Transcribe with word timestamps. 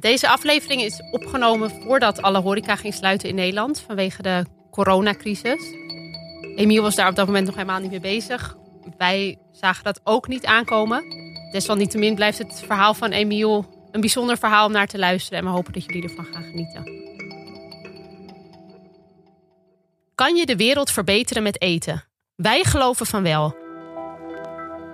Deze 0.00 0.28
aflevering 0.28 0.82
is 0.82 1.02
opgenomen 1.10 1.70
voordat 1.70 2.22
alle 2.22 2.40
horeca 2.40 2.76
ging 2.76 2.94
sluiten 2.94 3.28
in 3.28 3.34
Nederland 3.34 3.80
vanwege 3.80 4.22
de 4.22 4.44
coronacrisis. 4.70 5.74
Emiel 6.56 6.82
was 6.82 6.94
daar 6.94 7.08
op 7.08 7.14
dat 7.14 7.26
moment 7.26 7.46
nog 7.46 7.54
helemaal 7.54 7.80
niet 7.80 7.90
mee 7.90 8.00
bezig. 8.00 8.56
Wij 8.98 9.38
zagen 9.52 9.84
dat 9.84 10.00
ook 10.04 10.28
niet 10.28 10.46
aankomen. 10.46 11.04
Desalniettemin 11.52 12.14
blijft 12.14 12.38
het 12.38 12.62
verhaal 12.66 12.94
van 12.94 13.10
Emiel 13.10 13.66
een 13.90 14.00
bijzonder 14.00 14.38
verhaal 14.38 14.66
om 14.66 14.72
naar 14.72 14.86
te 14.86 14.98
luisteren. 14.98 15.38
En 15.38 15.44
we 15.44 15.50
hopen 15.50 15.72
dat 15.72 15.84
jullie 15.84 16.02
ervan 16.02 16.24
gaan 16.24 16.42
genieten. 16.42 16.84
Kan 20.14 20.36
je 20.36 20.46
de 20.46 20.56
wereld 20.56 20.90
verbeteren 20.90 21.42
met 21.42 21.60
eten? 21.60 22.04
Wij 22.36 22.64
geloven 22.64 23.06
van 23.06 23.22
wel. 23.22 23.56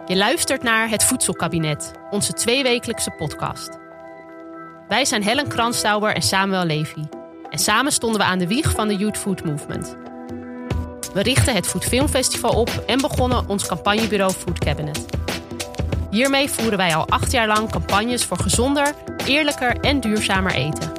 Je 0.07 0.17
luistert 0.17 0.63
naar 0.63 0.89
Het 0.89 1.05
Voedselkabinet, 1.05 1.93
onze 2.11 2.33
tweewekelijkse 2.33 3.11
podcast. 3.11 3.85
Wij 4.89 5.05
zijn 5.05 5.23
Helen 5.23 5.49
Kranstauber 5.49 6.15
en 6.15 6.23
Samuel 6.23 6.65
Levy. 6.65 7.03
En 7.51 7.59
samen 7.59 7.93
stonden 7.93 8.21
we 8.21 8.27
aan 8.27 8.39
de 8.39 8.47
wieg 8.47 8.71
van 8.71 8.89
de 8.89 8.97
Youth 8.97 9.19
Food 9.19 9.45
Movement. 9.45 9.97
We 11.15 11.23
richtten 11.23 11.55
het 11.55 11.67
Food 11.67 11.85
Film 11.85 12.09
Festival 12.09 12.51
op 12.51 12.69
en 12.87 13.01
begonnen 13.01 13.49
ons 13.49 13.67
campagnebureau 13.67 14.33
Food 14.33 14.59
Cabinet. 14.59 15.05
Hiermee 16.11 16.51
voeren 16.51 16.79
wij 16.79 16.95
al 16.95 17.09
acht 17.09 17.33
jaar 17.33 17.47
lang 17.47 17.71
campagnes 17.71 18.25
voor 18.25 18.39
gezonder, 18.39 18.95
eerlijker 19.25 19.77
en 19.81 20.01
duurzamer 20.01 20.53
eten. 20.55 20.93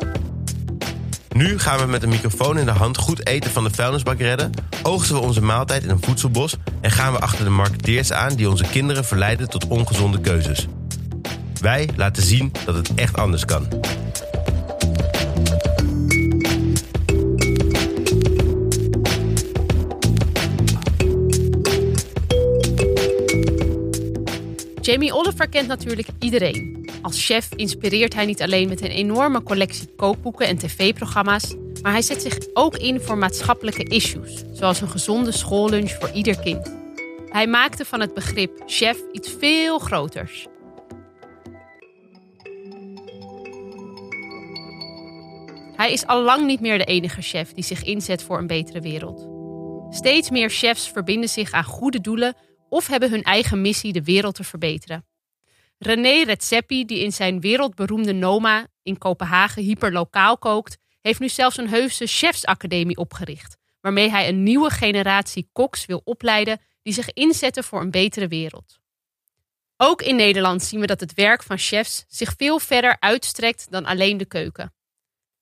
Nu 1.29 1.59
gaan 1.59 1.79
we 1.79 1.85
met 1.85 2.03
een 2.03 2.09
microfoon 2.09 2.57
in 2.57 2.65
de 2.65 2.71
hand 2.71 2.97
goed 2.97 3.27
eten 3.27 3.51
van 3.51 3.63
de 3.63 3.71
vuilnisbak 3.71 4.19
redden, 4.19 4.51
oogsten 4.83 5.15
we 5.15 5.21
onze 5.21 5.41
maaltijd 5.41 5.83
in 5.83 5.89
een 5.89 6.03
voedselbos 6.03 6.55
en 6.81 6.91
gaan 6.91 7.13
we 7.13 7.19
achter 7.19 7.43
de 7.43 7.51
marketeers 7.51 8.11
aan 8.11 8.35
die 8.35 8.49
onze 8.49 8.63
kinderen 8.63 9.05
verleiden 9.05 9.49
tot 9.49 9.67
ongezonde 9.67 10.21
keuzes. 10.21 10.67
Wij 11.61 11.89
laten 11.95 12.23
zien 12.23 12.51
dat 12.65 12.75
het 12.75 12.93
echt 12.95 13.17
anders 13.17 13.45
kan. 13.45 13.67
Jamie 24.81 25.13
Oliver 25.13 25.49
kent 25.49 25.67
natuurlijk 25.67 26.07
iedereen. 26.19 26.89
Als 27.01 27.25
chef 27.25 27.49
inspireert 27.55 28.13
hij 28.13 28.25
niet 28.25 28.41
alleen 28.41 28.69
met 28.69 28.81
een 28.81 28.91
enorme 28.91 29.43
collectie 29.43 29.87
kookboeken 29.95 30.47
en 30.47 30.57
tv-programma's, 30.57 31.55
maar 31.81 31.91
hij 31.91 32.01
zet 32.01 32.21
zich 32.21 32.37
ook 32.53 32.77
in 32.77 33.01
voor 33.01 33.17
maatschappelijke 33.17 33.83
issues, 33.83 34.43
zoals 34.53 34.81
een 34.81 34.89
gezonde 34.89 35.31
schoollunch 35.31 35.91
voor 35.91 36.09
ieder 36.09 36.39
kind. 36.39 36.75
Hij 37.29 37.47
maakte 37.47 37.85
van 37.85 37.99
het 37.99 38.13
begrip 38.13 38.63
chef 38.65 38.97
iets 39.11 39.35
veel 39.39 39.79
groters. 39.79 40.47
Hij 45.77 45.91
is 45.91 46.05
al 46.05 46.23
lang 46.23 46.45
niet 46.45 46.59
meer 46.59 46.77
de 46.77 46.83
enige 46.83 47.21
chef 47.21 47.53
die 47.53 47.63
zich 47.63 47.83
inzet 47.83 48.23
voor 48.23 48.37
een 48.37 48.47
betere 48.47 48.81
wereld. 48.81 49.27
Steeds 49.95 50.29
meer 50.29 50.49
chefs 50.49 50.89
verbinden 50.89 51.29
zich 51.29 51.51
aan 51.51 51.63
goede 51.63 52.01
doelen 52.01 52.35
of 52.69 52.87
hebben 52.87 53.09
hun 53.09 53.23
eigen 53.23 53.61
missie 53.61 53.93
de 53.93 54.03
wereld 54.03 54.35
te 54.35 54.43
verbeteren. 54.43 55.05
René 55.77 56.23
Redzepi, 56.23 56.85
die 56.85 56.99
in 56.99 57.11
zijn 57.11 57.39
wereldberoemde 57.39 58.13
Noma 58.13 58.67
in 58.83 58.97
Kopenhagen 58.97 59.63
hyperlokaal 59.63 60.37
kookt, 60.37 60.77
heeft 61.01 61.19
nu 61.19 61.29
zelfs 61.29 61.57
een 61.57 61.69
heuse 61.69 62.05
chefsacademie 62.05 62.97
opgericht, 62.97 63.57
waarmee 63.81 64.09
hij 64.09 64.27
een 64.27 64.43
nieuwe 64.43 64.69
generatie 64.69 65.49
koks 65.51 65.85
wil 65.85 66.01
opleiden 66.03 66.59
die 66.81 66.93
zich 66.93 67.13
inzetten 67.13 67.63
voor 67.63 67.81
een 67.81 67.91
betere 67.91 68.27
wereld. 68.27 68.79
Ook 69.77 70.01
in 70.01 70.15
Nederland 70.15 70.63
zien 70.63 70.79
we 70.79 70.85
dat 70.85 70.99
het 70.99 71.13
werk 71.13 71.43
van 71.43 71.57
chefs 71.57 72.05
zich 72.07 72.33
veel 72.37 72.59
verder 72.59 72.97
uitstrekt 72.99 73.67
dan 73.69 73.85
alleen 73.85 74.17
de 74.17 74.25
keuken. 74.25 74.71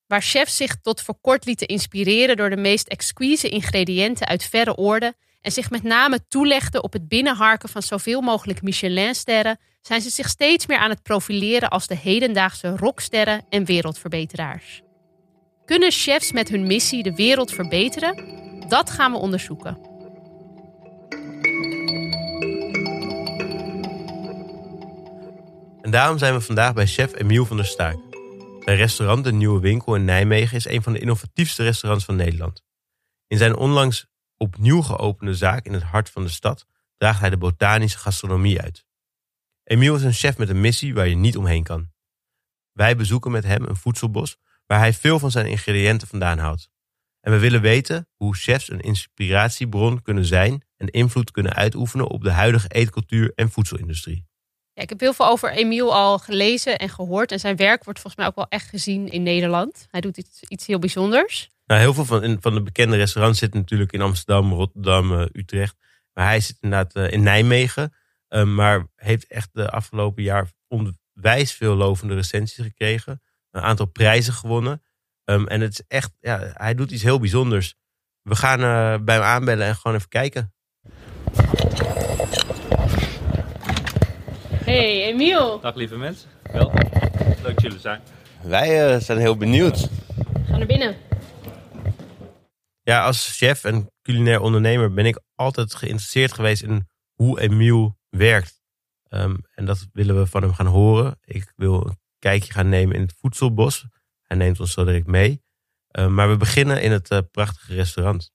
Waar 0.07 0.21
chefs 0.21 0.55
zich 0.55 0.75
tot 0.81 1.01
voor 1.01 1.15
kort 1.21 1.45
lieten 1.45 1.67
inspireren 1.67 2.37
door 2.37 2.49
de 2.49 2.57
meest 2.57 2.87
exquise 2.87 3.49
ingrediënten 3.49 4.27
uit 4.27 4.43
verre 4.43 4.77
oorden 4.77 5.15
en 5.41 5.51
zich 5.51 5.69
met 5.69 5.83
name 5.83 6.27
toelegden 6.27 6.83
op 6.83 6.93
het 6.93 7.07
binnenharken 7.07 7.69
van 7.69 7.81
zoveel 7.81 8.21
mogelijk 8.21 8.61
Michelinsterren, 8.61 9.59
zijn 9.81 10.01
ze 10.01 10.09
zich 10.09 10.29
steeds 10.29 10.65
meer 10.65 10.77
aan 10.77 10.89
het 10.89 11.03
profileren 11.03 11.69
als 11.69 11.87
de 11.87 11.95
hedendaagse 11.95 12.77
rocksterren 12.77 13.45
en 13.49 13.65
wereldverbeteraars. 13.65 14.81
Kunnen 15.65 15.91
chefs 15.91 16.31
met 16.31 16.49
hun 16.49 16.67
missie 16.67 17.03
de 17.03 17.15
wereld 17.15 17.51
verbeteren? 17.51 18.23
Dat 18.67 18.89
gaan 18.89 19.11
we 19.11 19.17
onderzoeken. 19.17 19.77
En 25.81 25.91
daarom 25.91 26.17
zijn 26.17 26.33
we 26.33 26.41
vandaag 26.41 26.73
bij 26.73 26.85
chef 26.85 27.15
Emiel 27.15 27.45
van 27.45 27.57
der 27.57 27.65
Staak. 27.65 28.04
Restaurant 28.73 29.23
De 29.23 29.31
Nieuwe 29.31 29.59
Winkel 29.59 29.95
in 29.95 30.05
Nijmegen 30.05 30.57
is 30.57 30.67
een 30.67 30.83
van 30.83 30.93
de 30.93 30.99
innovatiefste 30.99 31.63
restaurants 31.63 32.05
van 32.05 32.15
Nederland. 32.15 32.63
In 33.27 33.37
zijn 33.37 33.55
onlangs 33.55 34.07
opnieuw 34.37 34.81
geopende 34.81 35.35
zaak 35.35 35.65
in 35.65 35.73
het 35.73 35.83
hart 35.83 36.09
van 36.09 36.23
de 36.23 36.29
stad 36.29 36.65
draagt 36.97 37.19
hij 37.19 37.29
de 37.29 37.37
botanische 37.37 37.97
gastronomie 37.97 38.61
uit. 38.61 38.85
Emiel 39.63 39.95
is 39.95 40.03
een 40.03 40.13
chef 40.13 40.37
met 40.37 40.49
een 40.49 40.61
missie 40.61 40.93
waar 40.93 41.07
je 41.07 41.15
niet 41.15 41.37
omheen 41.37 41.63
kan. 41.63 41.91
Wij 42.71 42.95
bezoeken 42.95 43.31
met 43.31 43.43
hem 43.43 43.63
een 43.63 43.75
voedselbos 43.75 44.37
waar 44.65 44.79
hij 44.79 44.93
veel 44.93 45.19
van 45.19 45.31
zijn 45.31 45.45
ingrediënten 45.45 46.07
vandaan 46.07 46.37
haalt. 46.37 46.69
En 47.21 47.31
we 47.31 47.39
willen 47.39 47.61
weten 47.61 48.07
hoe 48.15 48.35
chefs 48.35 48.69
een 48.69 48.81
inspiratiebron 48.81 50.01
kunnen 50.01 50.25
zijn 50.25 50.65
en 50.77 50.87
invloed 50.87 51.31
kunnen 51.31 51.53
uitoefenen 51.53 52.07
op 52.07 52.23
de 52.23 52.31
huidige 52.31 52.67
eetcultuur 52.67 53.31
en 53.35 53.51
voedselindustrie. 53.51 54.27
Ja, 54.75 54.81
ik 54.81 54.89
heb 54.89 54.99
heel 54.99 55.13
veel 55.13 55.27
over 55.27 55.51
Emiel 55.51 55.93
al 55.93 56.19
gelezen 56.19 56.77
en 56.77 56.89
gehoord. 56.89 57.31
En 57.31 57.39
zijn 57.39 57.55
werk 57.55 57.83
wordt 57.83 57.99
volgens 57.99 58.15
mij 58.15 58.25
ook 58.25 58.35
wel 58.35 58.49
echt 58.49 58.69
gezien 58.69 59.07
in 59.07 59.23
Nederland. 59.23 59.87
Hij 59.91 60.01
doet 60.01 60.17
iets, 60.17 60.43
iets 60.43 60.65
heel 60.65 60.79
bijzonders. 60.79 61.49
Nou, 61.65 61.81
heel 61.81 61.93
veel 61.93 62.05
van, 62.05 62.37
van 62.41 62.53
de 62.53 62.61
bekende 62.61 62.95
restaurants 62.95 63.39
zitten 63.39 63.59
natuurlijk 63.59 63.91
in 63.91 64.01
Amsterdam, 64.01 64.53
Rotterdam, 64.53 65.11
uh, 65.11 65.25
Utrecht. 65.31 65.75
Maar 66.13 66.25
hij 66.25 66.39
zit 66.39 66.57
inderdaad 66.59 66.95
uh, 66.95 67.11
in 67.11 67.23
Nijmegen. 67.23 67.93
Uh, 68.29 68.43
maar 68.43 68.87
heeft 68.95 69.27
echt 69.27 69.49
de 69.51 69.69
afgelopen 69.69 70.23
jaar 70.23 70.51
onwijs 70.67 71.53
veel 71.53 71.75
lovende 71.75 72.13
recensies 72.13 72.65
gekregen. 72.65 73.21
Een 73.51 73.61
aantal 73.61 73.85
prijzen 73.85 74.33
gewonnen. 74.33 74.83
Um, 75.25 75.47
en 75.47 75.61
het 75.61 75.71
is 75.71 75.81
echt, 75.87 76.11
ja, 76.19 76.51
hij 76.53 76.75
doet 76.75 76.91
iets 76.91 77.03
heel 77.03 77.19
bijzonders. 77.19 77.75
We 78.21 78.35
gaan 78.35 78.59
bij 79.05 79.15
hem 79.15 79.23
aanbellen 79.23 79.67
en 79.67 79.75
gewoon 79.75 79.97
even 79.97 80.09
kijken. 80.09 80.54
Hey, 84.65 85.03
Emiel. 85.03 85.59
Dag 85.59 85.75
lieve 85.75 85.97
mensen. 85.97 86.29
Welkom. 86.51 86.79
Leuk 87.19 87.41
dat 87.43 87.61
jullie 87.61 87.79
zijn. 87.79 88.01
Wij 88.43 88.99
zijn 88.99 89.17
heel 89.17 89.37
benieuwd. 89.37 89.89
Ga 90.45 90.57
naar 90.57 90.67
binnen. 90.67 90.95
Ja, 92.81 93.05
als 93.05 93.37
chef 93.37 93.63
en 93.63 93.91
culinair 94.01 94.41
ondernemer 94.41 94.93
ben 94.93 95.05
ik 95.05 95.19
altijd 95.35 95.75
geïnteresseerd 95.75 96.33
geweest 96.33 96.63
in 96.63 96.87
hoe 97.13 97.39
Emiel 97.39 97.97
werkt. 98.09 98.61
Um, 99.09 99.37
en 99.53 99.65
dat 99.65 99.87
willen 99.93 100.19
we 100.19 100.27
van 100.27 100.41
hem 100.41 100.53
gaan 100.53 100.65
horen. 100.65 101.19
Ik 101.25 101.53
wil 101.55 101.85
een 101.85 101.99
kijkje 102.19 102.53
gaan 102.53 102.69
nemen 102.69 102.95
in 102.95 103.01
het 103.01 103.15
voedselbos. 103.19 103.85
Hij 104.21 104.37
neemt 104.37 104.59
ons 104.59 104.73
zo 104.73 104.83
direct 104.83 105.07
mee. 105.07 105.41
Um, 105.91 106.13
maar 106.13 106.29
we 106.29 106.37
beginnen 106.37 106.81
in 106.81 106.91
het 106.91 107.11
uh, 107.11 107.19
prachtige 107.31 107.73
restaurant. 107.73 108.31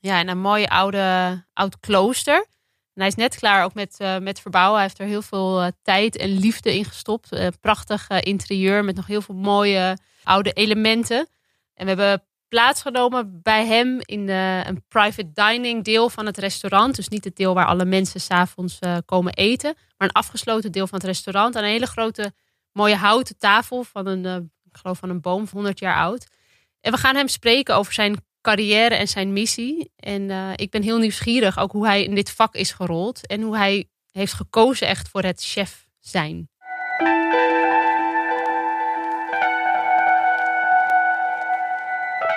Ja, 0.00 0.20
in 0.20 0.28
een 0.28 0.40
mooie 0.40 0.68
oude, 0.68 1.44
oud 1.52 1.80
klooster. 1.80 2.46
Hij 2.94 3.06
is 3.06 3.14
net 3.14 3.36
klaar 3.36 3.64
ook 3.64 3.74
met, 3.74 3.96
uh, 3.98 4.18
met 4.18 4.40
verbouwen. 4.40 4.74
Hij 4.74 4.82
heeft 4.82 4.98
er 4.98 5.06
heel 5.06 5.22
veel 5.22 5.62
uh, 5.62 5.68
tijd 5.82 6.16
en 6.16 6.38
liefde 6.38 6.76
in 6.76 6.84
gestopt. 6.84 7.58
prachtig 7.60 8.08
interieur 8.10 8.84
met 8.84 8.96
nog 8.96 9.06
heel 9.06 9.22
veel 9.22 9.34
mooie 9.34 9.98
oude 10.22 10.52
elementen. 10.52 11.28
En 11.74 11.86
we 11.86 11.92
hebben 11.92 12.26
plaatsgenomen 12.48 13.40
bij 13.42 13.66
hem 13.66 13.98
in 14.00 14.28
een 14.28 14.84
private 14.88 15.32
dining 15.32 15.84
deel 15.84 16.10
van 16.10 16.26
het 16.26 16.38
restaurant. 16.38 16.96
Dus 16.96 17.08
niet 17.08 17.24
het 17.24 17.36
deel 17.36 17.54
waar 17.54 17.66
alle 17.66 17.84
mensen 17.84 18.20
s'avonds 18.20 18.78
komen 19.04 19.34
eten. 19.34 19.74
Maar 19.96 20.08
een 20.08 20.14
afgesloten 20.14 20.72
deel 20.72 20.86
van 20.86 20.98
het 20.98 21.06
restaurant. 21.06 21.56
Aan 21.56 21.62
een 21.62 21.70
hele 21.70 21.86
grote 21.86 22.32
mooie 22.72 22.96
houten 22.96 23.38
tafel 23.38 23.84
van 23.84 24.06
een, 24.06 24.50
ik 24.64 24.76
geloof 24.76 24.98
van 24.98 25.10
een 25.10 25.20
boom 25.20 25.46
van 25.46 25.58
100 25.58 25.78
jaar 25.78 25.96
oud. 25.96 26.26
En 26.80 26.92
we 26.92 26.98
gaan 26.98 27.16
hem 27.16 27.28
spreken 27.28 27.76
over 27.76 27.92
zijn 27.92 28.24
carrière 28.44 28.94
en 28.94 29.08
zijn 29.08 29.32
missie. 29.32 29.90
En 29.96 30.22
uh, 30.22 30.50
ik 30.54 30.70
ben 30.70 30.82
heel 30.82 30.98
nieuwsgierig 30.98 31.58
ook 31.58 31.72
hoe 31.72 31.86
hij 31.86 32.04
in 32.04 32.14
dit 32.14 32.30
vak 32.30 32.54
is 32.54 32.72
gerold. 32.72 33.26
En 33.26 33.42
hoe 33.42 33.56
hij 33.56 33.88
heeft 34.10 34.32
gekozen 34.32 34.86
echt 34.86 35.08
voor 35.08 35.22
het 35.22 35.42
chef 35.42 35.86
zijn. 36.00 36.48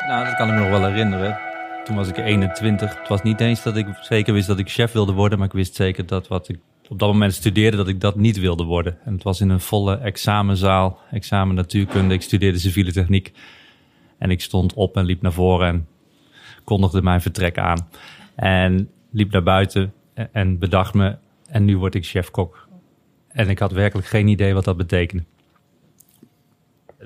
Nou, 0.07 0.25
dat 0.25 0.35
kan 0.35 0.47
ik 0.47 0.53
me 0.53 0.59
nog 0.59 0.69
wel 0.69 0.85
herinneren. 0.85 1.39
Toen 1.83 1.95
was 1.95 2.07
ik 2.07 2.17
21. 2.17 2.99
Het 2.99 3.07
was 3.07 3.21
niet 3.21 3.41
eens 3.41 3.63
dat 3.63 3.75
ik 3.77 3.87
zeker 4.01 4.33
wist 4.33 4.47
dat 4.47 4.59
ik 4.59 4.69
chef 4.69 4.91
wilde 4.91 5.11
worden, 5.11 5.37
maar 5.37 5.47
ik 5.47 5.53
wist 5.53 5.75
zeker 5.75 6.05
dat 6.05 6.27
wat 6.27 6.49
ik 6.49 6.59
op 6.89 6.99
dat 6.99 7.11
moment 7.11 7.33
studeerde, 7.33 7.77
dat 7.77 7.87
ik 7.87 8.01
dat 8.01 8.15
niet 8.15 8.39
wilde 8.39 8.63
worden. 8.63 8.97
En 9.05 9.13
het 9.13 9.23
was 9.23 9.41
in 9.41 9.49
een 9.49 9.59
volle 9.59 9.97
examenzaal, 9.97 10.99
examen 11.11 11.55
natuurkunde. 11.55 12.13
Ik 12.13 12.21
studeerde 12.21 12.59
civiele 12.59 12.91
techniek. 12.91 13.31
En 14.17 14.31
ik 14.31 14.41
stond 14.41 14.73
op 14.73 14.97
en 14.97 15.05
liep 15.05 15.21
naar 15.21 15.33
voren 15.33 15.67
en 15.67 15.87
kondigde 16.67 17.01
mijn 17.01 17.21
vertrek 17.21 17.57
aan. 17.57 17.87
En 18.35 18.89
liep 19.11 19.31
naar 19.31 19.43
buiten 19.43 19.93
en 20.31 20.59
bedacht 20.59 20.93
me, 20.93 21.15
en 21.47 21.65
nu 21.65 21.77
word 21.77 21.95
ik 21.95 22.05
chef-kok. 22.05 22.67
En 23.27 23.49
ik 23.49 23.59
had 23.59 23.71
werkelijk 23.71 24.07
geen 24.07 24.27
idee 24.27 24.53
wat 24.53 24.63
dat 24.63 24.77
betekende. 24.77 25.23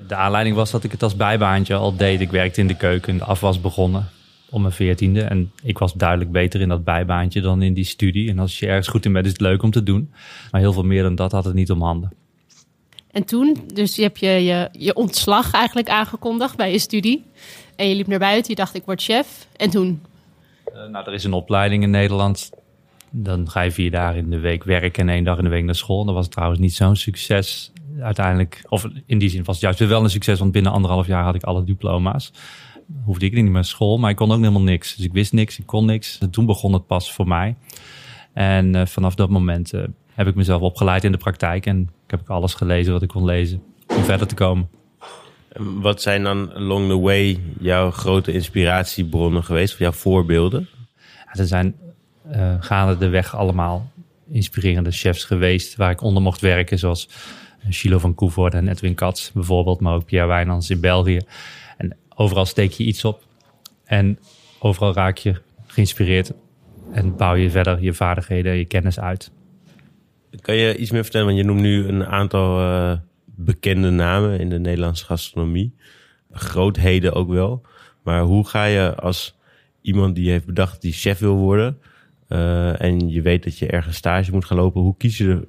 De 0.08 0.14
aanleiding 0.14 0.56
was 0.56 0.70
dat 0.70 0.84
ik 0.84 0.90
het 0.90 1.02
als 1.02 1.16
bijbaantje 1.16 1.74
al 1.74 1.96
deed. 1.96 2.20
Ik 2.20 2.30
werkte 2.30 2.60
in 2.60 2.66
de 2.66 2.76
keuken, 2.76 3.18
de 3.18 3.24
afwas 3.24 3.60
begonnen 3.60 4.08
om 4.50 4.60
mijn 4.60 4.74
veertiende. 4.74 5.22
En 5.22 5.52
ik 5.62 5.78
was 5.78 5.92
duidelijk 5.92 6.32
beter 6.32 6.60
in 6.60 6.68
dat 6.68 6.84
bijbaantje 6.84 7.40
dan 7.40 7.62
in 7.62 7.74
die 7.74 7.84
studie. 7.84 8.30
En 8.30 8.38
als 8.38 8.58
je 8.58 8.66
ergens 8.66 8.88
goed 8.88 9.04
in 9.04 9.12
bent, 9.12 9.26
is 9.26 9.32
het 9.32 9.40
leuk 9.40 9.62
om 9.62 9.70
te 9.70 9.82
doen. 9.82 10.10
Maar 10.50 10.60
heel 10.60 10.72
veel 10.72 10.84
meer 10.84 11.02
dan 11.02 11.14
dat 11.14 11.32
had 11.32 11.44
het 11.44 11.54
niet 11.54 11.70
om 11.70 11.82
handen. 11.82 12.12
En 13.10 13.24
toen, 13.24 13.56
dus 13.74 13.96
je 13.96 14.02
hebt 14.02 14.18
je, 14.18 14.28
je, 14.28 14.68
je 14.72 14.94
ontslag 14.94 15.52
eigenlijk 15.52 15.88
aangekondigd 15.88 16.56
bij 16.56 16.72
je 16.72 16.78
studie. 16.78 17.24
En 17.76 17.88
je 17.88 17.94
liep 17.94 18.06
naar 18.06 18.18
buiten, 18.18 18.50
je 18.50 18.56
dacht 18.56 18.74
ik 18.74 18.84
word 18.84 19.02
chef. 19.02 19.46
En 19.56 19.70
toen? 19.70 20.02
Uh, 20.74 20.86
nou, 20.90 21.06
er 21.06 21.12
is 21.12 21.24
een 21.24 21.32
opleiding 21.32 21.82
in 21.82 21.90
Nederland. 21.90 22.50
Dan 23.10 23.50
ga 23.50 23.60
je 23.60 23.70
vier 23.70 23.90
dagen 23.90 24.18
in 24.18 24.30
de 24.30 24.38
week 24.38 24.64
werken 24.64 25.08
en 25.08 25.14
één 25.14 25.24
dag 25.24 25.38
in 25.38 25.44
de 25.44 25.50
week 25.50 25.64
naar 25.64 25.74
school. 25.74 26.04
Dat 26.04 26.14
was 26.14 26.28
trouwens 26.28 26.60
niet 26.60 26.74
zo'n 26.74 26.96
succes 26.96 27.72
uiteindelijk. 28.00 28.64
Of 28.68 28.88
in 29.06 29.18
die 29.18 29.28
zin 29.28 29.44
was 29.44 29.54
het 29.54 29.64
juist 29.64 29.92
wel 29.92 30.04
een 30.04 30.10
succes, 30.10 30.38
want 30.38 30.52
binnen 30.52 30.72
anderhalf 30.72 31.06
jaar 31.06 31.24
had 31.24 31.34
ik 31.34 31.42
alle 31.42 31.64
diploma's. 31.64 32.32
Hoefde 33.04 33.26
ik 33.26 33.32
niet 33.32 33.44
meer 33.44 33.52
naar 33.52 33.64
school, 33.64 33.98
maar 33.98 34.10
ik 34.10 34.16
kon 34.16 34.32
ook 34.32 34.38
helemaal 34.38 34.62
niks. 34.62 34.96
Dus 34.96 35.04
ik 35.04 35.12
wist 35.12 35.32
niks, 35.32 35.58
ik 35.58 35.66
kon 35.66 35.84
niks. 35.84 36.18
En 36.18 36.30
toen 36.30 36.46
begon 36.46 36.72
het 36.72 36.86
pas 36.86 37.12
voor 37.12 37.28
mij. 37.28 37.56
En 38.32 38.74
uh, 38.74 38.86
vanaf 38.86 39.14
dat 39.14 39.30
moment 39.30 39.74
uh, 39.74 39.82
heb 40.14 40.26
ik 40.26 40.34
mezelf 40.34 40.60
opgeleid 40.60 41.04
in 41.04 41.12
de 41.12 41.18
praktijk. 41.18 41.66
En 41.66 41.80
ik 41.80 42.10
heb 42.10 42.30
alles 42.30 42.54
gelezen 42.54 42.92
wat 42.92 43.02
ik 43.02 43.08
kon 43.08 43.24
lezen 43.24 43.62
om 43.96 44.02
verder 44.04 44.26
te 44.26 44.34
komen. 44.34 44.68
Wat 45.56 46.02
zijn 46.02 46.22
dan 46.22 46.52
along 46.54 46.88
the 46.88 46.98
way 46.98 47.40
jouw 47.60 47.90
grote 47.90 48.32
inspiratiebronnen 48.32 49.44
geweest, 49.44 49.72
of 49.72 49.78
jouw 49.78 49.92
voorbeelden? 49.92 50.68
Ja, 50.96 51.40
er 51.40 51.46
zijn 51.46 51.74
uh, 52.34 52.54
gaande 52.60 52.98
de 52.98 53.08
weg 53.08 53.36
allemaal 53.36 53.90
inspirerende 54.30 54.90
chefs 54.90 55.24
geweest 55.24 55.76
waar 55.76 55.90
ik 55.90 56.02
onder 56.02 56.22
mocht 56.22 56.40
werken, 56.40 56.78
zoals 56.78 57.08
Chilo 57.68 57.98
van 57.98 58.14
Koevoort 58.14 58.54
en 58.54 58.68
Edwin 58.68 58.94
Katz 58.94 59.30
bijvoorbeeld, 59.30 59.80
maar 59.80 59.94
ook 59.94 60.04
Pierre 60.04 60.28
Wijnands 60.28 60.70
in 60.70 60.80
België. 60.80 61.20
En 61.76 61.96
overal 62.14 62.46
steek 62.46 62.72
je 62.72 62.84
iets 62.84 63.04
op 63.04 63.22
en 63.84 64.18
overal 64.58 64.94
raak 64.94 65.16
je 65.16 65.34
geïnspireerd 65.66 66.32
en 66.92 67.16
bouw 67.16 67.34
je 67.34 67.50
verder 67.50 67.82
je 67.82 67.92
vaardigheden, 67.92 68.56
je 68.56 68.64
kennis 68.64 69.00
uit. 69.00 69.30
Kan 70.40 70.54
je 70.54 70.76
iets 70.76 70.90
meer 70.90 71.02
vertellen? 71.02 71.26
Want 71.26 71.38
je 71.38 71.44
noemt 71.44 71.60
nu 71.60 71.86
een 71.86 72.06
aantal 72.06 72.60
uh, 72.60 72.98
bekende 73.44 73.90
namen 73.90 74.40
in 74.40 74.48
de 74.48 74.58
Nederlandse 74.58 75.04
gastronomie. 75.04 75.74
Grootheden 76.30 77.12
ook 77.12 77.28
wel. 77.28 77.62
Maar 78.02 78.22
hoe 78.22 78.46
ga 78.46 78.64
je 78.64 78.94
als 78.94 79.38
iemand 79.80 80.14
die 80.14 80.30
heeft 80.30 80.46
bedacht 80.46 80.80
die 80.80 80.92
chef 80.92 81.18
wil 81.18 81.36
worden... 81.36 81.78
Uh, 82.28 82.82
en 82.82 83.08
je 83.08 83.22
weet 83.22 83.42
dat 83.42 83.58
je 83.58 83.66
ergens 83.66 83.96
stage 83.96 84.32
moet 84.32 84.44
gaan 84.44 84.56
lopen... 84.56 84.80
hoe 84.80 84.96
kies 84.96 85.18
je 85.18 85.28
er, 85.28 85.44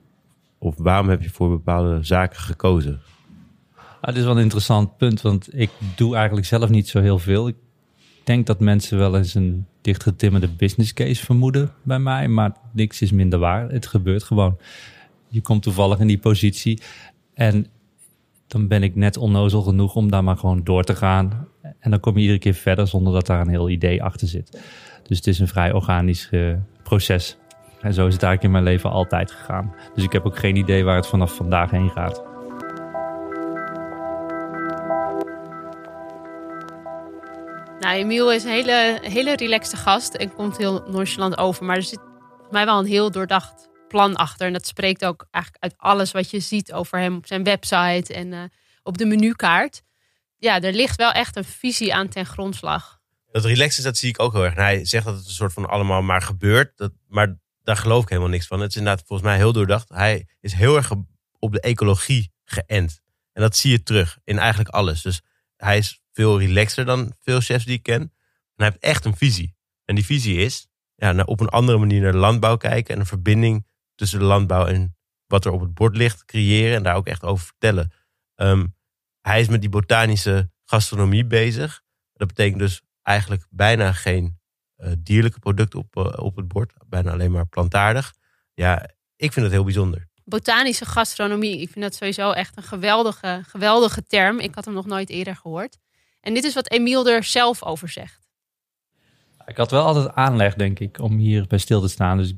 of 0.57 0.75
waarom 0.77 1.09
heb 1.09 1.23
je 1.23 1.29
voor 1.29 1.49
bepaalde 1.49 2.03
zaken 2.03 2.39
gekozen? 2.39 3.01
Ah, 3.75 4.09
dit 4.09 4.17
is 4.17 4.23
wel 4.23 4.35
een 4.35 4.43
interessant 4.43 4.97
punt, 4.97 5.21
want 5.21 5.59
ik 5.59 5.69
doe 5.95 6.15
eigenlijk 6.15 6.47
zelf 6.47 6.69
niet 6.69 6.87
zo 6.87 7.01
heel 7.01 7.19
veel. 7.19 7.47
Ik 7.47 7.55
denk 8.23 8.45
dat 8.45 8.59
mensen 8.59 8.97
wel 8.97 9.17
eens 9.17 9.35
een 9.35 9.65
dichtgetimmerde 9.81 10.47
business 10.47 10.93
case 10.93 11.25
vermoeden 11.25 11.71
bij 11.83 11.99
mij, 11.99 12.27
maar 12.27 12.55
niks 12.73 13.01
is 13.01 13.11
minder 13.11 13.39
waar. 13.39 13.69
Het 13.69 13.85
gebeurt 13.85 14.23
gewoon. 14.23 14.57
Je 15.27 15.41
komt 15.41 15.63
toevallig 15.63 15.99
in 15.99 16.07
die 16.07 16.17
positie 16.19 16.81
en 17.33 17.67
dan 18.47 18.67
ben 18.67 18.83
ik 18.83 18.95
net 18.95 19.17
onnozel 19.17 19.61
genoeg 19.61 19.95
om 19.95 20.11
daar 20.11 20.23
maar 20.23 20.37
gewoon 20.37 20.63
door 20.63 20.83
te 20.83 20.95
gaan. 20.95 21.47
En 21.79 21.91
dan 21.91 21.99
kom 21.99 22.15
je 22.15 22.21
iedere 22.21 22.39
keer 22.39 22.53
verder 22.53 22.87
zonder 22.87 23.13
dat 23.13 23.25
daar 23.25 23.41
een 23.41 23.49
heel 23.49 23.69
idee 23.69 24.03
achter 24.03 24.27
zit. 24.27 24.61
Dus 25.03 25.17
het 25.17 25.27
is 25.27 25.39
een 25.39 25.47
vrij 25.47 25.71
organisch 25.71 26.27
uh, 26.31 26.53
proces. 26.83 27.37
En 27.81 27.93
zo 27.93 28.07
is 28.07 28.13
het 28.13 28.23
eigenlijk 28.23 28.43
in 28.43 28.51
mijn 28.51 28.63
leven 28.63 28.91
altijd 28.91 29.31
gegaan. 29.31 29.75
Dus 29.95 30.03
ik 30.03 30.11
heb 30.11 30.25
ook 30.25 30.37
geen 30.37 30.55
idee 30.55 30.83
waar 30.83 30.95
het 30.95 31.07
vanaf 31.07 31.35
vandaag 31.35 31.71
heen 31.71 31.89
gaat. 31.89 32.23
Nou, 37.79 37.95
Emiel 37.95 38.31
is 38.31 38.43
een 38.43 38.49
hele, 38.49 38.99
hele 39.01 39.35
relaxte 39.35 39.77
gast 39.77 40.13
en 40.13 40.33
komt 40.33 40.57
heel 40.57 40.83
nonchalant 40.87 41.37
over. 41.37 41.65
Maar 41.65 41.75
er 41.75 41.83
zit 41.83 41.99
mij 42.51 42.65
wel 42.65 42.79
een 42.79 42.85
heel 42.85 43.11
doordacht 43.11 43.69
plan 43.93 44.15
achter. 44.15 44.47
En 44.47 44.53
dat 44.53 44.67
spreekt 44.67 45.05
ook 45.05 45.27
eigenlijk 45.31 45.63
uit 45.63 45.73
alles 45.77 46.11
wat 46.11 46.29
je 46.29 46.39
ziet 46.39 46.73
over 46.73 46.99
hem 46.99 47.15
op 47.15 47.27
zijn 47.27 47.43
website 47.43 48.13
en 48.13 48.31
uh, 48.31 48.43
op 48.83 48.97
de 48.97 49.05
menukaart. 49.05 49.83
Ja, 50.37 50.61
er 50.61 50.73
ligt 50.73 50.95
wel 50.95 51.11
echt 51.11 51.35
een 51.35 51.43
visie 51.43 51.93
aan 51.93 52.07
ten 52.07 52.25
grondslag. 52.25 52.99
Dat 53.31 53.45
relaxed 53.45 53.83
dat 53.83 53.97
zie 53.97 54.09
ik 54.09 54.21
ook 54.21 54.33
heel 54.33 54.43
erg. 54.43 54.55
Hij 54.55 54.85
zegt 54.85 55.05
dat 55.05 55.15
het 55.15 55.25
een 55.25 55.31
soort 55.31 55.53
van 55.53 55.69
allemaal 55.69 56.01
maar 56.01 56.21
gebeurt. 56.21 56.77
Dat, 56.77 56.91
maar 57.07 57.35
daar 57.63 57.77
geloof 57.77 58.03
ik 58.03 58.09
helemaal 58.09 58.29
niks 58.29 58.47
van. 58.47 58.59
Het 58.59 58.69
is 58.69 58.75
inderdaad 58.75 59.03
volgens 59.07 59.27
mij 59.27 59.37
heel 59.37 59.53
doordacht. 59.53 59.89
Hij 59.89 60.27
is 60.39 60.53
heel 60.53 60.75
erg 60.75 60.91
op 61.39 61.51
de 61.51 61.61
ecologie 61.61 62.31
geënt. 62.45 63.01
En 63.33 63.41
dat 63.41 63.55
zie 63.55 63.71
je 63.71 63.83
terug 63.83 64.17
in 64.23 64.37
eigenlijk 64.37 64.69
alles. 64.69 65.01
Dus 65.01 65.21
hij 65.57 65.77
is 65.77 66.01
veel 66.11 66.39
relaxer 66.39 66.85
dan 66.85 67.13
veel 67.21 67.41
chefs 67.41 67.65
die 67.65 67.77
ik 67.77 67.83
ken. 67.83 68.01
En 68.01 68.11
hij 68.55 68.65
heeft 68.65 68.83
echt 68.83 69.05
een 69.05 69.17
visie. 69.17 69.55
En 69.85 69.95
die 69.95 70.05
visie 70.05 70.37
is 70.37 70.67
ja, 70.95 71.23
op 71.25 71.39
een 71.39 71.49
andere 71.49 71.77
manier 71.77 72.01
naar 72.01 72.13
landbouw 72.13 72.57
kijken. 72.57 72.93
En 72.93 72.99
een 72.99 73.05
verbinding 73.05 73.65
tussen 73.95 74.19
de 74.19 74.25
landbouw 74.25 74.65
en 74.65 74.95
wat 75.27 75.45
er 75.45 75.51
op 75.51 75.61
het 75.61 75.73
bord 75.73 75.95
ligt 75.95 76.25
creëren. 76.25 76.75
En 76.75 76.83
daar 76.83 76.95
ook 76.95 77.07
echt 77.07 77.23
over 77.23 77.45
vertellen. 77.45 77.91
Um, 78.35 78.75
hij 79.21 79.39
is 79.39 79.47
met 79.47 79.61
die 79.61 79.69
botanische 79.69 80.51
gastronomie 80.65 81.25
bezig. 81.25 81.81
Dat 82.13 82.27
betekent 82.27 82.59
dus 82.59 82.81
eigenlijk 83.01 83.45
bijna 83.49 83.91
geen 83.91 84.39
uh, 84.77 84.91
dierlijke 84.99 85.39
producten 85.39 85.79
op, 85.79 85.95
uh, 85.95 86.05
op 86.15 86.35
het 86.35 86.47
bord. 86.47 86.73
Bijna 86.87 87.11
alleen 87.11 87.31
maar 87.31 87.47
plantaardig. 87.47 88.13
Ja, 88.53 88.89
ik 89.15 89.33
vind 89.33 89.45
het 89.45 89.53
heel 89.53 89.63
bijzonder. 89.63 90.07
Botanische 90.25 90.85
gastronomie. 90.85 91.61
Ik 91.61 91.69
vind 91.69 91.85
dat 91.85 91.95
sowieso 91.95 92.31
echt 92.31 92.57
een 92.57 92.63
geweldige, 92.63 93.41
geweldige 93.47 94.03
term. 94.03 94.39
Ik 94.39 94.55
had 94.55 94.65
hem 94.65 94.73
nog 94.73 94.85
nooit 94.85 95.09
eerder 95.09 95.35
gehoord. 95.35 95.77
En 96.19 96.33
dit 96.33 96.43
is 96.43 96.53
wat 96.53 96.71
Emiel 96.71 97.07
er 97.07 97.23
zelf 97.23 97.63
over 97.63 97.89
zegt. 97.89 98.29
Ik 99.45 99.57
had 99.57 99.71
wel 99.71 99.85
altijd 99.85 100.15
aanleg, 100.15 100.53
denk 100.53 100.79
ik, 100.79 100.99
om 100.99 101.17
hier 101.17 101.47
bij 101.47 101.57
stil 101.57 101.81
te 101.81 101.87
staan. 101.87 102.17
Dus 102.17 102.29
ik 102.29 102.37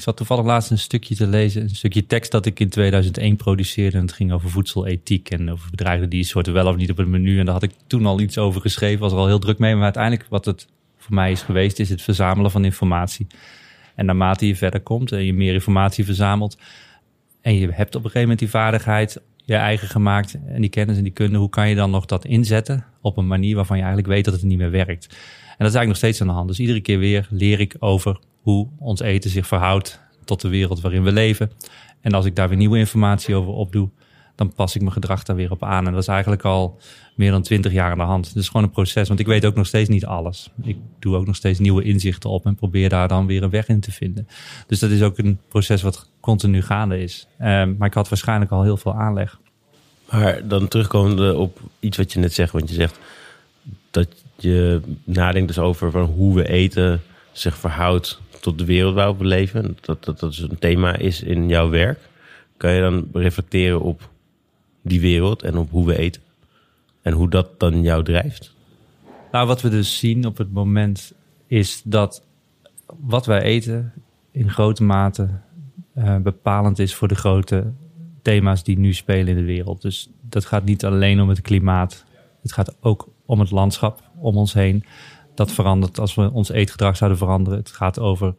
zat 0.00 0.16
toevallig 0.16 0.44
laatst 0.44 0.70
een 0.70 0.78
stukje 0.78 1.14
te 1.14 1.26
lezen. 1.26 1.62
Een 1.62 1.70
stukje 1.70 2.06
tekst 2.06 2.30
dat 2.30 2.46
ik 2.46 2.60
in 2.60 2.68
2001 2.68 3.36
produceerde. 3.36 3.96
En 3.96 4.02
het 4.02 4.12
ging 4.12 4.32
over 4.32 4.50
voedselethiek 4.50 5.30
en 5.30 5.50
over 5.50 5.70
bedrijven 5.70 6.08
die 6.08 6.24
soorten 6.24 6.52
wel 6.52 6.66
of 6.66 6.76
niet 6.76 6.90
op 6.90 6.96
het 6.96 7.06
menu. 7.06 7.38
En 7.38 7.44
daar 7.44 7.54
had 7.54 7.62
ik 7.62 7.72
toen 7.86 8.06
al 8.06 8.20
iets 8.20 8.38
over 8.38 8.60
geschreven. 8.60 9.00
Was 9.00 9.12
er 9.12 9.18
al 9.18 9.26
heel 9.26 9.38
druk 9.38 9.58
mee. 9.58 9.74
Maar 9.74 9.84
uiteindelijk 9.84 10.26
wat 10.28 10.44
het 10.44 10.66
voor 10.96 11.14
mij 11.14 11.30
is 11.30 11.42
geweest, 11.42 11.78
is 11.78 11.88
het 11.88 12.02
verzamelen 12.02 12.50
van 12.50 12.64
informatie. 12.64 13.26
En 13.94 14.06
naarmate 14.06 14.46
je 14.46 14.56
verder 14.56 14.80
komt 14.80 15.12
en 15.12 15.24
je 15.24 15.34
meer 15.34 15.52
informatie 15.52 16.04
verzamelt. 16.04 16.58
En 17.40 17.54
je 17.54 17.70
hebt 17.70 17.94
op 17.94 18.04
een 18.04 18.10
gegeven 18.10 18.20
moment 18.20 18.38
die 18.38 18.50
vaardigheid 18.50 19.20
je 19.44 19.54
eigen 19.54 19.88
gemaakt 19.88 20.38
en 20.46 20.60
die 20.60 20.70
kennis 20.70 20.96
en 20.96 21.02
die 21.02 21.12
kunde, 21.12 21.38
hoe 21.38 21.48
kan 21.48 21.68
je 21.68 21.74
dan 21.74 21.90
nog 21.90 22.06
dat 22.06 22.24
inzetten 22.24 22.84
op 23.00 23.16
een 23.16 23.26
manier 23.26 23.54
waarvan 23.56 23.76
je 23.76 23.82
eigenlijk 23.82 24.12
weet 24.12 24.24
dat 24.24 24.34
het 24.34 24.42
niet 24.42 24.58
meer 24.58 24.70
werkt? 24.70 25.06
En 25.06 25.64
dat 25.64 25.68
is 25.68 25.74
eigenlijk 25.74 25.86
nog 25.86 25.96
steeds 25.96 26.20
aan 26.20 26.26
de 26.26 26.32
hand. 26.32 26.48
Dus 26.48 26.58
iedere 26.58 26.80
keer 26.80 26.98
weer 26.98 27.26
leer 27.30 27.60
ik 27.60 27.76
over 27.78 28.18
hoe 28.46 28.68
ons 28.78 29.00
eten 29.00 29.30
zich 29.30 29.46
verhoudt 29.46 30.00
tot 30.24 30.40
de 30.40 30.48
wereld 30.48 30.80
waarin 30.80 31.02
we 31.02 31.12
leven. 31.12 31.50
En 32.00 32.12
als 32.12 32.24
ik 32.24 32.36
daar 32.36 32.48
weer 32.48 32.58
nieuwe 32.58 32.78
informatie 32.78 33.34
over 33.34 33.52
opdoe, 33.52 33.88
dan 34.34 34.52
pas 34.52 34.74
ik 34.74 34.80
mijn 34.80 34.92
gedrag 34.92 35.22
daar 35.22 35.36
weer 35.36 35.50
op 35.50 35.62
aan. 35.62 35.86
En 35.86 35.92
dat 35.92 36.02
is 36.02 36.08
eigenlijk 36.08 36.44
al 36.44 36.78
meer 37.14 37.30
dan 37.30 37.42
twintig 37.42 37.72
jaar 37.72 37.90
aan 37.90 37.98
de 37.98 38.04
hand. 38.04 38.28
Het 38.28 38.36
is 38.36 38.46
gewoon 38.46 38.62
een 38.62 38.70
proces, 38.70 39.08
want 39.08 39.20
ik 39.20 39.26
weet 39.26 39.46
ook 39.46 39.54
nog 39.54 39.66
steeds 39.66 39.88
niet 39.88 40.06
alles. 40.06 40.50
Ik 40.62 40.76
doe 40.98 41.16
ook 41.16 41.26
nog 41.26 41.36
steeds 41.36 41.58
nieuwe 41.58 41.82
inzichten 41.82 42.30
op 42.30 42.46
en 42.46 42.54
probeer 42.54 42.88
daar 42.88 43.08
dan 43.08 43.26
weer 43.26 43.42
een 43.42 43.50
weg 43.50 43.68
in 43.68 43.80
te 43.80 43.92
vinden. 43.92 44.28
Dus 44.66 44.78
dat 44.78 44.90
is 44.90 45.02
ook 45.02 45.18
een 45.18 45.38
proces 45.48 45.82
wat 45.82 46.10
continu 46.20 46.62
gaande 46.62 47.02
is. 47.02 47.26
Um, 47.40 47.76
maar 47.78 47.88
ik 47.88 47.94
had 47.94 48.08
waarschijnlijk 48.08 48.50
al 48.50 48.62
heel 48.62 48.76
veel 48.76 48.94
aanleg. 48.94 49.40
Maar 50.10 50.48
dan 50.48 50.68
terugkomende 50.68 51.36
op 51.36 51.60
iets 51.80 51.96
wat 51.96 52.12
je 52.12 52.18
net 52.18 52.32
zegt, 52.32 52.52
want 52.52 52.68
je 52.68 52.74
zegt 52.74 52.98
dat 53.90 54.08
je 54.36 54.80
nadenkt 55.04 55.48
dus 55.48 55.58
over 55.58 55.90
van 55.90 56.04
hoe 56.04 56.34
we 56.34 56.48
eten 56.48 57.00
zich 57.38 57.56
verhoudt 57.56 58.20
tot 58.46 58.58
de 58.58 58.64
wereld 58.64 58.94
waar 58.94 59.16
we 59.16 59.24
leven. 59.24 59.76
Dat, 59.80 60.04
dat 60.04 60.20
dat 60.20 60.36
een 60.36 60.58
thema 60.58 60.96
is 60.96 61.22
in 61.22 61.48
jouw 61.48 61.70
werk. 61.70 61.98
Kan 62.56 62.72
je 62.72 62.80
dan 62.80 63.08
reflecteren 63.12 63.80
op 63.80 64.10
die 64.82 65.00
wereld 65.00 65.42
en 65.42 65.56
op 65.56 65.70
hoe 65.70 65.86
we 65.86 65.98
eten? 65.98 66.22
En 67.02 67.12
hoe 67.12 67.30
dat 67.30 67.60
dan 67.60 67.82
jou 67.82 68.04
drijft? 68.04 68.54
Nou, 69.32 69.46
wat 69.46 69.62
we 69.62 69.68
dus 69.68 69.98
zien 69.98 70.26
op 70.26 70.36
het 70.36 70.52
moment 70.52 71.12
is 71.46 71.82
dat 71.84 72.22
wat 73.00 73.26
wij 73.26 73.42
eten 73.42 73.92
in 74.30 74.50
grote 74.50 74.82
mate 74.82 75.28
uh, 75.98 76.16
bepalend 76.16 76.78
is 76.78 76.94
voor 76.94 77.08
de 77.08 77.14
grote 77.14 77.72
thema's 78.22 78.62
die 78.62 78.78
nu 78.78 78.92
spelen 78.92 79.28
in 79.28 79.36
de 79.36 79.44
wereld. 79.44 79.82
Dus 79.82 80.10
dat 80.20 80.44
gaat 80.44 80.64
niet 80.64 80.84
alleen 80.84 81.20
om 81.20 81.28
het 81.28 81.40
klimaat. 81.40 82.04
Het 82.42 82.52
gaat 82.52 82.76
ook 82.80 83.08
om 83.24 83.40
het 83.40 83.50
landschap 83.50 84.02
om 84.18 84.36
ons 84.36 84.52
heen. 84.52 84.84
Dat 85.36 85.52
verandert 85.52 85.98
als 85.98 86.14
we 86.14 86.30
ons 86.30 86.50
eetgedrag 86.50 86.96
zouden 86.96 87.18
veranderen. 87.18 87.58
Het 87.58 87.70
gaat 87.70 87.98
over 87.98 88.34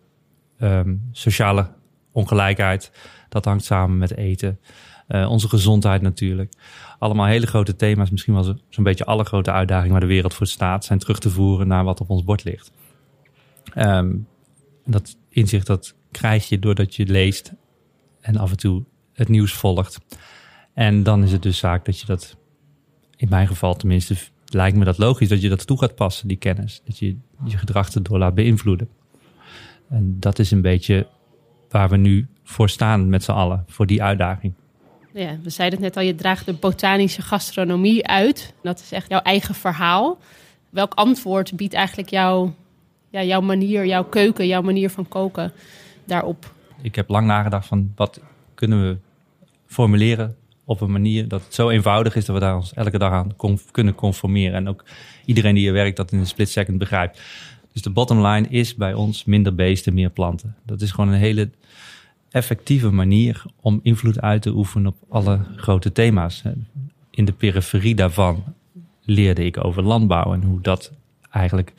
um, 0.60 1.10
sociale 1.12 1.70
ongelijkheid. 2.12 2.92
Dat 3.30 3.46
hangt 3.46 3.64
samen 3.64 3.98
met 3.98 4.16
eten. 4.16 4.60
Uh, 5.08 5.30
onze 5.30 5.50
gezondheid 5.50 6.02
natuurlijk. 6.02 6.54
Allemaal 7.00 7.26
hele 7.26 7.48
grote 7.48 7.76
thema's. 7.76 8.10
Misschien 8.10 8.34
wel 8.34 8.56
zo'n 8.70 8.84
beetje 8.84 9.06
alle 9.06 9.24
grote 9.24 9.52
uitdagingen 9.52 9.92
waar 9.92 10.02
de 10.02 10.08
wereld 10.08 10.34
voor 10.34 10.48
staat. 10.48 10.86
Zijn 10.86 11.00
terug 11.00 11.20
te 11.20 11.30
voeren 11.30 11.68
naar 11.68 11.84
wat 11.84 12.02
op 12.02 12.10
ons 12.10 12.24
bord 12.24 12.44
ligt. 12.44 12.72
Um, 13.76 14.28
dat 14.86 15.18
inzicht 15.30 15.68
dat 15.68 15.96
krijg 16.12 16.50
je 16.50 16.60
doordat 16.60 16.96
je 16.96 17.06
leest 17.06 17.54
en 18.22 18.38
af 18.38 18.52
en 18.52 18.58
toe 18.58 18.84
het 19.14 19.28
nieuws 19.28 19.54
volgt. 19.54 20.00
En 20.74 21.04
dan 21.04 21.24
is 21.24 21.32
het 21.32 21.42
dus 21.42 21.58
zaak 21.58 21.86
dat 21.86 22.00
je 22.00 22.06
dat 22.06 22.38
in 23.16 23.30
mijn 23.30 23.48
geval 23.48 23.76
tenminste, 23.76 24.16
lijkt 24.54 24.78
me 24.78 24.86
dat 24.86 24.98
logisch 24.98 25.30
dat 25.30 25.42
je 25.42 25.50
dat 25.50 25.68
toe 25.68 25.80
gaat 25.80 25.96
passen, 25.96 26.28
die 26.28 26.38
kennis. 26.38 26.82
Dat 26.86 27.00
je 27.00 27.16
je 27.46 27.58
gedrag 27.58 27.94
erdoor 27.94 28.18
laat 28.18 28.36
beïnvloeden. 28.36 28.90
En 29.90 30.16
dat 30.20 30.40
is 30.40 30.52
een 30.52 30.62
beetje 30.62 31.08
waar 31.70 31.90
we 31.90 31.98
nu 31.98 32.28
voor 32.44 32.70
staan 32.70 33.10
met 33.10 33.24
z'n 33.24 33.32
allen, 33.32 33.64
voor 33.68 33.86
die 33.86 34.04
uitdaging. 34.04 34.54
Ja, 35.14 35.38
we 35.44 35.50
zeiden 35.50 35.80
het 35.84 35.88
net 35.88 35.98
al, 35.98 36.10
je 36.10 36.16
draagt 36.16 36.46
de 36.46 36.54
botanische 36.54 37.22
gastronomie 37.22 38.08
uit. 38.08 38.54
Dat 38.64 38.80
is 38.80 38.92
echt 38.92 39.10
jouw 39.10 39.20
eigen 39.20 39.56
verhaal. 39.56 40.18
Welk 40.70 40.94
antwoord 40.94 41.56
biedt 41.56 41.74
eigenlijk 41.74 42.10
jouw, 42.10 42.54
ja, 43.10 43.24
jouw 43.24 43.42
manier, 43.42 43.86
jouw 43.86 44.04
keuken, 44.04 44.48
jouw 44.48 44.62
manier 44.62 44.90
van 44.90 45.08
koken 45.08 45.52
daarop? 46.06 46.54
Ik 46.82 46.96
heb 46.96 47.10
lang 47.10 47.28
nagedacht 47.28 47.68
van 47.68 47.92
wat 47.96 48.22
kunnen 48.54 48.82
we 48.82 48.98
formuleren 49.66 50.36
op 50.68 50.82
een 50.82 50.92
manier 50.92 51.28
dat 51.28 51.44
het 51.44 51.54
zo 51.54 51.70
eenvoudig 51.70 52.16
is 52.16 52.26
dat 52.26 52.36
we 52.36 52.42
daar 52.42 52.56
ons 52.56 52.74
elke 52.74 52.98
dag 52.98 53.12
aan 53.12 53.36
kunnen 53.72 53.96
conformeren. 53.96 54.56
En 54.56 54.68
ook 54.68 54.84
iedereen 55.26 55.54
die 55.54 55.64
hier 55.64 55.74
werkt 55.74 55.98
dat 55.98 56.12
in 56.12 56.20
een 56.20 56.28
split 56.28 56.50
second 56.50 56.78
begrijpt. 56.78 57.22
Dus 57.74 57.82
de 57.82 57.90
bottom 57.90 58.26
line 58.26 58.48
is 58.48 58.76
bij 58.76 58.94
ons 58.94 59.26
minder 59.26 59.56
beesten, 59.56 59.94
meer 59.94 60.10
planten. 60.10 60.56
Dat 60.66 60.82
is 60.82 60.92
gewoon 60.92 61.10
een 61.10 61.20
hele 61.20 61.50
effectieve 62.30 62.90
manier 62.90 63.44
om 63.62 63.80
invloed 63.84 64.22
uit 64.22 64.42
te 64.42 64.56
oefenen 64.56 64.88
op 64.88 64.98
alle 65.10 65.40
grote 65.56 65.92
thema's. 65.92 66.44
In 67.10 67.26
de 67.26 67.34
periferie 67.34 67.96
daarvan 67.96 68.44
leerde 69.02 69.46
ik 69.46 69.64
over 69.64 69.84
landbouw 69.84 70.34
en 70.34 70.44
hoe 70.44 70.62
dat 70.62 70.94
eigenlijk 71.30 71.74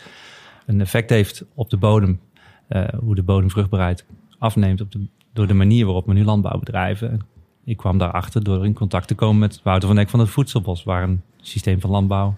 een 0.66 0.80
effect 0.80 1.10
heeft 1.10 1.44
op 1.54 1.70
de 1.70 1.76
bodem. 1.76 2.20
Uh, 2.68 2.88
hoe 2.98 3.14
de 3.14 3.22
bodemvruchtbaarheid 3.22 4.04
afneemt 4.38 4.80
op 4.80 4.92
de, 4.92 5.06
door 5.32 5.46
de 5.46 5.54
manier 5.54 5.84
waarop 5.84 6.06
we 6.06 6.12
nu 6.12 6.24
landbouw 6.24 6.58
bedrijven. 6.58 7.20
Ik 7.68 7.76
kwam 7.76 7.98
daarachter 7.98 8.44
door 8.44 8.64
in 8.64 8.74
contact 8.74 9.08
te 9.08 9.14
komen 9.14 9.38
met 9.38 9.60
Wouter 9.62 9.88
van 9.88 9.98
Eck 9.98 10.08
van 10.08 10.20
het 10.20 10.28
Voedselbos, 10.28 10.84
waar 10.84 11.02
een 11.02 11.22
systeem 11.40 11.80
van 11.80 11.90
landbouw 11.90 12.34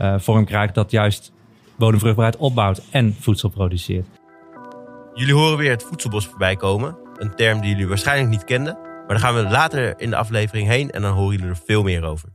uh, 0.00 0.18
vorm 0.18 0.44
krijgt 0.44 0.74
dat 0.74 0.90
juist 0.90 1.32
bodemvruchtbaarheid 1.76 2.40
opbouwt 2.40 2.82
en 2.90 3.14
voedsel 3.14 3.48
produceert. 3.48 4.06
Jullie 5.14 5.34
horen 5.34 5.58
weer 5.58 5.70
het 5.70 5.82
voedselbos 5.82 6.26
voorbij 6.26 6.56
komen. 6.56 6.96
Een 7.16 7.34
term 7.34 7.60
die 7.60 7.70
jullie 7.70 7.88
waarschijnlijk 7.88 8.30
niet 8.30 8.44
kenden. 8.44 8.74
Maar 8.74 9.08
daar 9.08 9.18
gaan 9.18 9.34
we 9.34 9.42
later 9.42 10.00
in 10.00 10.10
de 10.10 10.16
aflevering 10.16 10.68
heen 10.68 10.90
en 10.90 11.02
dan 11.02 11.14
horen 11.14 11.32
jullie 11.36 11.50
er 11.50 11.60
veel 11.64 11.82
meer 11.82 12.04
over. 12.04 12.28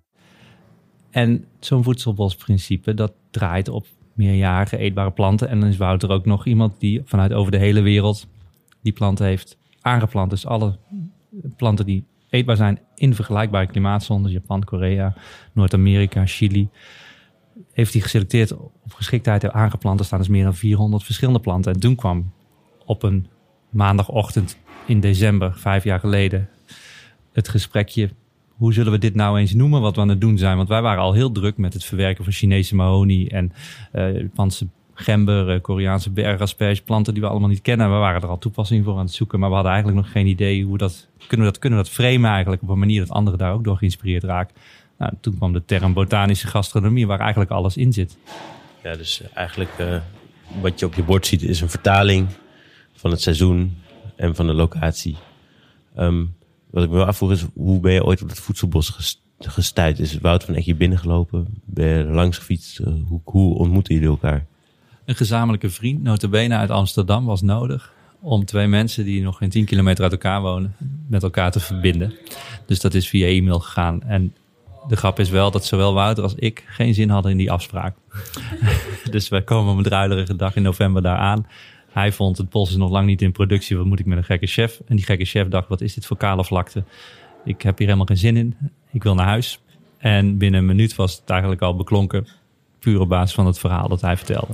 En 1.09 1.45
zo'n 1.59 1.83
voedselbosprincipe, 1.83 2.93
dat 2.93 3.13
draait 3.31 3.69
op 3.69 3.85
meerjarige 4.13 4.77
eetbare 4.77 5.11
planten. 5.11 5.49
En 5.49 5.59
dan 5.59 5.69
is 5.69 5.77
Wouter 5.77 6.09
ook 6.09 6.25
nog 6.25 6.45
iemand 6.45 6.79
die 6.79 7.01
vanuit 7.05 7.33
over 7.33 7.51
de 7.51 7.57
hele 7.57 7.81
wereld 7.81 8.27
die 8.81 8.93
planten 8.93 9.25
heeft 9.25 9.57
aangeplant. 9.81 10.29
Dus 10.29 10.45
alle 10.45 10.77
planten 11.55 11.85
die 11.85 12.03
eetbaar 12.29 12.55
zijn 12.55 12.79
in 12.95 13.15
vergelijkbare 13.15 13.67
klimaatzones, 13.67 14.31
Japan, 14.31 14.63
Korea, 14.63 15.15
Noord-Amerika, 15.53 16.25
Chili, 16.25 16.69
heeft 17.71 17.93
hij 17.93 18.01
geselecteerd 18.01 18.53
op 18.57 18.93
geschiktheid 18.93 19.51
aangeplant. 19.51 19.99
Er 19.99 20.05
staan 20.05 20.19
dus 20.19 20.27
meer 20.27 20.43
dan 20.43 20.55
400 20.55 21.03
verschillende 21.03 21.39
planten. 21.39 21.73
En 21.73 21.79
toen 21.79 21.95
kwam 21.95 22.31
op 22.85 23.03
een 23.03 23.27
maandagochtend 23.69 24.57
in 24.85 24.99
december, 24.99 25.53
vijf 25.57 25.83
jaar 25.83 25.99
geleden, 25.99 26.49
het 27.31 27.47
gesprekje. 27.47 28.09
Hoe 28.47 28.73
zullen 28.73 28.91
we 28.91 28.97
dit 28.97 29.15
nou 29.15 29.39
eens 29.39 29.53
noemen, 29.53 29.81
wat 29.81 29.95
we 29.95 30.01
aan 30.01 30.09
het 30.09 30.21
doen 30.21 30.37
zijn? 30.37 30.57
Want 30.57 30.69
wij 30.69 30.81
waren 30.81 31.03
al 31.03 31.13
heel 31.13 31.31
druk 31.31 31.57
met 31.57 31.73
het 31.73 31.83
verwerken 31.83 32.23
van 32.23 32.33
Chinese 32.33 32.75
mahonie 32.75 33.29
en 33.29 33.51
uh, 33.93 34.19
Japanse 34.19 34.67
gember, 34.99 35.55
uh, 35.55 35.61
Koreaanse 35.61 36.09
bergasperge, 36.09 36.83
planten 36.83 37.13
die 37.13 37.23
we 37.23 37.29
allemaal 37.29 37.49
niet 37.49 37.61
kennen. 37.61 37.91
We 37.91 37.97
waren 37.97 38.21
er 38.21 38.27
al 38.27 38.37
toepassingen 38.37 38.83
voor 38.83 38.93
aan 38.93 39.05
het 39.05 39.13
zoeken, 39.13 39.39
maar 39.39 39.49
we 39.49 39.55
hadden 39.55 39.73
eigenlijk 39.73 40.03
nog 40.03 40.11
geen 40.11 40.27
idee 40.27 40.63
hoe 40.63 40.77
dat 40.77 41.07
kunnen 41.27 41.45
we 41.45 41.51
dat, 41.51 41.61
kunnen 41.61 41.79
we 41.79 41.85
dat 41.85 41.93
framen 41.93 42.29
eigenlijk 42.29 42.61
op 42.61 42.69
een 42.69 42.79
manier 42.79 42.99
dat 42.99 43.09
anderen 43.09 43.39
daar 43.39 43.53
ook 43.53 43.63
door 43.63 43.77
geïnspireerd 43.77 44.23
raken. 44.23 44.55
Nou, 44.97 45.13
toen 45.21 45.37
kwam 45.37 45.53
de 45.53 45.65
term 45.65 45.93
botanische 45.93 46.47
gastronomie, 46.47 47.07
waar 47.07 47.19
eigenlijk 47.19 47.51
alles 47.51 47.77
in 47.77 47.93
zit. 47.93 48.17
Ja, 48.83 48.95
dus 48.95 49.21
eigenlijk 49.33 49.71
uh, 49.79 49.99
wat 50.61 50.79
je 50.79 50.85
op 50.85 50.93
je 50.93 51.03
bord 51.03 51.27
ziet 51.27 51.43
is 51.43 51.61
een 51.61 51.69
vertaling 51.69 52.27
van 52.93 53.11
het 53.11 53.21
seizoen 53.21 53.77
en 54.15 54.35
van 54.35 54.47
de 54.47 54.53
locatie. 54.53 55.15
Um, 55.97 56.35
wat 56.69 56.83
ik 56.83 56.89
me 56.89 56.95
wel 56.95 57.05
afvroeg 57.05 57.31
is, 57.31 57.45
hoe 57.53 57.79
ben 57.79 57.93
je 57.93 58.03
ooit 58.03 58.21
op 58.21 58.29
het 58.29 58.39
voedselbos 58.39 59.17
gestuurd? 59.39 59.99
Is 59.99 60.17
Wout 60.17 60.43
van 60.43 60.55
hier 60.55 60.77
binnengelopen? 60.77 61.47
Ben 61.65 61.87
je 61.87 62.03
langs 62.03 62.37
gefietst? 62.37 62.77
Hoe, 63.07 63.21
hoe 63.23 63.55
ontmoeten 63.55 63.93
jullie 63.93 64.09
elkaar? 64.09 64.45
Een 65.07 65.15
gezamenlijke 65.15 65.69
vriend, 65.69 66.03
notabene 66.03 66.55
uit 66.55 66.69
Amsterdam, 66.69 67.25
was 67.25 67.41
nodig 67.41 67.93
om 68.19 68.45
twee 68.45 68.67
mensen 68.67 69.05
die 69.05 69.21
nog 69.21 69.37
geen 69.37 69.49
10 69.49 69.65
kilometer 69.65 70.03
uit 70.03 70.11
elkaar 70.11 70.41
wonen, 70.41 70.75
met 71.07 71.23
elkaar 71.23 71.51
te 71.51 71.59
verbinden. 71.59 72.13
Dus 72.65 72.79
dat 72.79 72.93
is 72.93 73.09
via 73.09 73.27
e-mail 73.27 73.59
gegaan. 73.59 74.03
En 74.03 74.35
de 74.87 74.95
grap 74.95 75.19
is 75.19 75.29
wel 75.29 75.51
dat 75.51 75.65
zowel 75.65 75.93
Wouter 75.93 76.23
als 76.23 76.35
ik 76.35 76.63
geen 76.67 76.93
zin 76.93 77.09
hadden 77.09 77.31
in 77.31 77.37
die 77.37 77.51
afspraak. 77.51 77.95
dus 79.11 79.29
wij 79.29 79.41
komen 79.41 79.71
op 79.71 79.77
een 79.77 79.83
druilerige 79.83 80.35
dag 80.35 80.55
in 80.55 80.61
november 80.61 81.01
daar 81.01 81.17
aan. 81.17 81.47
Hij 81.89 82.11
vond 82.11 82.37
het 82.37 82.49
bos 82.49 82.69
is 82.69 82.75
nog 82.75 82.91
lang 82.91 83.07
niet 83.07 83.21
in 83.21 83.31
productie. 83.31 83.77
Wat 83.77 83.85
moet 83.85 83.99
ik 83.99 84.05
met 84.05 84.17
een 84.17 84.23
gekke 84.23 84.47
chef? 84.47 84.81
En 84.87 84.95
die 84.95 85.05
gekke 85.05 85.25
chef 85.25 85.47
dacht, 85.47 85.67
wat 85.67 85.81
is 85.81 85.93
dit 85.93 86.05
voor 86.05 86.17
kale 86.17 86.43
vlakte? 86.43 86.83
Ik 87.43 87.61
heb 87.61 87.77
hier 87.77 87.87
helemaal 87.87 88.07
geen 88.07 88.17
zin 88.17 88.37
in. 88.37 88.57
Ik 88.91 89.03
wil 89.03 89.15
naar 89.15 89.27
huis. 89.27 89.59
En 89.97 90.37
binnen 90.37 90.59
een 90.59 90.65
minuut 90.65 90.95
was 90.95 91.15
het 91.15 91.29
eigenlijk 91.29 91.61
al 91.61 91.75
beklonken. 91.75 92.27
Puur 92.79 92.99
op 92.99 93.09
basis 93.09 93.35
van 93.35 93.45
het 93.45 93.59
verhaal 93.59 93.87
dat 93.87 94.01
hij 94.01 94.17
vertelde. 94.17 94.53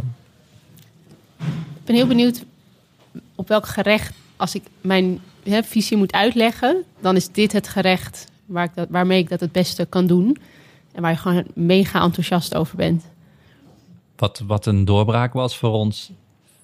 Ben 1.85 1.95
heel 1.95 2.07
benieuwd 2.07 2.45
op 3.35 3.47
welk 3.47 3.67
gerecht, 3.67 4.15
als 4.35 4.55
ik 4.55 4.63
mijn 4.81 5.19
hè, 5.43 5.63
visie 5.63 5.97
moet 5.97 6.13
uitleggen, 6.13 6.83
dan 6.99 7.15
is 7.15 7.31
dit 7.31 7.51
het 7.51 7.67
gerecht 7.67 8.31
waar 8.45 8.63
ik 8.63 8.71
dat, 8.73 8.87
waarmee 8.89 9.19
ik 9.19 9.29
dat 9.29 9.39
het 9.39 9.51
beste 9.51 9.85
kan 9.85 10.07
doen. 10.07 10.37
En 10.91 11.01
waar 11.01 11.11
je 11.11 11.17
gewoon 11.17 11.45
mega 11.53 12.01
enthousiast 12.01 12.55
over 12.55 12.77
bent. 12.77 13.03
Wat, 14.15 14.43
wat 14.47 14.65
een 14.65 14.85
doorbraak 14.85 15.33
was 15.33 15.57
voor 15.57 15.71
ons, 15.71 16.11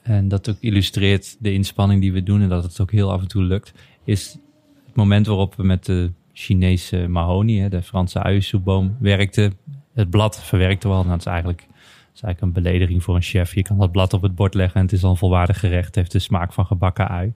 en 0.02 0.28
dat 0.28 0.50
ook 0.50 0.58
illustreert 0.60 1.36
de 1.40 1.54
inspanning 1.54 2.02
die 2.02 2.14
we 2.14 2.24
doen 2.24 2.42
en 2.42 2.50
dat 2.50 2.64
het 2.64 2.80
ook 2.80 2.92
heel 2.92 3.12
af 3.12 3.22
en 3.22 3.28
toe 3.28 3.44
lukt, 3.44 3.72
is 4.04 4.38
het 4.86 4.96
moment 4.96 5.28
waarop 5.28 5.56
we 5.56 5.64
met 5.64 5.86
de 5.86 6.12
Chinese 6.34 7.08
mahonie, 7.08 7.70
de 7.70 7.82
Franse 7.82 8.24
uiensoepboom, 8.24 8.98
werkten. 9.00 9.58
Het 9.94 10.10
blad 10.10 10.44
verwerkten 10.44 10.90
we 10.90 10.96
al. 10.96 11.02
Nou, 11.02 11.12
dat 11.12 11.26
is 11.26 11.32
eigenlijk, 11.32 11.68
is 12.14 12.22
eigenlijk 12.22 12.42
een 12.42 12.64
belediging 12.64 13.04
voor 13.04 13.16
een 13.16 13.22
chef. 13.22 13.56
Je 13.56 13.62
kan 13.62 13.78
dat 13.78 13.92
blad 13.92 14.14
op 14.14 14.22
het 14.22 14.36
bord 14.36 14.54
leggen 14.54 14.80
en 14.80 14.86
het 14.86 14.92
is 14.96 15.04
al 15.04 15.16
volwaardig 15.16 15.60
gerecht. 15.60 15.86
Het 15.86 15.96
heeft 15.96 16.12
de 16.12 16.20
smaak 16.20 16.54
van 16.54 16.66
gebakken 16.66 17.08
ui. 17.08 17.34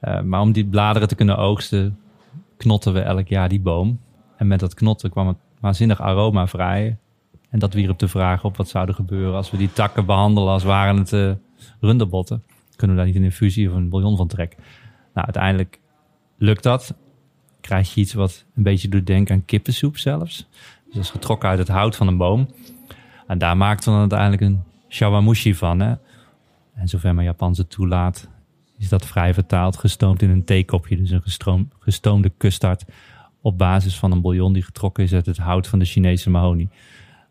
Uh, 0.00 0.20
maar 0.20 0.40
om 0.40 0.52
die 0.52 0.66
bladeren 0.66 1.08
te 1.08 1.14
kunnen 1.14 1.36
oogsten, 1.36 1.98
knotten 2.56 2.92
we 2.92 3.00
elk 3.00 3.28
jaar 3.28 3.48
die 3.48 3.60
boom. 3.60 4.00
En 4.36 4.46
met 4.46 4.60
dat 4.60 4.74
knotten 4.74 5.10
kwam 5.10 5.26
het 5.26 5.36
waanzinnig 5.60 6.00
aroma 6.00 6.46
vrij. 6.46 6.96
En 7.50 7.58
dat 7.58 7.74
wierp 7.74 7.98
de 7.98 8.08
vraag 8.08 8.44
op 8.44 8.56
wat 8.56 8.68
zou 8.68 8.88
er 8.88 8.94
gebeuren 8.94 9.34
als 9.34 9.50
we 9.50 9.56
die 9.56 9.72
takken 9.72 10.06
behandelen 10.06 10.52
als 10.52 10.62
waren 10.62 10.96
het 10.96 11.12
uh, 11.12 11.32
runderbotten. 11.80 12.42
Kunnen 12.76 12.96
we 12.96 13.02
daar 13.02 13.10
niet 13.12 13.20
een 13.20 13.28
infusie 13.28 13.68
of 13.68 13.74
een 13.74 13.88
bouillon 13.88 14.16
van 14.16 14.28
trekken? 14.28 14.58
Nou, 15.14 15.26
uiteindelijk 15.26 15.80
lukt 16.36 16.62
dat. 16.62 16.94
Krijg 17.60 17.94
je 17.94 18.00
iets 18.00 18.12
wat 18.12 18.44
een 18.54 18.62
beetje 18.62 18.88
doet 18.88 19.06
denken 19.06 19.34
aan 19.34 19.44
kippensoep 19.44 19.96
zelfs. 19.96 20.48
Dus 20.84 20.94
dat 20.94 21.02
is 21.02 21.10
getrokken 21.10 21.48
uit 21.48 21.58
het 21.58 21.68
hout 21.68 21.96
van 21.96 22.06
een 22.06 22.16
boom. 22.16 22.48
En 23.28 23.38
daar 23.38 23.56
maakten 23.56 23.84
we 23.84 23.90
dan 23.90 24.00
uiteindelijk 24.00 24.42
een 24.42 24.62
shawamushi 24.88 25.54
van. 25.54 25.80
Hè? 25.80 25.94
En 26.74 26.88
zover 26.88 27.14
mijn 27.14 27.26
Japanse 27.26 27.66
toelaat, 27.66 28.28
is 28.78 28.88
dat 28.88 29.06
vrij 29.06 29.34
vertaald 29.34 29.76
gestoomd 29.76 30.22
in 30.22 30.30
een 30.30 30.44
theekopje. 30.44 30.96
Dus 30.96 31.10
een 31.10 31.70
gestoomde 31.78 32.32
custard 32.38 32.84
op 33.40 33.58
basis 33.58 33.98
van 33.98 34.12
een 34.12 34.20
bouillon 34.20 34.52
die 34.52 34.62
getrokken 34.62 35.04
is 35.04 35.12
uit 35.12 35.26
het 35.26 35.36
hout 35.36 35.66
van 35.66 35.78
de 35.78 35.84
Chinese 35.84 36.30
mahonie. 36.30 36.68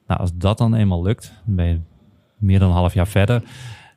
Nou, 0.07 0.19
als 0.19 0.31
dat 0.33 0.57
dan 0.57 0.75
eenmaal 0.75 1.03
lukt, 1.03 1.33
ben 1.45 1.65
je 1.65 1.79
meer 2.37 2.59
dan 2.59 2.69
een 2.69 2.75
half 2.75 2.93
jaar 2.93 3.07
verder. 3.07 3.43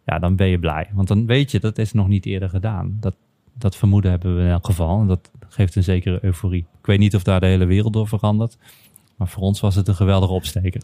Ja, 0.07 0.19
dan 0.19 0.37
ben 0.37 0.47
je 0.47 0.59
blij. 0.59 0.91
Want 0.93 1.09
dan 1.09 1.27
weet 1.27 1.51
je, 1.51 1.61
dat 1.61 1.79
is 1.79 1.93
nog 1.93 2.09
niet 2.09 2.27
eerder 2.27 2.49
gedaan. 2.49 2.97
Dat, 3.01 3.17
dat 3.59 3.77
vermoeden 3.77 4.11
hebben 4.11 4.37
we 4.37 4.43
in 4.43 4.51
elk 4.51 4.67
geval. 4.67 5.01
En 5.01 5.07
dat 5.07 5.31
geeft 5.49 5.77
een 5.77 5.83
zekere 5.83 6.19
euforie. 6.25 6.67
Ik 6.79 6.87
weet 6.87 6.99
niet 6.99 7.15
of 7.15 7.23
daar 7.23 7.41
de 7.41 7.47
hele 7.47 7.65
wereld 7.65 7.93
door 7.93 8.09
verandert. 8.09 8.59
Maar 9.17 9.29
voor 9.29 9.43
ons 9.43 9.61
was 9.61 9.75
het 9.75 9.89
een 9.89 9.95
geweldige 9.95 10.33
opsteker. 10.33 10.83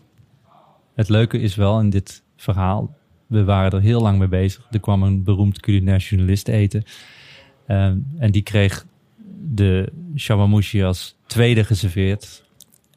Het 0.96 1.08
leuke 1.08 1.38
is 1.38 1.54
wel 1.54 1.80
in 1.80 1.90
dit 1.90 2.22
verhaal 2.36 2.96
we 3.26 3.44
waren 3.44 3.70
er 3.70 3.80
heel 3.80 4.00
lang 4.00 4.18
mee 4.18 4.28
bezig. 4.28 4.66
Er 4.70 4.80
kwam 4.80 5.02
een 5.02 5.22
beroemd 5.22 5.60
culinair 5.60 5.98
journalist 5.98 6.48
eten. 6.48 6.84
Um, 7.68 8.06
en 8.18 8.30
die 8.30 8.42
kreeg 8.42 8.86
de 9.48 9.92
shawamushi 10.16 10.82
als 10.82 11.16
tweede 11.26 11.64
geserveerd. 11.64 12.44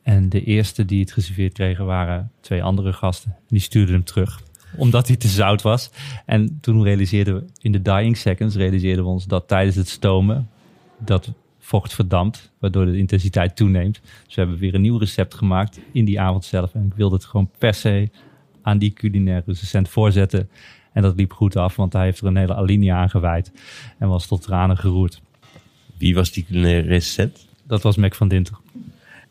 En 0.03 0.29
de 0.29 0.43
eerste 0.43 0.85
die 0.85 0.99
het 0.99 1.11
geserveerd 1.11 1.53
kregen 1.53 1.85
waren 1.85 2.31
twee 2.39 2.63
andere 2.63 2.93
gasten. 2.93 3.35
Die 3.47 3.59
stuurden 3.59 3.93
hem 3.93 4.03
terug, 4.03 4.41
omdat 4.75 5.07
hij 5.07 5.15
te 5.15 5.27
zout 5.27 5.61
was. 5.61 5.91
En 6.25 6.57
toen 6.61 6.83
realiseerden 6.83 7.35
we, 7.35 7.45
in 7.61 7.71
de 7.71 7.81
dying 7.81 8.17
seconds, 8.17 8.55
realiseerden 8.55 9.03
we 9.03 9.09
ons 9.09 9.25
dat 9.25 9.47
tijdens 9.47 9.75
het 9.75 9.89
stomen 9.89 10.49
dat 10.97 11.33
vocht 11.69 11.93
verdampt, 11.93 12.51
waardoor 12.59 12.85
de 12.85 12.97
intensiteit 12.97 13.55
toeneemt. 13.55 13.99
Dus 14.25 14.35
we 14.35 14.41
hebben 14.41 14.59
weer 14.59 14.73
een 14.75 14.81
nieuw 14.81 14.97
recept 14.97 15.33
gemaakt 15.33 15.79
in 15.91 16.05
die 16.05 16.19
avond 16.19 16.45
zelf. 16.45 16.73
En 16.73 16.85
ik 16.85 16.93
wilde 16.95 17.15
het 17.15 17.25
gewoon 17.25 17.49
per 17.57 17.73
se 17.73 18.09
aan 18.61 18.77
die 18.77 18.93
culinaire 18.93 19.43
recensent 19.45 19.89
voorzetten. 19.89 20.49
En 20.93 21.01
dat 21.01 21.15
liep 21.15 21.31
goed 21.33 21.55
af, 21.55 21.75
want 21.75 21.93
hij 21.93 22.03
heeft 22.03 22.19
er 22.21 22.27
een 22.27 22.35
hele 22.37 22.55
alinea 22.55 22.97
aan 22.97 23.09
gewijd 23.09 23.51
en 23.97 24.07
was 24.07 24.27
tot 24.27 24.41
tranen 24.41 24.77
geroerd. 24.77 25.21
Wie 25.97 26.15
was 26.15 26.31
die 26.31 26.45
culinaire 26.45 26.87
recensent? 26.87 27.47
Dat 27.67 27.81
was 27.81 27.95
Mac 27.97 28.15
van 28.15 28.27
Dinter. 28.27 28.57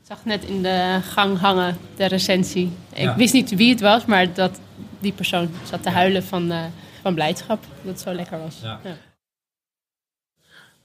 zag 0.03 0.25
net 0.25 0.45
in 0.45 0.63
de 0.63 0.99
gang 1.03 1.39
hangen, 1.39 1.77
de 1.97 2.07
recensie. 2.07 2.71
Ik 2.95 3.03
Ja. 3.03 3.17
wist 3.17 3.33
niet 3.33 3.55
wie 3.55 3.71
het 3.71 3.81
was, 3.81 4.05
maar 4.05 4.33
dat 4.35 4.61
die 5.01 5.13
persoon 5.13 5.49
zat 5.65 5.83
te 5.83 5.91
huilen 5.91 6.23
van, 6.23 6.51
eh, 6.51 6.65
van 7.03 7.15
blijdschap. 7.15 7.61
Dat 7.83 7.93
het 7.93 8.01
zo 8.01 8.13
lekker 8.13 8.39
was. 8.39 8.61
Ja. 8.63 8.81
Ja. 8.85 8.97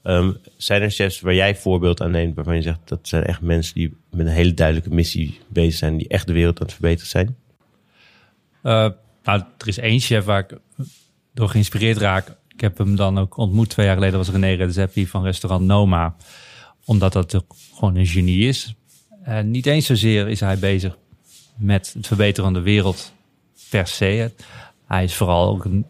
Ehm, 0.04 0.32
zijn 0.56 0.82
er 0.82 0.90
chefs 0.90 1.20
waar 1.20 1.34
jij 1.34 1.56
voorbeeld 1.56 2.00
aan 2.00 2.10
neemt 2.10 2.34
waarvan 2.34 2.54
je 2.54 2.62
zegt 2.62 2.78
dat 2.84 3.08
zijn 3.08 3.24
echt 3.24 3.40
mensen 3.40 3.74
die 3.74 3.96
met 4.10 4.26
een 4.26 4.32
hele 4.32 4.54
duidelijke 4.54 4.94
missie 4.94 5.40
bezig 5.48 5.74
zijn, 5.74 5.96
die 5.96 6.08
echt 6.08 6.26
de 6.26 6.32
wereld 6.32 6.60
aan 6.60 6.66
het 6.66 6.74
verbeteren 6.74 7.08
zijn? 7.08 7.36
Eh, 8.62 8.90
nou, 9.24 9.42
er 9.58 9.68
is 9.68 9.78
één 9.78 10.00
chef 10.00 10.24
waar 10.24 10.38
ik 10.38 10.58
door 11.34 11.48
geïnspireerd 11.48 11.96
raak. 11.96 12.36
Ik 12.48 12.60
heb 12.60 12.78
hem 12.78 12.96
dan 12.96 13.18
ook 13.18 13.36
ontmoet 13.36 13.68
twee 13.68 13.86
jaar 13.86 13.94
geleden. 13.94 14.18
was 14.18 14.30
René 14.30 14.52
Redzepi 14.52 15.06
van 15.06 15.24
restaurant 15.24 15.64
Noma. 15.64 16.16
Omdat 16.84 17.12
dat 17.12 17.44
gewoon 17.74 17.96
een 17.96 18.06
genie 18.06 18.48
is. 18.48 18.74
Niet 19.42 19.66
eens 19.66 19.86
zozeer 19.86 20.28
is 20.28 20.40
hij 20.40 20.58
bezig 20.58 20.96
met 21.56 21.92
het 21.94 22.06
verbeteren 22.06 22.44
van 22.44 22.52
de 22.52 22.70
wereld 22.70 23.12
per 23.70 23.86
se. 23.86 24.32
Hij 24.86 25.04
is 25.04 25.14
vooral 25.14 25.48
ook 25.48 25.64
een, 25.64 25.86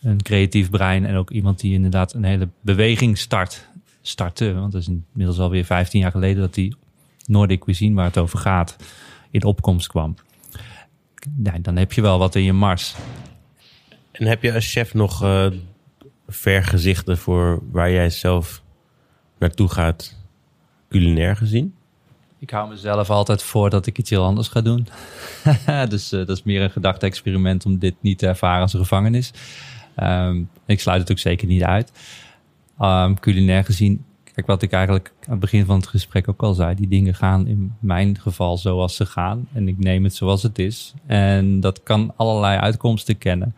een 0.00 0.22
creatief 0.22 0.70
brein. 0.70 1.06
En 1.06 1.16
ook 1.16 1.30
iemand 1.30 1.60
die 1.60 1.72
inderdaad 1.72 2.14
een 2.14 2.24
hele 2.24 2.48
beweging 2.60 3.18
start, 3.18 3.68
startte. 4.00 4.54
Want 4.54 4.72
het 4.72 4.82
is 4.82 4.88
inmiddels 4.88 5.38
alweer 5.38 5.64
15 5.64 6.00
jaar 6.00 6.10
geleden 6.10 6.40
dat 6.40 6.54
die 6.54 6.76
Nordic 7.26 7.60
cuisine 7.60 7.94
waar 7.94 8.04
het 8.04 8.18
over 8.18 8.38
gaat 8.38 8.76
in 9.30 9.44
opkomst 9.44 9.86
kwam. 9.86 10.14
Ja, 11.42 11.58
dan 11.58 11.76
heb 11.76 11.92
je 11.92 12.00
wel 12.00 12.18
wat 12.18 12.34
in 12.34 12.42
je 12.42 12.52
mars. 12.52 12.94
En 14.12 14.26
heb 14.26 14.42
je 14.42 14.54
als 14.54 14.72
chef 14.72 14.94
nog 14.94 15.22
eh 15.22 15.46
vergezichten 16.30 17.18
voor 17.18 17.62
waar 17.70 17.90
jij 17.90 18.10
zelf 18.10 18.62
naartoe 19.38 19.68
gaat, 19.68 20.16
culinair 20.88 21.36
gezien? 21.36 21.74
Ik 22.40 22.50
hou 22.50 22.68
mezelf 22.68 23.10
altijd 23.10 23.42
voor 23.42 23.70
dat 23.70 23.86
ik 23.86 23.98
iets 23.98 24.10
heel 24.10 24.24
anders 24.24 24.48
ga 24.48 24.60
doen. 24.60 24.86
dus 25.88 26.12
eh, 26.12 26.18
dat 26.18 26.36
is 26.36 26.42
meer 26.42 26.62
een 26.62 26.70
gedachte-experiment 26.70 27.66
om 27.66 27.78
dit 27.78 27.94
niet 28.00 28.18
te 28.18 28.26
ervaren 28.26 28.62
als 28.62 28.72
een 28.72 28.80
gevangenis. 28.80 29.32
Ehm, 29.94 30.42
ik 30.66 30.80
sluit 30.80 31.00
het 31.00 31.10
ook 31.10 31.18
zeker 31.18 31.46
niet 31.46 31.62
uit. 31.62 31.92
Ehm, 32.78 33.14
culinair 33.14 33.64
gezien, 33.64 34.04
kijk 34.34 34.46
wat 34.46 34.62
ik 34.62 34.72
eigenlijk 34.72 35.12
aan 35.20 35.30
het 35.30 35.40
begin 35.40 35.64
van 35.64 35.76
het 35.76 35.86
gesprek 35.86 36.28
ook 36.28 36.42
al 36.42 36.54
zei. 36.54 36.74
Die 36.74 36.88
dingen 36.88 37.14
gaan 37.14 37.46
in 37.46 37.74
mijn 37.80 38.18
geval 38.18 38.58
zoals 38.58 38.96
ze 38.96 39.06
gaan. 39.06 39.48
En 39.52 39.68
ik 39.68 39.78
neem 39.78 40.04
het 40.04 40.14
zoals 40.14 40.42
het 40.42 40.58
is. 40.58 40.94
En 41.06 41.60
dat 41.60 41.82
kan 41.82 42.12
allerlei 42.16 42.58
uitkomsten 42.58 43.18
kennen. 43.18 43.54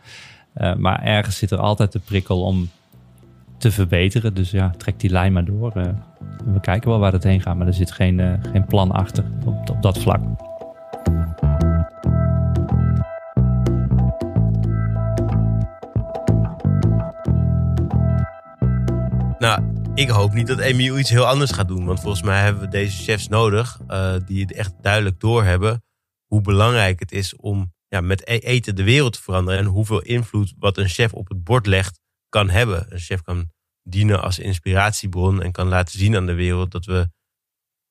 Eh, 0.53 0.75
maar 0.75 1.03
ergens 1.03 1.37
zit 1.37 1.51
er 1.51 1.59
altijd 1.59 1.91
de 1.91 1.99
prikkel 1.99 2.41
om 2.41 2.69
te 3.63 3.71
verbeteren. 3.71 4.33
Dus 4.33 4.51
ja, 4.51 4.69
trek 4.77 4.99
die 4.99 5.09
lijn 5.09 5.33
maar 5.33 5.45
door. 5.45 5.71
Eh, 5.71 5.93
we 6.45 6.59
kijken 6.59 6.89
wel 6.89 6.99
waar 6.99 7.11
het 7.11 7.23
heen 7.23 7.41
gaat, 7.41 7.55
maar 7.55 7.67
er 7.67 7.73
zit 7.73 7.91
geen, 7.91 8.19
eh, 8.19 8.33
geen 8.51 8.65
plan 8.65 8.91
achter 8.91 9.25
op, 9.45 9.69
op 9.69 9.81
dat 9.81 9.99
vlak. 9.99 10.21
Nou, 19.39 19.63
ik 19.93 20.09
hoop 20.09 20.33
niet 20.33 20.47
dat 20.47 20.59
Emiel 20.59 20.99
iets 20.99 21.09
heel 21.09 21.25
anders 21.25 21.51
gaat 21.51 21.67
doen. 21.67 21.85
Want 21.85 21.99
volgens 21.99 22.23
mij 22.23 22.43
hebben 22.43 22.61
we 22.61 22.67
deze 22.67 23.03
chefs 23.03 23.27
nodig 23.27 23.79
eh, 23.87 24.15
die 24.25 24.41
het 24.41 24.53
echt 24.53 24.73
duidelijk 24.81 25.19
doorhebben 25.19 25.83
hoe 26.25 26.41
belangrijk 26.41 26.99
het 26.99 27.11
is 27.11 27.35
om 27.35 27.73
ja, 27.87 28.01
met 28.01 28.27
e- 28.27 28.37
eten 28.37 28.75
de 28.75 28.83
wereld 28.83 29.13
te 29.13 29.21
veranderen. 29.21 29.59
En 29.59 29.65
hoeveel 29.65 30.01
invloed 30.01 30.53
wat 30.57 30.77
een 30.77 30.89
chef 30.89 31.13
op 31.13 31.29
het 31.29 31.43
bord 31.43 31.65
legt 31.65 31.99
kan 32.29 32.49
hebben. 32.49 32.85
Een 32.89 32.99
chef 32.99 33.21
kan 33.21 33.51
dienen 33.83 34.21
als 34.21 34.39
inspiratiebron 34.39 35.41
en 35.41 35.51
kan 35.51 35.67
laten 35.67 35.99
zien 35.99 36.15
aan 36.15 36.25
de 36.25 36.33
wereld 36.33 36.71
dat 36.71 36.85
we 36.85 37.09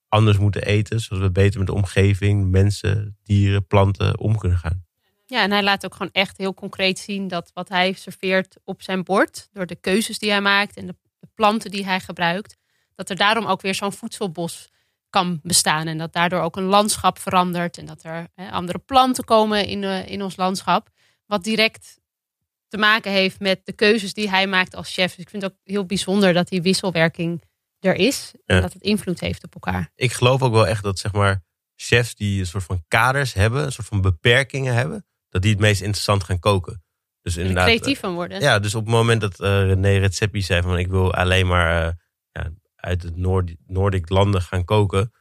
anders 0.07 0.37
moeten 0.37 0.63
eten. 0.63 0.99
Zodat 0.99 1.23
we 1.23 1.31
beter 1.31 1.57
met 1.59 1.67
de 1.67 1.73
omgeving, 1.73 2.51
mensen, 2.51 3.17
dieren, 3.23 3.67
planten 3.67 4.19
om 4.19 4.37
kunnen 4.37 4.57
gaan. 4.57 4.85
Ja, 5.25 5.41
en 5.41 5.51
hij 5.51 5.63
laat 5.63 5.85
ook 5.85 5.95
gewoon 5.95 6.11
echt 6.11 6.37
heel 6.37 6.53
concreet 6.53 6.99
zien 6.99 7.27
dat 7.27 7.51
wat 7.53 7.69
hij 7.69 7.93
serveert 7.93 8.57
op 8.63 8.81
zijn 8.81 9.03
bord, 9.03 9.49
door 9.51 9.65
de 9.65 9.75
keuzes 9.75 10.19
die 10.19 10.29
hij 10.29 10.41
maakt 10.41 10.77
en 10.77 10.85
de, 10.85 10.95
planten 11.35 11.71
die 11.71 11.85
hij 11.85 11.99
gebruikt, 11.99 12.57
dat 12.95 13.09
er 13.09 13.15
daarom 13.15 13.45
ook 13.45 13.61
weer 13.61 13.75
zo'n 13.75 13.93
voedselbos 13.93 14.69
kan 15.09 15.39
bestaan. 15.43 15.87
En 15.87 15.97
dat 15.97 16.13
daardoor 16.13 16.41
ook 16.41 16.55
een 16.55 16.63
landschap 16.63 17.19
verandert 17.19 17.77
en 17.77 17.85
dat 17.85 18.03
er 18.03 18.27
hè, 18.35 18.49
andere 18.49 18.79
planten 18.79 19.23
komen 19.23 19.67
in, 19.67 19.83
eh, 19.83 20.07
in 20.07 20.21
ons 20.21 20.35
landschap. 20.35 20.89
Wat 21.25 21.43
direct 21.43 21.99
te 22.73 22.79
maken 22.79 23.11
heeft 23.11 23.39
met 23.39 23.61
de 23.63 23.73
keuzes 23.73 24.13
die 24.13 24.29
hij 24.29 24.47
maakt 24.47 24.75
als 24.75 24.93
chef. 24.93 25.15
Dus 25.15 25.23
ik 25.25 25.29
vind 25.29 25.43
het 25.43 25.51
ook 25.51 25.57
heel 25.63 25.85
bijzonder 25.85 26.33
dat 26.33 26.47
die 26.47 26.61
wisselwerking 26.61 27.41
er 27.79 27.95
is. 27.95 28.31
En 28.45 28.55
Ja. 28.55 28.61
dat 28.61 28.73
het 28.73 28.81
invloed 28.81 29.19
heeft 29.19 29.43
op 29.43 29.53
elkaar. 29.53 29.91
Ik 29.95 30.11
geloof 30.11 30.41
ook 30.41 30.53
wel 30.53 30.67
echt 30.67 30.83
dat 30.83 30.99
zeg 30.99 31.11
maar, 31.13 31.43
chefs 31.75 32.15
die 32.15 32.39
een 32.39 32.45
soort 32.45 32.63
van 32.63 32.83
kaders 32.87 33.33
hebben, 33.33 33.63
een 33.65 33.71
soort 33.71 33.87
van 33.87 34.01
beperkingen 34.01 34.73
hebben, 34.73 35.05
dat 35.29 35.41
die 35.41 35.51
het 35.51 35.59
meest 35.59 35.81
interessant 35.81 36.23
gaan 36.23 36.39
koken. 36.39 36.83
Dus 37.21 37.35
Er 37.35 37.39
inderdaad. 37.41 37.65
creatief 37.65 37.99
van 37.99 38.13
worden. 38.13 38.41
Ja, 38.41 38.59
dus 38.59 38.75
op 38.75 38.85
het 38.85 38.93
moment 38.93 39.21
dat 39.21 39.39
eh 39.39 39.65
René 39.65 39.97
Redzepi 39.97 40.41
zei 40.41 40.61
van 40.61 40.77
ik 40.77 40.87
wil 40.87 41.13
alleen 41.13 41.47
maar 41.47 41.85
eh, 41.87 41.93
ja, 42.31 42.49
uit 42.75 43.03
het 43.03 43.15
Noord 43.17 43.55
Noordic 43.65 44.09
landen 44.09 44.41
gaan 44.41 44.65
koken. 44.65 45.11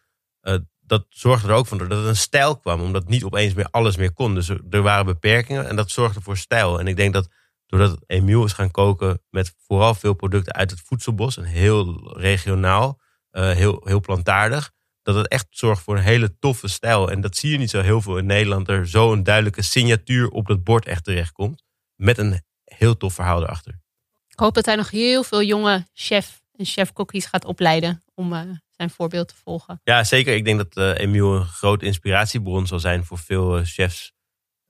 eh, 0.40 0.56
dat 0.84 1.06
zorgde 1.08 1.48
er 1.48 1.54
ook 1.54 1.66
voor 1.66 1.88
dat 1.88 1.98
het 1.98 2.06
een 2.06 2.16
stijl 2.16 2.58
kwam. 2.58 2.80
Omdat 2.80 3.08
niet 3.08 3.24
opeens 3.24 3.54
meer 3.54 3.68
alles 3.70 3.96
meer 3.96 4.12
kon. 4.12 4.34
Dus 4.34 4.48
er, 4.48 4.60
er 4.70 4.82
waren 4.82 5.04
beperkingen 5.06 5.68
en 5.68 5.76
dat 5.76 5.90
zorgde 5.90 6.20
voor 6.20 6.36
stijl. 6.36 6.80
En 6.80 6.86
ik 6.86 6.96
denk 6.96 7.12
dat 7.12 7.28
doordat 7.72 7.98
Emiel 8.06 8.44
is 8.44 8.52
gaan 8.52 8.70
koken 8.70 9.22
met 9.30 9.54
vooral 9.66 9.94
veel 9.94 10.14
producten 10.14 10.54
uit 10.54 10.70
het 10.70 10.80
voedselbos. 10.84 11.36
En 11.36 11.44
heel 11.44 12.12
regionaal, 12.18 13.00
eh, 13.30 13.50
heel, 13.50 13.80
heel 13.84 14.00
plantaardig. 14.00 14.70
Dat 15.02 15.14
het 15.14 15.28
echt 15.28 15.46
zorgt 15.50 15.82
voor 15.82 15.96
een 15.96 16.02
hele 16.02 16.38
toffe 16.38 16.68
stijl. 16.68 17.10
En 17.10 17.20
dat 17.20 17.36
zie 17.36 17.50
je 17.50 17.58
niet 17.58 17.70
zo 17.70 17.80
heel 17.80 18.00
veel 18.02 18.18
in 18.18 18.26
Nederland. 18.26 18.68
Er 18.68 18.88
zo'n 18.88 19.22
duidelijke 19.22 19.62
signatuur 19.62 20.28
op 20.28 20.46
dat 20.46 20.64
bord 20.64 20.86
echt 20.86 21.04
terechtkomt. 21.04 21.62
Met 21.94 22.18
een 22.18 22.42
heel 22.64 22.96
tof 22.96 23.14
verhaal 23.14 23.42
erachter. 23.42 23.80
Ik 24.28 24.38
hoop 24.38 24.54
dat 24.54 24.66
hij 24.66 24.76
nog 24.76 24.90
heel 24.90 25.22
veel 25.22 25.42
jonge 25.42 25.86
chef 25.92 26.42
en 26.52 26.64
chef-cookies 26.64 27.26
gaat 27.26 27.44
opleiden 27.44 28.02
om 28.14 28.32
eh, 28.32 28.40
zijn 28.70 28.90
voorbeeld 28.90 29.28
te 29.28 29.34
volgen. 29.44 29.80
Ja, 29.84 30.04
zeker. 30.04 30.34
Ik 30.34 30.44
denk 30.44 30.58
dat 30.58 30.76
eh 30.76 31.04
Emiel 31.04 31.34
een 31.34 31.46
grote 31.46 31.84
inspiratiebron 31.84 32.66
zal 32.66 32.78
zijn 32.78 33.04
voor 33.04 33.18
veel 33.18 33.64
chefs 33.64 34.12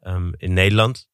ehm, 0.00 0.32
in 0.36 0.52
Nederland. 0.52 1.10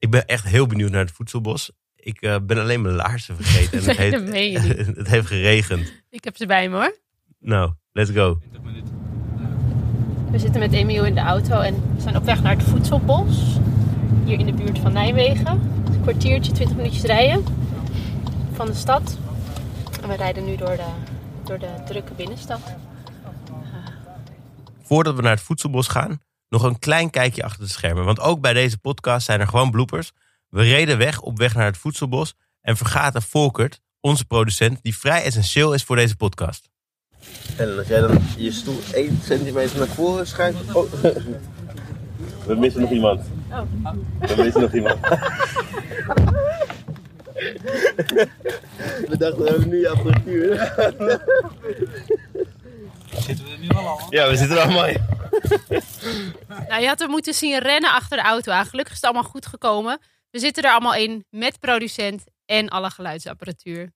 Ik 0.00 0.10
ben 0.10 0.26
echt 0.26 0.44
heel 0.44 0.66
benieuwd 0.66 0.90
naar 0.90 1.04
het 1.04 1.12
voedselbos. 1.12 1.70
Ik 1.96 2.22
eh, 2.22 2.36
ben 2.42 2.58
alleen 2.58 2.82
mijn 2.82 2.94
laarzen 2.94 3.36
vergeten. 3.36 3.96
En 3.96 4.12
het, 4.12 4.32
niet. 4.40 4.58
het 4.98 5.08
heeft 5.08 5.26
geregend. 5.26 5.92
Ik 6.10 6.24
heb 6.24 6.36
ze 6.36 6.46
bij 6.46 6.68
me 6.68 6.76
hoor. 6.76 6.96
Nou, 7.38 7.72
let's 7.92 8.10
go. 8.10 8.38
We 10.30 10.38
zitten 10.38 10.60
met 10.60 10.72
Emiel 10.72 11.04
in 11.04 11.14
de 11.14 11.20
auto 11.20 11.60
en 11.60 11.74
we 11.94 12.00
zijn 12.00 12.16
op 12.16 12.24
weg 12.24 12.42
naar 12.42 12.56
het 12.56 12.62
voedselbos. 12.62 13.58
Hier 14.24 14.38
in 14.38 14.46
de 14.46 14.52
buurt 14.52 14.78
van 14.78 14.92
Nijmegen. 14.92 15.60
Een 15.92 16.00
kwartiertje, 16.02 16.52
20 16.52 16.76
minuutjes 16.76 17.02
rijden 17.02 17.44
van 18.52 18.66
de 18.66 18.74
stad. 18.74 19.18
En 20.02 20.08
we 20.08 20.14
rijden 20.14 20.44
nu 20.44 20.56
door 20.56 20.76
de, 20.76 20.88
door 21.44 21.58
de 21.58 21.82
drukke 21.86 22.14
binnenstad. 22.14 22.60
Voordat 24.82 25.14
we 25.14 25.22
naar 25.22 25.34
het 25.34 25.40
voedselbos 25.40 25.88
gaan, 25.88 26.20
nog 26.50 26.62
een 26.62 26.78
klein 26.78 27.10
kijkje 27.10 27.42
achter 27.42 27.64
de 27.64 27.70
schermen. 27.70 28.04
Want 28.04 28.20
ook 28.20 28.40
bij 28.40 28.52
deze 28.52 28.78
podcast 28.78 29.26
zijn 29.26 29.40
er 29.40 29.48
gewoon 29.48 29.70
bloopers. 29.70 30.12
We 30.48 30.62
reden 30.62 30.98
weg 30.98 31.20
op 31.20 31.38
weg 31.38 31.54
naar 31.54 31.66
het 31.66 31.76
voedselbos 31.76 32.34
en 32.60 32.76
vergaten 32.76 33.22
Volkert, 33.22 33.80
onze 34.00 34.24
producent, 34.24 34.78
die 34.82 34.96
vrij 34.96 35.22
essentieel 35.22 35.74
is 35.74 35.84
voor 35.84 35.96
deze 35.96 36.16
podcast. 36.16 36.68
En 37.56 37.78
als 37.78 37.86
jij 37.86 38.00
dan 38.00 38.22
je 38.36 38.52
stoel 38.52 38.78
1 38.92 39.18
centimeter 39.22 39.78
naar 39.78 39.86
voren 39.86 40.26
schuift. 40.26 40.74
Oh. 40.74 40.92
We 42.46 42.54
missen 42.54 42.80
nog 42.80 42.90
iemand. 42.90 43.22
We 44.18 44.34
missen 44.36 44.60
nog 44.60 44.72
iemand. 44.72 44.98
We 49.08 49.16
dachten, 49.18 49.42
we 49.42 49.50
hebben 49.50 49.68
nu 49.68 49.80
je 49.80 49.88
apparatuur. 49.88 50.72
Zitten 53.18 53.44
we 53.44 53.50
er 53.50 53.58
nu 53.58 53.68
al 53.68 54.06
Ja, 54.10 54.28
we 54.28 54.36
zitten 54.36 54.56
er 54.56 54.62
allemaal 54.62 54.86
in. 54.86 55.18
Nou, 56.68 56.82
je 56.82 56.88
had 56.88 57.00
er 57.00 57.08
moeten 57.08 57.34
zien 57.34 57.58
rennen 57.58 57.92
achter 57.92 58.16
de 58.16 58.22
auto 58.22 58.52
aan. 58.52 58.66
Gelukkig 58.66 58.94
is 58.94 59.00
het 59.00 59.10
allemaal 59.10 59.30
goed 59.30 59.46
gekomen. 59.46 59.98
We 60.30 60.38
zitten 60.38 60.62
er 60.62 60.70
allemaal 60.70 60.94
in 60.94 61.24
met 61.30 61.60
producent 61.60 62.24
en 62.46 62.68
alle 62.68 62.90
geluidsapparatuur. 62.90 63.92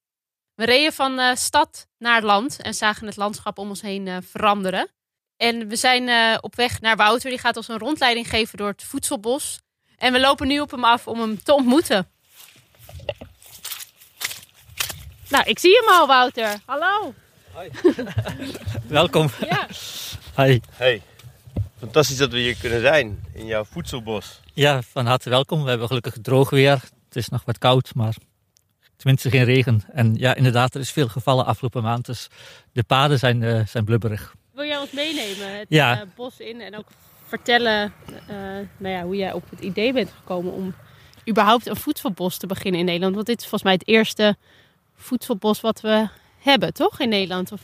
We 0.55 0.64
reden 0.64 0.92
van 0.92 1.18
eh, 1.18 1.35
stad 1.35 1.87
naar 1.98 2.22
land 2.22 2.61
en 2.61 2.74
zagen 2.74 3.07
het 3.07 3.16
landschap 3.16 3.59
om 3.59 3.68
ons 3.68 3.81
heen 3.81 4.09
eh, 4.09 4.16
veranderen. 4.22 4.88
En 5.37 5.68
we 5.68 5.77
zijn 5.77 6.09
eh, 6.09 6.38
op 6.40 6.57
weg 6.57 6.81
naar 6.81 6.96
Wouter. 6.96 7.31
Die 7.31 7.38
gaat 7.38 7.57
ons 7.57 7.68
een 7.68 7.79
rondleiding 7.79 8.29
geven 8.29 8.59
door 8.59 8.68
het 8.68 8.83
voedselbos. 8.83 9.61
En 9.96 10.12
we 10.12 10.20
lopen 10.20 10.46
nu 10.46 10.61
op 10.61 10.70
hem 10.70 10.85
af 10.85 11.07
om 11.09 11.20
hem 11.20 11.42
te 11.42 11.55
ontmoeten. 11.55 12.09
Nou, 15.29 15.44
ik 15.44 15.59
zie 15.59 15.81
hem 15.81 15.88
al, 15.88 16.07
Wouter. 16.07 16.59
Hallo. 16.66 17.14
Welkom. 18.87 19.29
Ja. 19.49 19.67
Hi. 20.37 20.59
Hey, 20.73 21.03
fantastisch 21.79 22.17
dat 22.17 22.31
we 22.31 22.38
hier 22.38 22.57
kunnen 22.57 22.81
zijn 22.81 23.25
in 23.33 23.47
jouw 23.47 23.64
voedselbos. 23.64 24.40
Ja, 24.53 24.83
van 24.83 25.07
harte 25.07 25.31
welkom. 25.31 25.62
We 25.62 25.69
hebben 25.69 25.87
gelukkig 25.87 26.17
droog 26.23 26.51
weer. 26.51 26.73
Het 27.09 27.17
is 27.17 27.29
nog 27.29 27.45
wat 27.45 27.59
koud, 27.59 27.95
maar 27.95 28.14
tenminste 28.97 29.31
geen 29.31 29.45
regen. 29.45 29.83
En 29.93 30.14
ja, 30.14 30.35
inderdaad, 30.35 30.75
er 30.75 30.81
is 30.81 30.90
veel 30.93 31.09
gevallen 31.09 31.47
afgelopen 31.47 31.83
maand. 31.83 32.07
Dus 32.07 32.29
de 32.73 32.83
paden 32.83 33.19
zijn, 33.19 33.43
eh, 33.43 33.67
zijn 33.67 33.85
blubberig. 33.85 34.35
Wil 34.53 34.64
jij 34.64 34.79
ons 34.79 34.90
meenemen 34.93 35.59
het 35.59 35.67
Ja. 35.69 36.01
eh, 36.01 36.07
bos 36.17 36.38
in 36.38 36.61
en 36.61 36.77
ook 36.77 36.87
vertellen 37.27 37.93
eh, 38.27 38.37
nou 38.77 38.95
ja, 38.95 39.03
hoe 39.03 39.17
jij 39.17 39.33
op 39.33 39.51
het 39.51 39.61
idee 39.61 39.93
bent 39.93 40.11
gekomen 40.19 40.53
om 40.53 40.75
überhaupt 41.29 41.67
een 41.67 41.77
voedselbos 41.77 42.37
te 42.37 42.47
beginnen 42.47 42.81
in 42.81 42.87
Nederland? 42.87 43.14
Want 43.14 43.27
dit 43.27 43.37
is 43.40 43.47
volgens 43.47 43.62
mij 43.62 43.73
het 43.73 43.88
eerste 43.88 44.37
voedselbos 44.97 45.61
wat 45.61 45.81
we 45.81 46.09
hebben, 46.44 46.74
toch? 46.74 47.00
In 47.00 47.09
Nederland. 47.09 47.52
Of, 47.52 47.61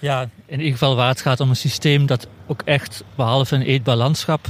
Ja, 0.00 0.28
in 0.46 0.58
ieder 0.58 0.72
geval 0.72 0.96
waar 0.96 1.08
het 1.08 1.20
gaat 1.20 1.40
om 1.40 1.48
een 1.48 1.56
systeem 1.56 2.06
dat 2.06 2.26
ook 2.46 2.62
echt, 2.64 3.04
behalve 3.14 3.54
een 3.54 3.62
eetbaar 3.62 3.96
landschap, 3.96 4.46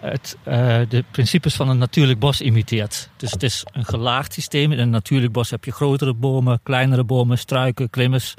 het, 0.00 0.36
eh, 0.42 0.78
de 0.88 1.04
principes 1.10 1.54
van 1.54 1.68
een 1.68 1.78
natuurlijk 1.78 2.18
bos 2.18 2.40
imiteert. 2.40 3.08
Dus 3.16 3.30
het 3.30 3.42
is 3.42 3.64
een 3.72 3.84
gelaagd 3.84 4.32
systeem. 4.32 4.72
In 4.72 4.78
een 4.78 4.90
natuurlijk 4.90 5.32
bos 5.32 5.50
heb 5.50 5.64
je 5.64 5.72
grotere 5.72 6.14
bomen, 6.14 6.60
kleinere 6.62 7.04
bomen, 7.04 7.38
struiken, 7.38 7.90
klimmers. 7.90 8.34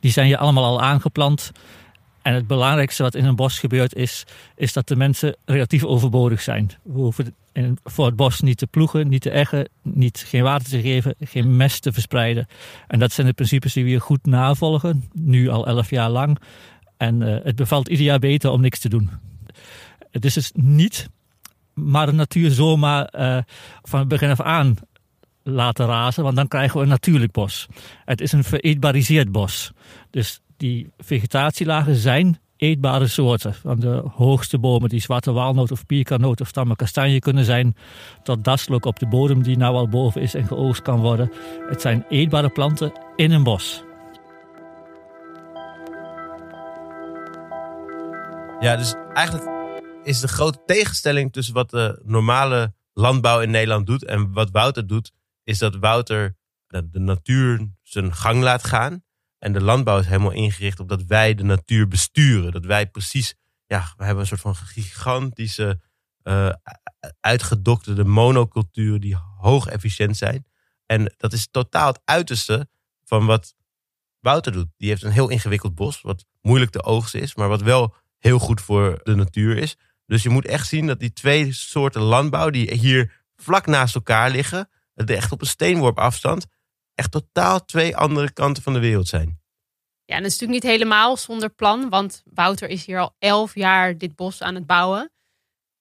Die 0.00 0.10
zijn 0.10 0.28
je 0.28 0.38
allemaal 0.38 0.64
al 0.64 0.82
aangeplant. 0.82 1.52
En 2.22 2.34
het 2.34 2.46
belangrijkste 2.46 3.02
wat 3.02 3.14
in 3.14 3.24
een 3.24 3.36
bos 3.36 3.58
gebeurt 3.58 3.94
is, 3.94 4.24
is 4.56 4.72
dat 4.72 4.88
de 4.88 4.96
mensen 4.96 5.36
relatief 5.44 5.84
overbodig 5.84 6.40
zijn. 6.40 6.70
We 6.82 7.24
voor 7.84 8.06
het 8.06 8.16
bos 8.16 8.40
niet 8.40 8.58
te 8.58 8.66
ploegen, 8.66 9.08
niet 9.08 9.22
te 9.22 9.30
eggen, 9.30 9.68
niet, 9.82 10.24
geen 10.26 10.42
water 10.42 10.68
te 10.68 10.80
geven, 10.80 11.14
geen 11.20 11.56
mest 11.56 11.82
te 11.82 11.92
verspreiden. 11.92 12.46
En 12.86 12.98
dat 12.98 13.12
zijn 13.12 13.26
de 13.26 13.32
principes 13.32 13.72
die 13.72 13.84
we 13.84 13.90
hier 13.90 14.00
goed 14.00 14.26
navolgen, 14.26 15.08
nu 15.12 15.48
al 15.48 15.66
elf 15.66 15.90
jaar 15.90 16.10
lang. 16.10 16.38
En 16.96 17.22
eh, 17.22 17.44
het 17.44 17.56
bevalt 17.56 17.88
ieder 17.88 18.04
jaar 18.04 18.18
beter 18.18 18.50
om 18.50 18.60
niks 18.60 18.78
te 18.78 18.88
doen. 18.88 19.10
Het 20.10 20.24
is 20.24 20.34
dus 20.34 20.50
niet 20.54 21.08
maar 21.74 22.06
de 22.06 22.12
natuur 22.12 22.50
zomaar 22.50 23.04
eh, 23.04 23.38
van 23.82 23.98
het 23.98 24.08
begin 24.08 24.30
af 24.30 24.40
aan 24.40 24.76
laten 25.42 25.86
razen, 25.86 26.22
want 26.22 26.36
dan 26.36 26.48
krijgen 26.48 26.76
we 26.76 26.82
een 26.82 26.88
natuurlijk 26.88 27.32
bos. 27.32 27.66
Het 28.04 28.20
is 28.20 28.32
een 28.32 28.44
vereetbariseerd 28.44 29.32
bos. 29.32 29.72
Dus 30.10 30.40
die 30.56 30.90
vegetatielagen 30.98 31.94
zijn 31.94 32.38
eetbare 32.58 33.06
soorten. 33.06 33.54
Van 33.54 33.80
de 33.80 34.02
hoogste 34.14 34.58
bomen 34.58 34.88
die 34.88 35.00
zwarte 35.00 35.32
walnoot 35.32 35.70
of 35.70 35.86
pierkanoot 35.86 36.40
of 36.40 36.50
tamme 36.50 36.76
kastanje 36.76 37.18
kunnen 37.18 37.44
zijn, 37.44 37.76
tot 38.22 38.44
daslook 38.44 38.84
op 38.84 38.98
de 38.98 39.06
bodem 39.06 39.42
die 39.42 39.56
nou 39.56 39.74
al 39.74 39.88
boven 39.88 40.20
is 40.20 40.34
en 40.34 40.46
geoogst 40.46 40.82
kan 40.82 41.00
worden. 41.00 41.32
Het 41.68 41.80
zijn 41.80 42.04
eetbare 42.08 42.48
planten 42.48 42.92
in 43.16 43.30
een 43.30 43.42
bos. 43.42 43.82
Ja, 48.60 48.76
dus 48.76 48.94
eigenlijk 49.14 49.50
is 50.02 50.20
de 50.20 50.28
grote 50.28 50.62
tegenstelling 50.66 51.32
tussen 51.32 51.54
wat 51.54 51.70
de 51.70 52.02
normale 52.04 52.74
landbouw 52.92 53.40
in 53.40 53.50
Nederland 53.50 53.86
doet 53.86 54.04
en 54.04 54.32
wat 54.32 54.50
Wouter 54.50 54.86
doet, 54.86 55.12
is 55.44 55.58
dat 55.58 55.76
Wouter 55.76 56.36
de, 56.66 56.90
de 56.90 56.98
natuur 56.98 57.68
zijn 57.82 58.14
gang 58.14 58.42
laat 58.42 58.64
gaan. 58.64 59.02
En 59.38 59.52
de 59.52 59.62
landbouw 59.62 59.98
is 59.98 60.06
helemaal 60.06 60.30
ingericht 60.30 60.80
op 60.80 60.88
dat 60.88 61.04
wij 61.04 61.34
de 61.34 61.42
natuur 61.42 61.88
besturen. 61.88 62.52
Dat 62.52 62.64
wij 62.64 62.86
precies, 62.86 63.34
ja, 63.66 63.92
we 63.96 64.04
hebben 64.04 64.22
een 64.22 64.28
soort 64.28 64.40
van 64.40 64.56
gigantische, 64.56 65.80
eh 66.22 66.52
uitgedokterde 67.20 68.04
monoculturen 68.04 69.00
die 69.00 69.16
hoog 69.38 69.66
efficiënt 69.66 70.16
zijn. 70.16 70.46
En 70.86 71.14
dat 71.16 71.32
is 71.32 71.48
totaal 71.50 71.86
het 71.86 72.00
uiterste 72.04 72.68
van 73.04 73.26
wat 73.26 73.54
Wouter 74.20 74.52
doet. 74.52 74.68
Die 74.76 74.88
heeft 74.88 75.02
een 75.02 75.10
heel 75.10 75.28
ingewikkeld 75.28 75.74
bos, 75.74 76.00
wat 76.00 76.24
moeilijk 76.40 76.70
te 76.70 76.82
oogsten 76.82 77.20
is, 77.20 77.34
maar 77.34 77.48
wat 77.48 77.62
wel 77.62 77.94
heel 78.18 78.38
goed 78.38 78.60
voor 78.60 79.00
de 79.02 79.14
natuur 79.14 79.56
is. 79.56 79.76
Dus 80.06 80.22
je 80.22 80.28
moet 80.28 80.46
echt 80.46 80.68
zien 80.68 80.86
dat 80.86 81.00
die 81.00 81.12
twee 81.12 81.52
soorten 81.52 82.02
landbouw 82.02 82.50
die 82.50 82.74
hier 82.74 83.24
vlak 83.36 83.66
naast 83.66 83.94
elkaar 83.94 84.30
liggen, 84.30 84.68
echt 84.94 85.32
op 85.32 85.40
een 85.40 85.46
steenworp 85.46 85.98
afstand, 85.98 86.46
echt 86.98 87.10
totaal 87.10 87.64
twee 87.64 87.96
andere 87.96 88.32
kanten 88.32 88.62
van 88.62 88.72
de 88.72 88.78
wereld 88.78 89.08
zijn. 89.08 89.40
ja, 90.04 90.14
en 90.14 90.22
dat 90.22 90.32
is 90.32 90.38
natuurlijk 90.38 90.64
niet 90.64 90.72
helemaal 90.72 91.16
zonder 91.16 91.50
plan, 91.50 91.88
want 91.88 92.22
Wouter 92.34 92.68
is 92.68 92.86
hier 92.86 92.98
al 92.98 93.14
elf 93.18 93.54
jaar 93.54 93.98
dit 93.98 94.16
bos 94.16 94.42
aan 94.42 94.54
het 94.54 94.66
bouwen. 94.66 95.12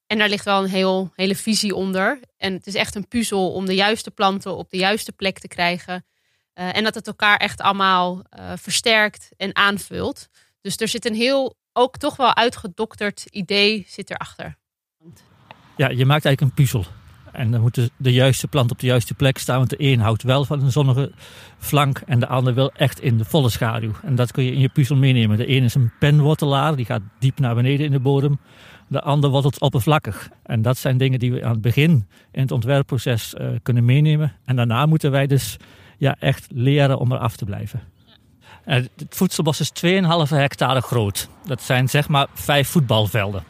En 0.07 0.17
daar 0.17 0.29
ligt 0.29 0.45
wel 0.45 0.63
een 0.63 0.69
heel, 0.69 1.11
hele 1.15 1.35
visie 1.35 1.75
onder. 1.75 2.19
En 2.37 2.53
het 2.53 2.67
is 2.67 2.75
echt 2.75 2.95
een 2.95 3.07
puzzel 3.07 3.53
om 3.53 3.65
de 3.65 3.75
juiste 3.75 4.11
planten 4.11 4.55
op 4.55 4.69
de 4.69 4.77
juiste 4.77 5.11
plek 5.11 5.39
te 5.39 5.47
krijgen. 5.47 6.05
Eh, 6.53 6.75
en 6.75 6.83
dat 6.83 6.95
het 6.95 7.07
elkaar 7.07 7.37
echt 7.37 7.61
allemaal 7.61 8.21
eh, 8.29 8.51
versterkt 8.55 9.29
en 9.37 9.55
aanvult. 9.55 10.27
Dus 10.61 10.77
er 10.77 10.87
zit 10.87 11.05
een 11.05 11.15
heel, 11.15 11.57
ook 11.73 11.97
toch 11.97 12.15
wel 12.15 12.35
uitgedokterd 12.35 13.25
idee 13.29 13.85
zit 13.87 14.09
erachter. 14.09 14.57
Ja, 15.77 15.89
je 15.89 16.05
maakt 16.05 16.25
eigenlijk 16.25 16.41
een 16.41 16.63
puzzel. 16.63 16.85
En 17.37 17.51
dan 17.51 17.61
moet 17.61 17.89
de, 17.97 18.11
juiste 18.11 18.47
plant 18.47 18.71
op 18.71 18.79
de 18.79 18.85
juiste 18.85 19.13
plek 19.13 19.37
staan. 19.37 19.57
Want 19.57 19.69
de 19.69 19.83
een 19.83 19.99
houdt 19.99 20.23
wel 20.23 20.45
van 20.45 20.61
een 20.61 20.71
zonnige 20.71 21.11
flank 21.57 22.01
en 22.05 22.19
de 22.19 22.27
ander 22.27 22.53
wil 22.53 22.71
echt 22.71 23.01
in 23.01 23.17
de 23.17 23.25
volle 23.25 23.49
schaduw. 23.49 23.91
En 24.03 24.15
dat 24.15 24.31
kun 24.31 24.43
je 24.43 24.51
in 24.51 24.59
je 24.59 24.69
puzzel 24.69 24.95
meenemen. 24.95 25.37
De 25.37 25.49
een 25.49 25.63
is 25.63 25.75
een 25.75 25.91
penwortelaar, 25.99 26.75
die 26.75 26.85
gaat 26.85 27.01
diep 27.19 27.39
naar 27.39 27.55
beneden 27.55 27.85
in 27.85 27.91
de 27.91 27.99
bodem. 27.99 28.39
De 28.87 29.01
ander 29.01 29.29
wortelt 29.29 29.59
oppervlakkig. 29.59 30.29
En 30.43 30.61
dat 30.61 30.77
zijn 30.77 30.97
dingen 30.97 31.19
die 31.19 31.31
we 31.31 31.43
aan 31.43 31.51
het 31.51 31.61
begin 31.61 32.07
in 32.31 32.41
het 32.41 32.51
ontwerpproces 32.51 33.33
eh, 33.33 33.47
kunnen 33.63 33.85
meenemen. 33.85 34.33
En 34.45 34.55
daarna 34.55 34.85
moeten 34.85 35.11
wij 35.11 35.27
dus 35.27 35.57
ja, 35.97 36.15
echt 36.19 36.47
leren 36.51 36.99
om 36.99 37.11
eraf 37.11 37.35
te 37.35 37.45
blijven. 37.45 37.81
En 38.63 38.89
het 38.95 39.15
voedselbos 39.15 39.59
is 39.59 39.71
2,5 39.85 40.29
hectare 40.29 40.81
groot. 40.81 41.29
Dat 41.45 41.61
zijn 41.61 41.89
zeg 41.89 42.07
maar 42.07 42.27
vijf 42.33 42.69
voetbalvelden. 42.69 43.43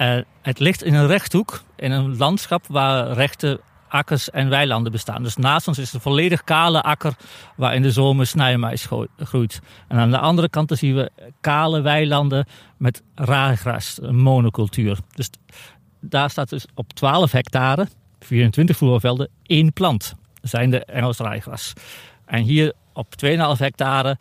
Eh, 0.00 0.16
het 0.42 0.58
ligt 0.58 0.82
in 0.82 0.94
een 0.94 1.06
rechthoek, 1.06 1.62
in 1.76 1.92
een 1.92 2.16
landschap 2.16 2.66
waar 2.66 3.12
rechte 3.12 3.60
akkers 3.88 4.30
en 4.30 4.48
weilanden 4.48 4.92
bestaan. 4.92 5.22
Dus 5.22 5.36
naast 5.36 5.68
ons 5.68 5.78
is 5.78 5.92
een 5.92 6.00
volledig 6.00 6.44
kale 6.44 6.82
akker 6.82 7.14
waar 7.56 7.74
in 7.74 7.82
de 7.82 7.90
zomer 7.90 8.26
snijmais 8.26 8.86
gro- 8.86 9.06
groeit. 9.18 9.60
En 9.88 9.98
aan 9.98 10.10
de 10.10 10.18
andere 10.18 10.48
kant 10.48 10.72
zien 10.78 10.94
we 10.94 11.10
kale 11.40 11.80
weilanden 11.80 12.46
met 12.76 13.02
raaigras, 13.14 13.98
een 14.02 14.16
monocultuur. 14.20 14.98
Dus 15.14 15.30
daar 16.00 16.30
staat 16.30 16.48
dus 16.48 16.66
op 16.74 16.92
12 16.92 17.32
hectare, 17.32 17.86
24 18.20 18.76
voetbalvelden, 18.76 19.28
één 19.42 19.72
plant. 19.72 20.14
Zijn 20.42 20.70
de 20.70 20.84
Engels 20.84 21.18
raaigras. 21.18 21.72
En 22.26 22.42
hier 22.42 22.72
op 22.92 23.14
2,5 23.24 23.58
hectare, 23.58 24.16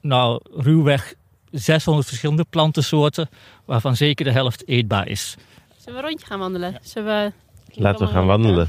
nou 0.00 0.40
ruwweg 0.56 1.14
600 1.50 2.06
verschillende 2.06 2.44
plantensoorten, 2.50 3.28
waarvan 3.64 3.96
zeker 3.96 4.24
de 4.24 4.32
helft 4.32 4.68
eetbaar 4.68 5.08
is. 5.08 5.36
Zullen 5.76 5.92
we 5.92 6.04
een 6.04 6.08
rondje 6.08 6.26
gaan 6.26 6.38
wandelen? 6.38 6.78
Zullen 6.82 7.24
we... 7.24 7.32
Laten 7.80 8.06
we 8.06 8.12
gaan 8.12 8.26
wandelen. 8.26 8.66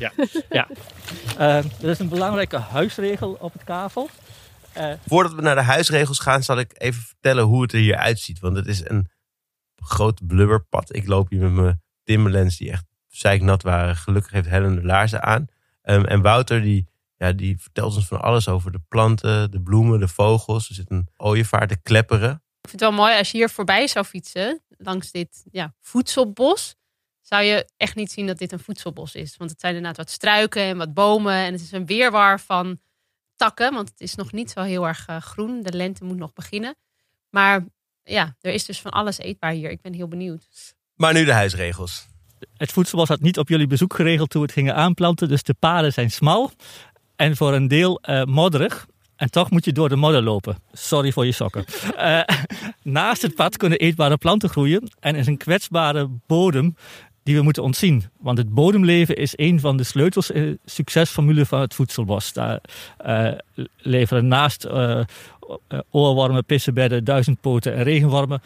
Ja. 0.49 0.67
Eh, 1.37 1.57
er 1.57 1.89
is 1.89 1.99
een 1.99 2.09
belangrijke 2.09 2.57
huisregel 2.57 3.37
op 3.39 3.53
het 3.53 3.63
kavel. 3.63 4.09
Eh, 4.73 4.91
Voordat 5.07 5.33
we 5.33 5.41
naar 5.41 5.55
de 5.55 5.61
huisregels 5.61 6.19
gaan, 6.19 6.43
zal 6.43 6.57
ik 6.59 6.71
even 6.77 7.01
vertellen 7.01 7.43
hoe 7.43 7.61
het 7.61 7.73
er 7.73 7.79
hier 7.79 7.95
uitziet. 7.95 8.39
Want 8.39 8.55
het 8.55 8.67
is 8.67 8.89
een 8.89 9.09
groot 9.75 10.27
blubberpad. 10.27 10.95
Ik 10.95 11.07
loop 11.07 11.29
hier 11.29 11.39
met 11.41 11.51
mijn 11.51 11.81
Timberlands 12.03 12.57
die 12.57 12.71
echt 12.71 12.85
zeiknat 13.07 13.63
waren. 13.63 13.95
Gelukkig 13.95 14.31
heeft 14.31 14.49
Helen 14.49 14.75
de 14.75 14.83
laarzen 14.83 15.23
aan. 15.23 15.47
Ehm, 15.81 16.05
en 16.05 16.21
Wouter 16.21 16.61
die, 16.61 16.87
ja, 17.17 17.31
die 17.31 17.59
vertelt 17.59 17.95
ons 17.95 18.07
van 18.07 18.21
alles 18.21 18.47
over 18.47 18.71
de 18.71 18.81
planten, 18.87 19.51
de 19.51 19.61
bloemen, 19.61 19.99
de 19.99 20.07
vogels. 20.07 20.69
Er 20.69 20.75
zit 20.75 20.91
een 20.91 21.07
ooievaar 21.17 21.67
te 21.67 21.81
klepperen. 21.81 22.43
Ik 22.69 22.77
vind 22.79 22.89
het 22.89 22.95
wel 22.95 23.05
mooi 23.05 23.17
als 23.17 23.31
je 23.31 23.37
hier 23.37 23.49
voorbij 23.49 23.87
zou 23.87 24.05
fietsen, 24.05 24.61
langs 24.77 25.11
dit 25.11 25.45
ja, 25.51 25.73
voedselbos, 25.81 26.75
zou 27.21 27.43
je 27.43 27.69
echt 27.77 27.95
niet 27.95 28.11
zien 28.11 28.27
dat 28.27 28.37
dit 28.37 28.51
een 28.51 28.59
voedselbos 28.59 29.15
is. 29.15 29.37
Want 29.37 29.49
het 29.49 29.59
zijn 29.59 29.75
inderdaad 29.75 30.05
wat 30.05 30.09
struiken 30.09 30.61
en 30.61 30.77
wat 30.77 30.93
bomen 30.93 31.33
en 31.33 31.51
het 31.51 31.61
is 31.61 31.71
een 31.71 31.85
weerwar 31.85 32.39
van 32.39 32.79
takken, 33.35 33.73
want 33.73 33.89
het 33.89 33.99
is 33.99 34.15
nog 34.15 34.31
niet 34.31 34.51
zo 34.51 34.61
heel 34.61 34.87
erg 34.87 35.07
eh, 35.07 35.17
groen. 35.17 35.61
De 35.61 35.73
lente 35.73 36.03
moet 36.03 36.17
nog 36.17 36.33
beginnen. 36.33 36.75
Maar 37.29 37.65
ja, 38.03 38.35
er 38.41 38.53
is 38.53 38.65
dus 38.65 38.81
van 38.81 38.91
alles 38.91 39.17
eetbaar 39.17 39.51
hier. 39.51 39.69
Ik 39.69 39.81
ben 39.81 39.93
heel 39.93 40.07
benieuwd. 40.07 40.75
Maar 40.95 41.13
nu 41.13 41.25
de 41.25 41.33
huisregels. 41.33 42.07
het 42.53 42.71
voedselbos 42.71 43.07
had 43.07 43.21
niet 43.21 43.37
op 43.37 43.49
jullie 43.49 43.67
bezoek 43.67 43.93
geregeld 43.93 44.29
toen 44.29 44.41
we 44.41 44.47
het 44.47 44.55
gingen 44.55 44.75
aanplanten. 44.75 45.27
Dus 45.27 45.43
de 45.43 45.53
paden 45.53 45.93
zijn 45.93 46.11
smal 46.11 46.51
en 47.15 47.35
voor 47.35 47.53
een 47.53 47.67
deel 47.67 47.99
eh, 48.01 48.23
modderig. 48.23 48.87
En 49.19 49.31
toch 49.31 49.51
moet 49.51 49.65
je 49.65 49.71
door 49.71 49.89
de 49.89 49.95
modder 49.95 50.21
lopen. 50.21 50.57
Sorry 50.71 51.11
voor 51.11 51.25
je 51.25 51.31
sokken. 51.31 51.65
Eh, 51.97 52.21
naast 52.83 53.21
het 53.21 53.35
pad 53.35 53.57
kunnen 53.57 53.79
eetbare 53.79 54.17
planten 54.17 54.49
groeien. 54.49 54.91
En 54.99 55.15
is 55.15 55.27
een 55.27 55.37
kwetsbare 55.37 56.09
bodem 56.27 56.75
die 57.23 57.35
we 57.35 57.41
moeten 57.41 57.63
ontzien. 57.63 58.03
Want 58.19 58.37
het 58.37 58.53
bodemleven 58.53 59.17
is 59.17 59.33
een 59.35 59.59
van 59.59 59.77
de 59.77 59.83
sleutels 59.83 60.31
in 60.31 60.41
de 60.41 60.59
succesformule 60.65 61.45
van 61.45 61.59
het 61.59 61.73
voedselbos. 61.73 62.33
Daar 62.33 62.61
eh, 62.97 63.31
leveren 63.77 64.27
naast 64.27 64.63
eh, 64.63 64.99
eh, 64.99 65.05
oorwormen, 65.91 66.45
pissenbedden, 66.45 67.03
duizendpoten 67.03 67.73
en 67.73 67.83
regenwormen 67.83 68.41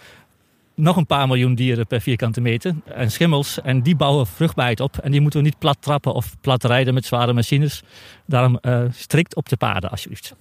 nog 0.75 0.95
een 0.95 1.05
paar 1.05 1.27
miljoen 1.27 1.55
dieren 1.55 1.87
per 1.87 2.01
vierkante 2.01 2.41
meter. 2.41 2.75
En 2.85 3.11
schimmels. 3.11 3.61
En 3.61 3.81
die 3.81 3.95
bouwen 3.95 4.27
vruchtbaarheid 4.27 4.79
op. 4.79 4.97
En 4.97 5.11
die 5.11 5.21
moeten 5.21 5.39
we 5.39 5.45
niet 5.45 5.57
plat 5.57 5.77
trappen 5.79 6.13
of 6.13 6.35
plat 6.41 6.63
rijden 6.63 6.93
met 6.93 7.05
zware 7.05 7.33
machines. 7.33 7.83
Daarom 8.25 8.57
eh, 8.57 8.81
strikt 8.91 9.35
op 9.35 9.49
de 9.49 9.57
paden, 9.57 9.89
alsjeblieft. 9.89 10.35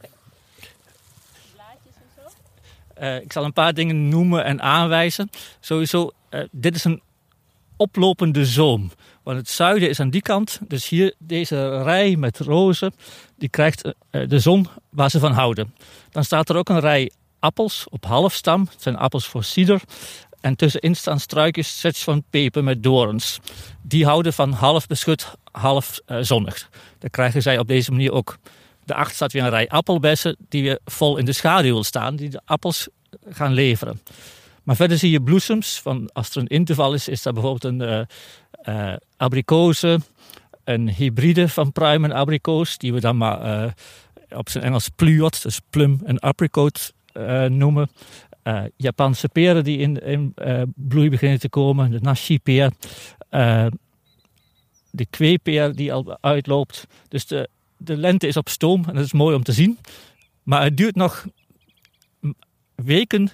Eh, 3.03 3.17
ik 3.17 3.33
zal 3.33 3.45
een 3.45 3.53
paar 3.53 3.75
dingen 3.75 4.09
noemen 4.09 4.45
en 4.45 4.61
aanwijzen. 4.61 5.31
Sowieso, 5.61 6.11
eh, 6.29 6.41
dit 6.51 6.75
is 6.75 6.85
een 6.85 7.03
oplopende 7.77 8.47
zoom. 8.47 8.91
Want 9.23 9.39
het 9.39 9.49
zuiden 9.49 9.89
is 9.89 10.01
aan 10.01 10.11
die 10.11 10.23
kant. 10.23 10.61
Dus 10.69 10.89
hier 10.89 11.15
deze 11.19 11.83
rij 11.83 12.17
met 12.17 12.39
rozen. 12.39 12.93
Die 13.39 13.49
krijgt 13.49 13.85
eh, 13.85 14.29
de 14.29 14.39
zon 14.39 14.67
waar 14.91 15.11
ze 15.11 15.19
van 15.19 15.33
houden. 15.33 15.75
Dan 16.11 16.25
staat 16.25 16.49
er 16.49 16.57
ook 16.57 16.69
een 16.69 16.81
rij 16.81 17.11
appels 17.39 17.87
op 17.91 18.05
halfstam. 18.05 18.67
Het 18.71 18.83
zijn 18.83 18.97
appels 18.97 19.27
voor 19.27 19.45
cider. 19.45 19.81
En 20.41 20.57
tussenin 20.57 20.97
staan 20.97 21.21
struikjes 21.21 21.81
sets 21.81 22.03
van 22.03 22.25
peper 22.31 22.65
met 22.65 22.83
dorens. 22.83 23.41
Die 23.83 24.05
houden 24.05 24.33
van 24.33 24.53
half 24.53 24.87
beschut, 24.87 25.35
half 25.53 26.01
zonnig. 26.07 26.71
Dat 26.99 27.11
krijgen 27.11 27.43
zij 27.43 27.59
op 27.59 27.69
deze 27.69 27.91
manier 27.91 28.13
ook. 28.13 28.39
Daarachter 28.85 29.15
staat 29.15 29.33
weer 29.33 29.43
een 29.43 29.51
rij 29.51 29.69
appelbessen 29.69 30.37
die 30.49 30.63
weer 30.63 30.79
vol 30.85 31.17
in 31.17 31.25
de 31.25 31.33
schaduw 31.33 31.83
staan. 31.83 32.17
Die 32.17 32.29
de 32.29 32.41
appels 32.45 32.89
gaan 33.29 33.53
leveren. 33.53 34.01
Maar 34.63 34.77
verder 34.77 34.99
zie 34.99 35.11
je 35.11 35.23
bloesems. 35.23 35.81
Van, 35.81 36.11
als 36.13 36.31
er 36.31 36.37
een 36.37 36.47
interval 36.47 36.95
is, 36.95 37.09
is 37.09 37.23
dat 37.23 37.35
bijvoorbeeld 37.35 37.65
een 37.65 38.09
uh, 38.69 38.85
uh, 38.91 38.97
abrikoze. 39.17 39.99
Een 40.65 40.89
hybride 40.89 41.49
van 41.49 41.73
pruim 41.73 42.05
en 42.05 42.13
abrikoos. 42.13 42.79
Die 42.79 42.93
we 42.93 43.01
dan 43.01 43.17
maar 43.17 43.75
op 44.29 44.49
zijn 44.49 44.65
Engels 44.65 44.89
pluot, 44.89 45.43
dus 45.43 45.61
plum 45.71 46.01
en 46.05 46.19
apricot 46.19 46.93
noemen. 47.49 47.91
Japanse 48.77 49.29
peren 49.29 49.65
die 49.65 49.79
in, 49.79 49.99
in 49.99 50.35
bloei 50.75 51.11
beginnen 51.11 51.39
te 51.39 51.49
komen, 51.49 51.91
de 51.91 52.01
nashi-peer, 52.01 52.73
de 54.91 55.07
kweepeer 55.11 55.75
die 55.75 55.93
al 55.93 56.19
uitloopt. 56.21 56.87
Dus 57.09 57.27
de, 57.27 57.49
de 57.85 57.97
lente 57.97 58.27
is 58.27 58.37
op 58.37 58.49
stoom 58.49 58.85
en 58.89 58.95
dat 58.95 59.05
is 59.05 59.13
mooi 59.13 59.37
om 59.37 59.43
te 59.43 59.53
zien. 59.53 59.79
Maar 60.43 60.63
het 60.63 60.77
duurt 60.77 60.95
nog 60.95 61.27
weken 62.75 63.31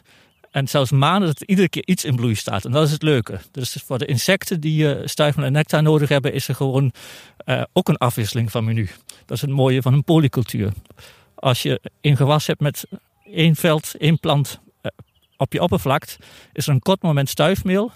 en 0.50 0.68
zelfs 0.68 0.90
maanden 0.90 1.28
dat 1.28 1.40
er 1.40 1.48
iedere 1.48 1.68
keer 1.68 1.87
iets 1.87 2.04
in 2.04 2.16
bloei 2.16 2.34
staat. 2.34 2.64
En 2.64 2.70
dat 2.70 2.87
is 2.87 2.92
het 2.92 3.02
leuke. 3.02 3.40
Dus 3.50 3.82
voor 3.84 3.98
de 3.98 4.06
insecten 4.06 4.61
die 4.61 5.08
stuifmeel 5.08 5.46
en 5.46 5.52
nectar 5.52 5.82
nodig 5.82 6.08
hebben, 6.08 6.32
is 6.32 6.48
er 6.48 6.54
gewoon 6.54 6.92
ook 7.72 7.88
een 7.88 7.96
afwisseling 7.96 8.50
van 8.50 8.64
menu. 8.64 8.88
Dat 9.26 9.37
is 9.37 9.40
het 9.40 9.50
mooie 9.50 9.82
van 9.82 9.92
een 9.92 10.04
polycultuur. 10.04 10.72
Als 11.34 11.62
je 11.62 11.80
een 12.00 12.16
gewas 12.16 12.46
hebt 12.46 12.61
met 12.61 12.84
één 13.24 13.56
veld, 13.56 13.94
één 13.98 14.18
plant 14.20 14.61
op 15.37 15.52
je 15.52 15.62
oppervlak 15.62 16.16
is 16.52 16.66
er 16.66 16.72
een 16.72 16.82
kort 16.82 17.02
moment 17.02 17.28
stuifmeel. 17.28 17.92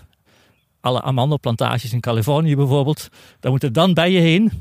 Alle 0.81 1.03
amandelplantages 1.03 1.93
in 1.93 2.01
Californië 2.01 2.57
bijvoorbeeld. 2.57 3.09
Daar 3.41 3.53
moet 3.53 3.63
er 3.63 3.73
dan 3.73 3.95
bij 3.95 4.11
je 4.11 4.21
heen. 4.21 4.53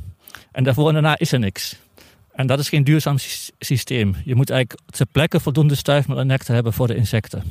En 0.51 0.63
daarvoor 0.63 0.87
en 0.87 0.93
daarna 0.93 1.17
is 1.17 1.31
er 1.31 1.39
niks. 1.39 1.79
En 2.33 2.47
dat 2.47 2.59
is 2.59 2.69
geen 2.69 2.83
duurzaam 2.83 3.17
systeem. 3.59 4.15
Je 4.25 4.35
moet 4.35 4.49
eigenlijk 4.49 4.81
ter 4.85 5.05
plekke 5.05 5.39
voldoende 5.39 5.75
stuifmeel 5.75 6.19
en 6.19 6.27
nectar 6.27 6.55
hebben 6.55 6.73
voor 6.73 6.87
de 6.87 6.95
insecten. 6.95 7.43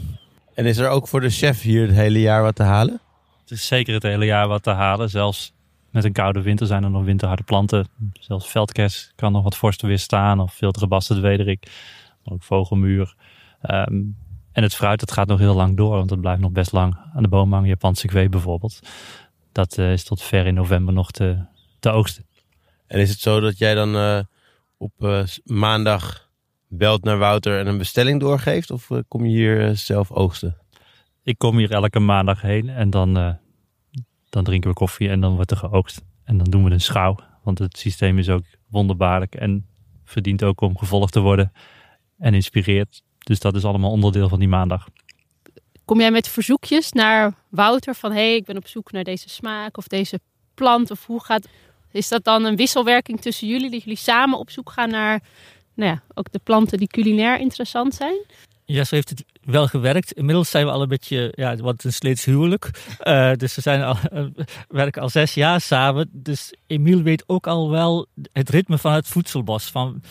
En 0.54 0.66
is 0.66 0.76
er 0.76 0.88
ook 0.88 1.08
voor 1.08 1.20
de 1.20 1.30
chef 1.30 1.62
hier 1.62 1.86
het 1.86 1.96
hele 1.96 2.20
jaar 2.20 2.42
wat 2.42 2.54
te 2.54 2.62
halen? 2.62 3.00
Het 3.40 3.50
is 3.50 3.66
zeker 3.66 3.94
het 3.94 4.02
hele 4.02 4.24
jaar 4.24 4.48
wat 4.48 4.62
te 4.62 4.70
halen. 4.70 5.10
Zelfs 5.10 5.52
met 5.90 6.04
een 6.04 6.12
koude 6.12 6.42
winter 6.42 6.66
zijn 6.66 6.84
er 6.84 6.90
nog 6.90 7.04
winterharde 7.04 7.42
planten. 7.42 7.88
Zelfs 8.12 8.48
veldkers 8.48 9.12
kan 9.16 9.32
nog 9.32 9.42
wat 9.42 9.56
vorst 9.56 9.82
weerstaan. 9.82 10.40
Of 10.40 10.54
veel 10.54 10.74
gebasten 10.78 11.20
wederik. 11.20 11.70
Ook 12.24 12.42
vogelmuur. 12.42 13.14
Um, 13.62 14.16
en 14.52 14.62
het 14.62 14.74
fruit, 14.74 15.00
dat 15.00 15.12
gaat 15.12 15.26
nog 15.26 15.38
heel 15.38 15.54
lang 15.54 15.76
door, 15.76 15.96
want 15.96 16.10
het 16.10 16.20
blijft 16.20 16.40
nog 16.40 16.50
best 16.50 16.72
lang 16.72 16.96
aan 17.14 17.22
de 17.22 17.28
boom 17.28 17.52
hangen. 17.52 17.68
Japanse 17.68 18.06
kwee 18.06 18.28
bijvoorbeeld. 18.28 18.80
Dat 19.52 19.78
uh, 19.78 19.92
is 19.92 20.04
tot 20.04 20.22
ver 20.22 20.46
in 20.46 20.54
november 20.54 20.94
nog 20.94 21.10
te, 21.10 21.38
te 21.78 21.90
oogsten. 21.90 22.24
En 22.86 23.00
is 23.00 23.10
het 23.10 23.20
zo 23.20 23.40
dat 23.40 23.58
jij 23.58 23.74
dan 23.74 23.96
uh, 23.96 24.18
op 24.80 24.92
uh, 24.98 25.24
maandag 25.44 26.30
belt 26.68 27.04
naar 27.04 27.18
Wouter 27.18 27.58
en 27.58 27.66
een 27.66 27.78
bestelling 27.78 28.20
doorgeeft? 28.20 28.70
Of 28.70 28.88
kom 29.08 29.24
je 29.24 29.30
hier 29.30 29.76
zelf 29.76 30.10
oogsten? 30.10 30.56
Ik 31.22 31.38
kom 31.38 31.56
hier 31.56 31.70
elke 31.70 32.00
maandag 32.00 32.42
heen 32.42 32.68
en 32.68 32.90
dan, 32.90 33.38
dan 34.28 34.44
drinken 34.44 34.70
we 34.70 34.76
koffie 34.76 35.08
en 35.08 35.20
dan 35.20 35.34
wordt 35.34 35.50
er 35.50 35.56
geoogst. 35.56 36.02
En 36.24 36.38
dan 36.38 36.50
doen 36.50 36.64
we 36.64 36.70
een 36.70 36.80
schouw, 36.80 37.16
want 37.42 37.58
het 37.58 37.78
systeem 37.78 38.18
is 38.18 38.28
ook 38.28 38.44
wonderbaarlijk 38.68 39.34
en 39.34 39.66
verdient 40.04 40.44
ook 40.44 40.60
om 40.60 40.78
gevolgd 40.78 41.12
te 41.12 41.20
worden 41.20 41.52
en 42.18 42.34
inspireert. 42.34 43.02
Dus 43.18 43.40
dat 43.40 43.54
is 43.54 43.64
allemaal 43.64 43.90
onderdeel 43.90 44.28
van 44.28 44.38
die 44.38 44.48
maandag. 44.48 44.88
Kom 45.84 46.00
jij 46.00 46.10
met 46.10 46.28
verzoekjes 46.28 46.92
naar 46.92 47.34
Wouter 47.48 47.94
van 47.94 48.10
hé, 48.10 48.16
hey, 48.16 48.34
ik 48.34 48.44
ben 48.44 48.56
op 48.56 48.66
zoek 48.66 48.92
naar 48.92 49.04
deze 49.04 49.28
smaak 49.28 49.76
of 49.76 49.86
deze 49.86 50.20
plant? 50.54 50.90
Of 50.90 51.06
hoe 51.06 51.24
gaat. 51.24 51.48
Is 51.92 52.08
dat 52.08 52.24
dan 52.24 52.44
een 52.44 52.56
wisselwerking 52.56 53.20
tussen 53.20 53.48
jullie, 53.48 53.70
dat 53.70 53.82
jullie 53.82 53.98
samen 53.98 54.38
op 54.38 54.50
zoek 54.50 54.70
gaan 54.70 54.90
naar 54.90 55.20
nou 55.74 55.90
ja, 55.90 56.02
ook 56.14 56.32
de 56.32 56.40
planten 56.44 56.78
die 56.78 56.88
culinair 56.88 57.40
interessant 57.40 57.94
zijn? 57.94 58.18
Ja, 58.64 58.84
zo 58.84 58.94
heeft 58.94 59.08
het 59.08 59.24
wel 59.40 59.66
gewerkt. 59.66 60.12
Inmiddels 60.12 60.50
zijn 60.50 60.66
we 60.66 60.72
al 60.72 60.82
een 60.82 60.88
beetje, 60.88 61.32
ja, 61.34 61.56
wat 61.56 61.84
een 61.84 61.92
slechts 61.92 62.24
huwelijk. 62.24 62.70
Uh, 63.02 63.32
dus 63.32 63.54
we 63.54 63.60
zijn 63.60 63.82
al, 63.82 63.96
uh, 64.12 64.24
werken 64.68 65.02
al 65.02 65.08
zes 65.08 65.34
jaar 65.34 65.60
samen. 65.60 66.08
Dus 66.12 66.54
Emiel 66.66 67.02
weet 67.02 67.24
ook 67.26 67.46
al 67.46 67.70
wel 67.70 68.06
het 68.32 68.48
ritme 68.48 68.78
van 68.78 68.92
het 68.92 69.08
voedselbos. 69.08 69.64
Van 69.64 70.02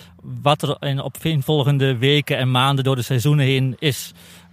wat 0.42 0.62
er 0.62 0.78
in, 0.80 1.02
op 1.02 1.18
volgende 1.40 1.98
weken 1.98 2.38
en 2.38 2.52
maanden 2.52 2.84
door 2.84 2.96
de 2.96 3.02
seizoenen 3.02 3.46
heen 3.46 3.76
is. 3.80 4.12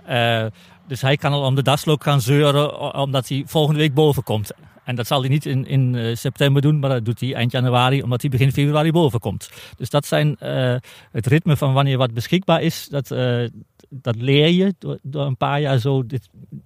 Uh, 0.09 0.47
dus 0.87 1.01
hij 1.01 1.17
kan 1.17 1.33
al 1.33 1.43
om 1.43 1.55
de 1.55 1.63
daslook 1.63 2.03
gaan 2.03 2.21
zeuren, 2.21 2.95
omdat 2.95 3.29
hij 3.29 3.43
volgende 3.47 3.81
week 3.81 3.95
boven 3.95 4.23
komt. 4.23 4.51
En 4.87 4.95
dat 4.95 5.07
zal 5.07 5.21
hij 5.21 5.29
niet 5.29 5.47
in, 5.47 5.67
in 5.67 5.95
uh, 5.95 6.17
september 6.17 6.63
doen, 6.63 6.79
maar 6.79 6.91
dat 6.91 7.05
doet 7.05 7.21
hij 7.21 7.35
eind 7.35 7.53
januari, 7.53 8.03
omdat 8.03 8.21
hij 8.21 8.31
begin 8.31 8.53
februari 8.53 8.93
boven 8.93 9.21
komt. 9.21 9.51
Dus 9.77 9.91
dat 9.91 10.07
zijn 10.07 10.37
uh, 10.43 10.77
het 11.13 11.27
ritme 11.27 11.57
van 11.57 11.73
wanneer 11.73 11.99
wat 11.99 12.15
beschikbaar 12.15 12.63
is. 12.63 12.89
Dat, 12.89 13.11
uh, 13.11 13.49
dat 13.89 14.17
leer 14.17 14.49
je 14.49 14.75
door, 15.03 15.27
een 15.27 15.37
paar 15.37 15.61
jaar 15.61 15.79
zo 15.79 16.05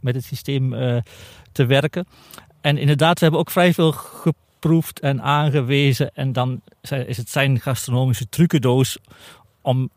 met 0.01 0.15
het 0.15 0.25
systeem 0.25 0.71
te 1.53 1.67
werken. 1.67 2.07
En 2.61 2.79
inderdaad, 2.79 3.15
we 3.15 3.23
hebben 3.23 3.41
ook 3.41 3.51
vrij 3.51 3.75
veel 3.75 3.93
geproefd 3.93 5.01
en 5.01 5.23
aangewezen. 5.23 6.11
En 6.15 6.33
dan 6.33 6.61
is 7.07 7.17
het 7.17 7.31
zijn 7.31 7.61
gastronomische 7.61 8.29
trucendoos 8.29 8.99
om 9.63 9.91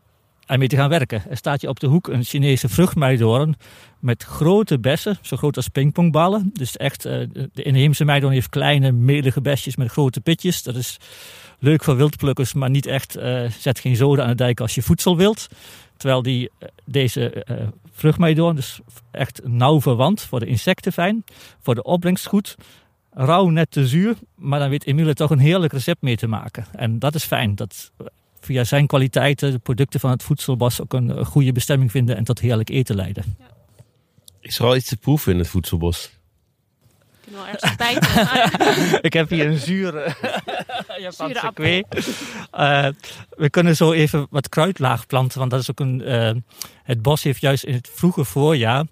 ermee 0.46 0.68
te 0.68 0.76
gaan 0.76 0.88
werken. 0.88 1.22
Er 1.30 1.36
staat 1.36 1.60
je 1.60 1.68
op 1.68 1.80
de 1.80 1.86
hoek 1.86 2.08
een 2.08 2.24
Chinese 2.24 2.68
vruchtmeidoorn 2.68 3.56
met 3.98 4.22
grote 4.22 4.78
bessen, 4.78 5.18
zo 5.22 5.36
groot 5.36 5.56
als 5.56 5.68
pingpongballen. 5.68 6.50
Dus 6.52 6.76
echt, 6.76 7.06
uh, 7.06 7.12
de 7.52 7.62
inheemse 7.62 8.04
meidoorn 8.04 8.32
heeft 8.32 8.48
kleine, 8.48 8.92
melige 8.92 9.40
besjes 9.40 9.76
met 9.76 9.90
grote 9.90 10.20
pitjes. 10.20 10.62
Dat 10.62 10.76
is 10.76 10.96
leuk 11.58 11.84
voor 11.84 11.96
wildplukkers, 11.96 12.52
maar 12.52 12.70
niet 12.70 12.86
echt, 12.86 13.16
uh, 13.16 13.50
zet 13.50 13.78
geen 13.78 13.96
zoden 13.96 14.24
aan 14.24 14.30
de 14.30 14.36
dijk 14.36 14.60
als 14.60 14.74
je 14.74 14.82
voedsel 14.82 15.16
wilt. 15.16 15.48
Terwijl 15.96 16.22
die, 16.22 16.50
uh, 16.60 16.68
deze 16.84 17.44
uh, 17.50 17.56
vruchtmeidoorn, 17.92 18.56
dus 18.56 18.80
echt 19.10 19.40
nauw 19.44 19.80
verwant, 19.80 20.20
voor 20.20 20.40
de 20.40 20.46
insecten 20.46 20.92
fijn, 20.92 21.24
voor 21.60 21.74
de 21.74 21.82
opbrengst 21.82 22.26
goed. 22.26 22.56
Rauw 23.10 23.48
net 23.48 23.70
te 23.70 23.86
zuur, 23.86 24.14
maar 24.34 24.58
dan 24.58 24.68
weet 24.68 24.86
Emile 24.86 25.14
toch 25.14 25.30
een 25.30 25.38
heerlijk 25.38 25.72
recept 25.72 26.02
mee 26.02 26.16
te 26.16 26.26
maken. 26.26 26.66
En 26.72 26.98
dat 26.98 27.14
is 27.14 27.24
fijn. 27.24 27.54
Dat 27.54 27.92
via 28.44 28.64
zijn 28.64 28.86
kwaliteiten, 28.86 29.50
de 29.50 29.58
producten 29.58 30.00
van 30.00 30.10
het 30.10 30.22
voedselbos, 30.22 30.80
ook 30.80 30.92
een 30.92 31.24
goede 31.24 31.52
bestemming 31.52 31.90
vinden 31.90 32.16
en 32.16 32.24
tot 32.24 32.40
heerlijk 32.40 32.68
eten 32.68 32.96
leiden. 32.96 33.36
Ja. 33.38 33.46
Is 34.40 34.58
er 34.58 34.64
al 34.64 34.76
iets 34.76 34.88
te 34.88 34.96
proeven 34.96 35.32
in 35.32 35.38
het 35.38 35.48
voedselbos? 35.48 36.10
Ik 37.26 37.32
wel 37.32 38.98
ik 39.08 39.12
heb 39.12 39.28
hier 39.28 39.46
een 39.46 39.58
zure 39.58 40.14
Japanse 40.98 41.50
kwee. 41.54 41.84
Uh, 42.54 42.88
we 43.30 43.50
kunnen 43.50 43.76
zo 43.76 43.92
even 43.92 44.26
wat 44.30 44.48
kruidlaag 44.48 45.06
planten, 45.06 45.38
want 45.38 45.50
dat 45.50 45.60
is 45.60 45.70
ook 45.70 45.80
een. 45.80 46.02
Uh, 46.06 46.30
het 46.82 47.02
bos 47.02 47.22
heeft 47.22 47.40
juist 47.40 47.64
in 47.64 47.74
het 47.74 47.90
vroege 47.94 48.24
voorjaar 48.24 48.84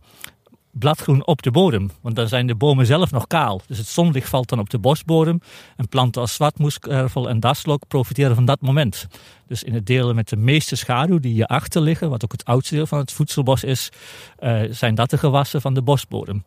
bladgroen 0.73 1.27
op 1.27 1.43
de 1.43 1.51
bodem. 1.51 1.91
Want 2.01 2.17
dan 2.17 2.29
zijn 2.29 2.47
de 2.47 2.55
bomen 2.55 2.87
zelf 2.87 3.11
nog 3.11 3.27
kaal. 3.27 3.61
Dus 3.67 3.79
het 3.79 3.87
zonlicht 3.87 4.29
valt 4.29 4.49
dan 4.49 4.59
op 4.59 4.71
de 4.71 4.79
bosbodem. 4.79 5.41
En 5.77 5.89
planten 5.89 6.21
als 6.21 6.35
zwartmoeskervel 6.35 7.29
en 7.29 7.41
daslok 7.41 7.89
profiteren 7.89 8.35
van 8.35 8.45
dat 8.45 8.61
moment. 8.61 9.07
Dus 9.47 9.63
in 9.63 9.75
het 9.75 9.87
deel 9.87 10.15
met 10.15 10.29
de 10.29 10.37
meeste 10.37 10.77
schaduw 10.77 11.19
die 11.19 11.35
je 11.35 11.47
achter 11.47 11.83
liggen, 11.83 12.11
wat 12.11 12.25
ook 12.25 12.33
het 12.33 12.45
oudste 12.45 12.75
deel 12.75 12.87
van 12.87 12.99
het 12.99 13.13
voedselbos 13.13 13.65
is, 13.65 13.89
uh, 14.41 14.63
zijn 14.71 14.95
dat 14.95 15.11
de 15.11 15.19
gewassen 15.19 15.61
van 15.61 15.75
de 15.75 15.83
bosbodem. 15.83 16.43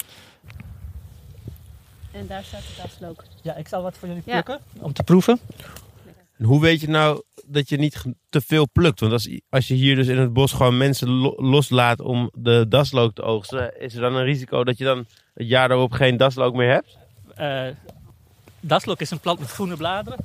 En 2.12 2.28
daar 2.28 2.44
staat 2.44 2.62
de 2.62 2.82
daslok. 2.82 3.24
Ja, 3.42 3.56
ik 3.56 3.68
zal 3.68 3.82
wat 3.82 3.98
voor 3.98 4.08
jullie 4.08 4.24
plukken 4.24 4.60
ja. 4.74 4.82
om 4.82 4.94
te 4.94 5.04
proeven. 5.04 5.40
En 6.38 6.46
hoe 6.46 6.62
weet 6.62 6.82
je 6.82 6.90
nou 6.90 7.22
dat 7.46 7.70
je 7.70 7.78
niet 7.78 8.04
te 8.30 8.42
veel 8.42 8.68
plukt? 8.72 9.00
Want 9.00 9.12
als, 9.12 9.30
als 9.50 9.68
je 9.68 9.74
hier 9.74 9.96
dus 9.96 10.08
in 10.08 10.18
het 10.18 10.34
bos 10.34 10.52
gewoon 10.52 10.78
mensen 10.78 11.10
loslaat 11.38 12.00
om 12.00 12.32
de 12.34 12.66
daslook 12.70 13.16
te 13.16 13.22
oogsten, 13.22 13.82
is 13.82 13.96
er 13.96 14.02
dan 14.02 14.16
een 14.16 14.24
risico 14.24 14.64
dat 14.64 14.78
je 14.78 14.84
dan 14.84 15.06
het 15.34 15.48
jaar 15.48 15.68
daarop 15.68 15.92
geen 15.92 16.18
daslook 16.18 16.56
meer 16.56 16.72
hebt? 16.72 16.98
Uh, 17.40 17.76
daslook 18.60 19.02
is 19.02 19.12
een 19.12 19.20
plant 19.20 19.40
met 19.40 19.52
groene 19.52 19.78
bladeren. 19.78 20.20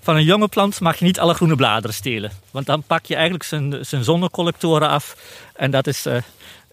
Van 0.00 0.16
een 0.16 0.24
jonge 0.24 0.48
plant 0.48 0.80
mag 0.80 0.98
je 0.98 1.04
niet 1.04 1.20
alle 1.20 1.34
groene 1.34 1.56
bladeren 1.56 1.94
stelen. 1.94 2.30
Want 2.50 2.66
dan 2.66 2.82
pak 2.82 3.06
je 3.06 3.14
eigenlijk 3.14 3.44
zijn, 3.44 3.86
zijn 3.86 4.04
zonnecollectoren 4.04 4.88
af. 4.88 5.16
En 5.54 5.70
dat 5.70 5.86
is, 5.86 6.06
uh, 6.06 6.16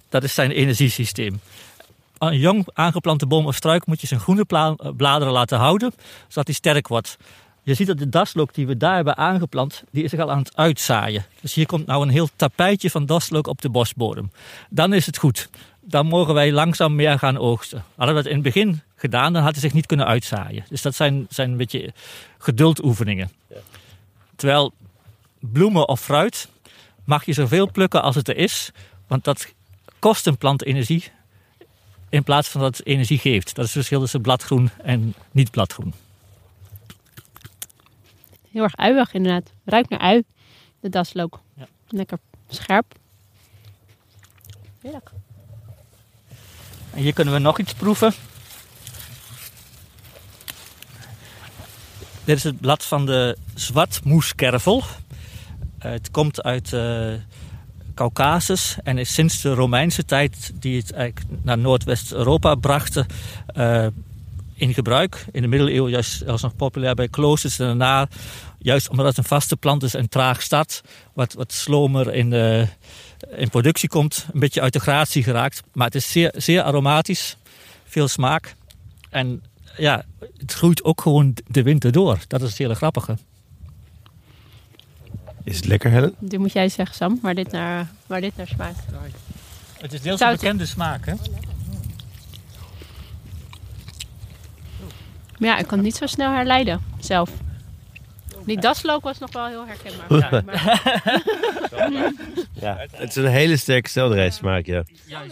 dat 0.09 0.23
is 0.23 0.33
zijn 0.33 0.51
energiesysteem. 0.51 1.39
Een 2.17 2.37
jong 2.37 2.67
aangeplante 2.73 3.25
boom 3.25 3.45
of 3.45 3.55
struik 3.55 3.85
moet 3.85 4.01
je 4.01 4.07
zijn 4.07 4.19
groene 4.19 4.45
bladeren 4.95 5.33
laten 5.33 5.57
houden, 5.57 5.93
zodat 6.27 6.45
hij 6.45 6.55
sterk 6.55 6.87
wordt. 6.87 7.17
Je 7.65 7.73
ziet 7.73 7.87
dat 7.87 7.97
de 7.97 8.09
daslook 8.09 8.53
die 8.53 8.67
we 8.67 8.77
daar 8.77 8.95
hebben 8.95 9.17
aangeplant, 9.17 9.83
die 9.91 10.03
is 10.03 10.09
zich 10.09 10.19
al 10.19 10.31
aan 10.31 10.37
het 10.37 10.57
uitzaaien. 10.57 11.25
Dus 11.41 11.53
hier 11.53 11.65
komt 11.65 11.85
nou 11.85 12.01
een 12.01 12.09
heel 12.09 12.29
tapijtje 12.35 12.89
van 12.89 13.05
daslook 13.05 13.47
op 13.47 13.61
de 13.61 13.69
bosbodem. 13.69 14.31
Dan 14.69 14.93
is 14.93 15.05
het 15.05 15.17
goed. 15.17 15.49
Dan 15.81 16.05
mogen 16.05 16.33
wij 16.33 16.51
langzaam 16.51 16.95
meer 16.95 17.19
gaan 17.19 17.37
oogsten. 17.37 17.83
Hadden 17.95 18.15
we 18.15 18.21
het 18.21 18.29
in 18.29 18.35
het 18.35 18.43
begin 18.43 18.81
gedaan, 18.95 19.33
dan 19.33 19.43
had 19.43 19.51
hij 19.51 19.61
zich 19.61 19.73
niet 19.73 19.85
kunnen 19.85 20.05
uitzaaien. 20.05 20.65
Dus 20.69 20.81
dat 20.81 20.95
zijn, 20.95 21.25
zijn 21.29 21.51
een 21.51 21.57
beetje 21.57 21.93
geduldoefeningen. 22.37 23.31
Ja. 23.47 23.57
Terwijl 24.35 24.73
bloemen 25.39 25.87
of 25.87 26.01
fruit 26.01 26.49
mag 27.03 27.25
je 27.25 27.33
zoveel 27.33 27.71
plukken 27.71 28.01
als 28.01 28.15
het 28.15 28.27
er 28.27 28.37
is. 28.37 28.71
Want 29.07 29.23
dat 29.23 29.53
kost 29.99 30.27
een 30.27 30.37
plant 30.37 30.63
energie 30.63 31.03
in 32.09 32.23
plaats 32.23 32.47
van 32.47 32.61
dat 32.61 32.77
het 32.77 32.85
energie 32.85 33.19
geeft. 33.19 33.55
Dat 33.55 33.65
is 33.65 33.73
het 33.73 33.79
verschil 33.79 33.99
tussen 33.99 34.21
bladgroen 34.21 34.69
en 34.83 35.13
niet 35.31 35.51
bladgroen. 35.51 35.93
Heel 38.55 38.63
erg 38.63 38.75
uiig 38.75 39.13
inderdaad. 39.13 39.53
Ruikt 39.65 39.89
naar 39.89 39.99
ui, 39.99 40.23
de 40.79 40.89
daslook. 40.89 41.41
Ja. 41.55 41.67
Lekker 41.87 42.19
scherp. 42.47 42.95
Heerlijk. 44.81 45.11
En 46.93 47.01
hier 47.01 47.13
kunnen 47.13 47.33
we 47.33 47.39
nog 47.39 47.59
iets 47.59 47.73
proeven. 47.73 48.13
Dit 52.23 52.37
is 52.37 52.43
het 52.43 52.59
blad 52.59 52.83
van 52.83 53.05
de 53.05 53.37
zwartmoeskervel. 53.53 54.83
Eh, 55.79 55.91
het 55.91 56.11
komt 56.11 56.43
uit 56.43 56.73
eh 56.73 57.13
Caucasus 57.95 58.77
en 58.83 58.97
is 58.97 59.13
sinds 59.13 59.41
de 59.41 59.53
Romeinse 59.53 60.05
tijd 60.05 60.51
die 60.55 60.77
het 60.77 60.91
eigenlijk 60.91 61.43
naar 61.43 61.57
Noordwest-Europa 61.57 62.55
brachten 62.55 63.05
eh, 63.45 63.87
in 64.55 64.73
gebruik. 64.73 65.25
In 65.31 65.41
de 65.41 65.47
middeleeuwen 65.47 65.91
juist 65.91 66.23
was 66.23 66.41
nog 66.41 66.55
populair 66.55 66.95
bij 66.95 67.07
kloosters 67.07 67.59
en 67.59 67.65
daarna, 67.65 68.07
juist 68.57 68.89
omdat 68.89 69.05
het 69.05 69.17
een 69.17 69.23
vaste 69.23 69.57
plant 69.57 69.83
is 69.83 69.93
en 69.93 70.09
traag 70.09 70.41
start, 70.41 70.81
wat, 71.13 71.33
wat 71.33 71.53
slomer 71.53 72.13
in, 72.13 72.33
eh, 72.33 72.67
in 73.39 73.49
productie 73.49 73.89
komt, 73.89 74.27
een 74.33 74.39
beetje 74.39 74.61
uit 74.61 74.73
de 74.73 74.79
gratie 74.79 75.23
geraakt. 75.23 75.61
Maar 75.73 75.85
het 75.85 75.95
is 75.95 76.11
zeer, 76.11 76.33
zeer 76.37 76.61
aromatisch, 76.61 77.37
veel 77.85 78.07
smaak 78.07 78.55
en 79.09 79.43
ja, 79.77 80.03
het 80.37 80.53
groeit 80.53 80.83
ook 80.83 81.01
gewoon 81.01 81.37
de 81.47 81.63
winter 81.63 81.91
door. 81.91 82.19
Dat 82.27 82.41
is 82.41 82.49
het 82.49 82.57
hele 82.57 82.75
grappige. 82.75 83.17
Is 85.43 85.55
het 85.55 85.65
lekker, 85.65 85.91
Helen? 85.91 86.15
Dit 86.19 86.39
moet 86.39 86.53
jij 86.53 86.69
zeggen, 86.69 86.95
Sam, 86.95 87.19
waar 87.21 87.35
dit 87.35 87.51
naar, 87.51 87.87
waar 88.07 88.21
dit 88.21 88.37
naar 88.37 88.47
smaakt. 88.47 88.79
Het 89.79 89.93
is 89.93 90.01
deels 90.01 90.19
Zout- 90.19 90.31
een 90.31 90.37
bekende 90.37 90.65
smaak, 90.65 91.05
hè? 91.05 91.13
Maar 95.37 95.49
ja, 95.49 95.57
ik 95.57 95.67
kan 95.67 95.77
het 95.77 95.85
niet 95.87 95.95
zo 95.95 96.05
snel 96.05 96.31
herleiden 96.31 96.81
zelf. 96.99 97.29
Die 98.45 98.59
daslook 98.59 99.03
was 99.03 99.19
nog 99.19 99.31
wel 99.33 99.47
heel 99.47 99.65
herkenbaar. 99.67 100.31
Ja, 100.33 100.41
maar, 100.45 100.81
Ja. 102.61 102.85
Het 102.91 103.09
is 103.09 103.15
een 103.15 103.25
hele 103.25 103.57
sterke 103.57 103.89
selderijsmaak, 103.89 104.65
ja. 104.65 104.83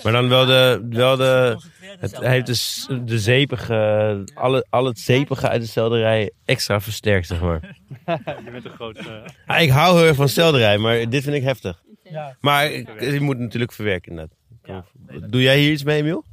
Maar 0.04 0.12
dan 0.12 0.30
wel 0.30 0.46
de... 0.46 0.88
Wel 0.90 1.16
de 1.18 1.58
het 2.00 2.18
heeft 2.20 2.46
dus 2.46 2.88
de 3.06 3.20
zeepige... 3.20 4.24
Alle, 4.34 4.66
al 4.70 4.86
het 4.86 5.00
zeepige 5.00 5.50
uit 5.50 5.62
de 5.62 5.68
selderij 5.68 6.32
extra 6.46 6.82
versterkt, 6.82 7.28
zeg 7.28 7.42
maar. 7.42 7.78
Je 8.06 8.52
bent 8.52 8.66
een 8.66 8.72
groot... 8.72 9.00
Ah, 9.46 9.62
ik 9.62 9.70
hou 9.70 9.98
heel 9.98 10.08
erg 10.08 10.16
van 10.16 10.30
selderij, 10.30 10.78
maar 10.78 11.10
dit 11.10 11.24
vind 11.24 11.36
ik 11.36 11.44
heftig. 11.44 11.82
Ja. 12.04 12.36
Maar 12.40 12.72
ik- 12.72 13.02
je 13.02 13.20
moet 13.20 13.34
het 13.36 13.44
natuurlijk 13.44 13.72
verwerken, 13.72 14.12
inderdaad. 14.12 14.86
Doe 15.32 15.42
jij 15.42 15.60
hier 15.60 15.72
iets 15.72 15.84
mee, 15.84 15.98
Emiel? 16.02 16.24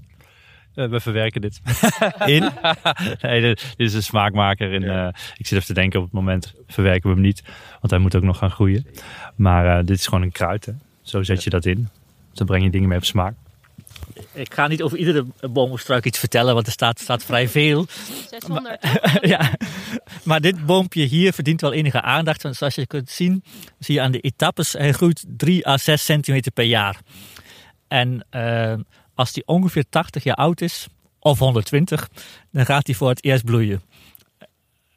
Eh, 0.74 0.88
we 0.88 1.00
verwerken 1.00 1.40
dit. 1.40 1.60
In? 2.26 2.50
nee, 3.20 3.40
dit, 3.40 3.74
is 3.76 3.94
een 3.94 4.02
smaakmaker. 4.02 4.74
En, 4.74 4.80
Ja. 4.82 5.06
eh, 5.06 5.14
ik 5.36 5.46
zit 5.46 5.52
even 5.52 5.66
te 5.66 5.80
denken, 5.80 5.98
op 5.98 6.04
het 6.04 6.14
moment 6.14 6.54
verwerken 6.66 7.08
we 7.08 7.14
hem 7.14 7.24
niet. 7.24 7.42
Want 7.80 7.90
hij 7.90 7.98
moet 7.98 8.16
ook 8.16 8.22
nog 8.22 8.38
gaan 8.38 8.50
groeien. 8.50 8.86
Maar 9.36 9.78
eh, 9.78 9.84
dit 9.84 9.98
is 9.98 10.06
gewoon 10.06 10.22
een 10.22 10.32
kruid. 10.32 10.66
Hè. 10.66 10.72
Zo 11.02 11.22
zet 11.22 11.44
je 11.44 11.50
dat 11.50 11.64
in. 11.64 11.88
Zo 12.32 12.44
breng 12.44 12.64
je 12.64 12.70
dingen 12.70 12.88
mee 12.88 12.98
op 12.98 13.04
smaak. 13.04 13.34
Ik 14.32 14.54
ga 14.54 14.66
niet 14.66 14.82
over 14.82 14.98
iedere 14.98 15.26
boom 15.50 15.70
of 15.70 15.80
struik 15.80 16.04
iets 16.04 16.18
vertellen, 16.18 16.54
want 16.54 16.66
er 16.66 16.72
staat, 16.72 16.98
staat 17.00 17.24
vrij 17.24 17.48
veel. 17.48 17.86
600. 18.30 18.78
ja. 19.20 19.50
Maar 20.24 20.40
dit 20.40 20.66
boompje 20.66 21.02
hier 21.04 21.32
verdient 21.32 21.60
wel 21.60 21.72
enige 21.72 22.00
aandacht. 22.00 22.42
Want 22.42 22.56
zoals 22.56 22.74
je 22.74 22.86
kunt 22.86 23.10
zien, 23.10 23.44
zie 23.78 23.94
je 23.94 24.00
aan 24.00 24.12
de 24.12 24.20
etappes, 24.20 24.72
hij 24.72 24.92
groeit 24.92 25.24
3 25.28 25.66
à 25.68 25.76
6 25.76 26.04
centimeter 26.04 26.52
per 26.52 26.64
jaar. 26.64 27.00
En 27.88 28.26
als 29.20 29.32
die 29.32 29.46
ongeveer 29.46 29.84
80 29.88 30.24
jaar 30.24 30.36
oud 30.36 30.60
is, 30.60 30.88
of 31.18 31.38
120, 31.38 32.08
dan 32.50 32.64
gaat 32.64 32.86
hij 32.86 32.94
voor 32.94 33.08
het 33.08 33.24
eerst 33.24 33.44
bloeien. 33.44 33.82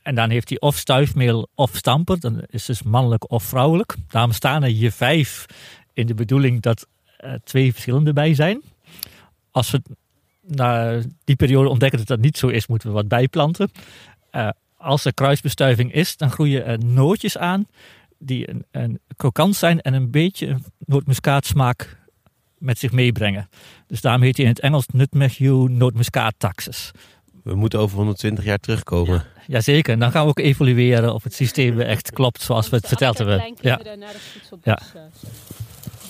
En 0.02 0.16
dan 0.16 0.30
heeft 0.30 0.50
hij 0.50 0.60
of 0.60 0.78
stuifmeel 0.78 1.48
of 1.56 1.76
stamper, 1.76 2.20
dan 2.20 2.44
is 2.50 2.66
dus 2.66 2.84
mannelijk 2.84 3.32
of 3.32 3.44
vrouwelijk. 3.44 3.96
Daarom 4.08 4.32
staan 4.32 4.64
er 4.64 4.70
hier 4.70 4.92
vijf 4.92 5.46
in 5.94 6.08
de 6.08 6.14
bedoeling 6.14 6.62
dat 6.62 6.88
er 7.18 7.42
twee 7.44 7.72
verschillende 7.72 8.14
bij 8.14 8.34
zijn. 8.34 8.62
Als 9.52 9.72
we 9.72 9.82
na 10.42 11.02
die 11.24 11.36
periode 11.36 11.70
ontdekken 11.70 12.00
dat 12.00 12.08
dat 12.08 12.20
niet 12.20 12.38
zo 12.38 12.48
is, 12.48 12.68
moeten 12.68 12.88
we 12.88 12.94
wat 12.94 13.08
bijplanten. 13.08 13.72
Eh, 14.30 14.50
als 14.78 15.06
er 15.06 15.14
kruisbestuiving 15.14 15.94
is, 15.94 16.18
dan 16.18 16.32
groeien 16.32 16.94
nootjes 16.94 17.38
aan 17.38 17.68
die 18.20 18.50
een, 18.50 18.66
een 18.72 19.00
krokant 19.16 19.56
zijn 19.56 19.82
en 19.82 19.94
een 19.94 20.12
beetje 20.12 20.48
een 20.48 20.64
nootmuskaatsmaak 20.78 22.02
met 22.64 22.80
zich 22.80 22.92
meebrengen. 22.92 23.50
Dus 23.88 24.02
daarom 24.02 24.22
heet 24.22 24.38
hij 24.38 24.46
in 24.46 24.52
het 24.52 24.60
Engels 24.60 24.86
Nutmeg 24.88 25.38
Yew 25.38 25.68
nootmuskaat. 25.68 26.34
We 27.44 27.56
moeten 27.56 27.80
over 27.80 27.98
120 27.98 28.44
jaar 28.44 28.58
terugkomen. 28.58 29.26
Jazeker, 29.48 29.94
en 29.94 30.00
dan 30.00 30.12
gaan 30.12 30.24
we 30.24 30.30
ook 30.30 30.40
evalueren 30.40 31.14
of 31.14 31.24
het 31.24 31.34
systeem 31.34 31.80
echt 31.80 32.12
klopt 32.12 32.42
zoals 32.42 32.70
we 32.70 32.76
het 32.76 32.88
verteld 32.88 33.18
hebben. 33.18 33.56
Ja. 33.62 33.80
Ja. 34.64 34.80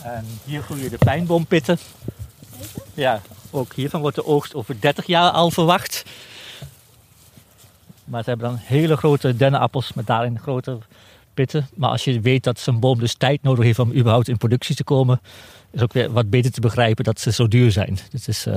En 0.03 0.25
hier 0.45 0.61
groeien 0.61 0.89
de 0.89 0.97
pijnboompitten. 0.97 1.77
Ja, 2.93 3.21
ook 3.51 3.73
hiervan 3.73 4.01
wordt 4.01 4.15
de 4.15 4.25
oogst 4.25 4.55
over 4.55 4.75
30 4.79 5.05
jaar 5.05 5.31
al 5.31 5.51
verwacht. 5.51 6.03
Maar 8.03 8.23
ze 8.23 8.29
hebben 8.29 8.49
dan 8.49 8.57
hele 8.57 8.97
grote 8.97 9.35
dennenappels 9.35 9.93
met 9.93 10.07
daarin 10.07 10.39
grote 10.39 10.77
pitten. 11.33 11.67
Maar 11.75 11.89
als 11.89 12.03
je 12.03 12.19
weet 12.19 12.43
dat 12.43 12.59
zo'n 12.59 12.79
boom 12.79 12.99
dus 12.99 13.13
tijd 13.13 13.41
nodig 13.41 13.65
heeft 13.65 13.79
om 13.79 13.93
überhaupt 13.93 14.27
in 14.27 14.37
productie 14.37 14.75
te 14.75 14.83
komen, 14.83 15.21
is 15.73 15.81
ook 15.81 15.93
weer 15.93 16.11
wat 16.11 16.29
beter 16.29 16.51
te 16.51 16.61
begrijpen 16.61 17.03
dat 17.03 17.19
ze 17.19 17.31
zo 17.31 17.47
duur 17.47 17.71
zijn. 17.71 17.97
Dus 18.09 18.27
is, 18.27 18.45
eh, 18.45 18.55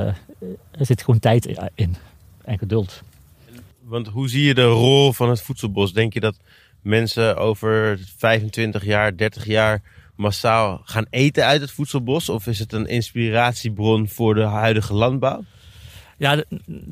er 0.71 0.87
zit 0.87 1.03
gewoon 1.03 1.21
tijd 1.21 1.47
in 1.75 1.97
en 2.45 2.59
geduld. 2.59 3.03
Want 3.83 4.07
hoe 4.07 4.29
zie 4.29 4.45
je 4.45 4.55
de 4.55 4.65
rol 4.65 5.13
van 5.13 5.31
het 5.31 5.43
voedselbos? 5.43 5.93
Denk 5.93 6.13
je 6.13 6.21
dat 6.21 6.37
mensen 6.83 7.37
over 7.37 7.99
25 8.17 8.85
jaar, 8.85 9.17
30 9.17 9.47
jaar 9.47 9.83
massaal 10.15 10.81
gaan 10.85 11.07
eten 11.11 11.45
uit 11.45 11.61
het 11.61 11.71
voedselbos? 11.71 12.29
Of 12.29 12.47
is 12.47 12.59
het 12.59 12.73
een 12.73 12.87
inspiratiebron 12.87 14.09
voor 14.09 14.35
de 14.35 14.43
huidige 14.43 14.95
landbouw? 14.95 15.45
Ja, 16.17 16.37
de, 16.37 16.47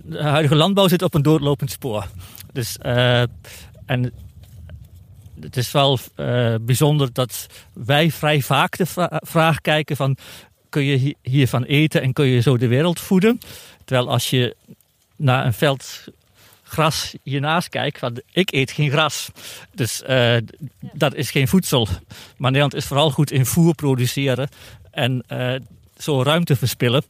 de 0.04 0.22
huidige 0.22 0.54
landbouw 0.54 0.88
zit 0.88 1.02
op 1.02 1.14
een 1.14 1.22
doorlopend 1.22 1.70
spoor. 1.70 2.06
Dus, 2.52 2.78
eh, 2.78 3.22
en 3.86 4.12
het 5.40 5.56
is 5.56 5.72
wel 5.72 5.98
eh, 6.14 6.54
bijzonder 6.60 7.12
dat 7.12 7.46
wij 7.72 8.10
vrij 8.10 8.42
vaak 8.42 8.76
de 8.76 8.86
vra- 8.86 9.20
vraag 9.24 9.60
kijken 9.60 9.96
van... 9.96 10.16
kun 10.68 10.84
je 10.84 10.96
hi- 10.96 11.14
hiervan 11.22 11.62
eten 11.64 12.02
en 12.02 12.12
kun 12.12 12.26
je 12.26 12.40
zo 12.40 12.56
de 12.56 12.66
wereld 12.66 13.00
voeden? 13.00 13.38
Terwijl 13.84 14.10
als 14.10 14.30
je 14.30 14.56
naar 15.16 15.46
een 15.46 15.52
veld 15.52 16.04
gras 16.62 17.14
hiernaast 17.22 17.68
kijkt, 17.68 17.98
van 17.98 18.20
ik 18.32 18.52
eet 18.52 18.70
geen 18.70 18.90
gras. 18.90 19.30
Dus 19.74 20.02
eh, 20.02 20.36
dat 20.92 21.14
is 21.14 21.30
geen 21.30 21.48
voedsel. 21.48 21.88
Maar 22.36 22.50
Nederland 22.50 22.74
is 22.74 22.84
vooral 22.84 23.10
goed 23.10 23.30
in 23.30 23.46
voer 23.46 23.74
produceren 23.74 24.48
en 24.90 25.22
eh, 25.26 25.54
zo 25.98 26.22
ruimte 26.22 26.56
verspillen. 26.56 27.04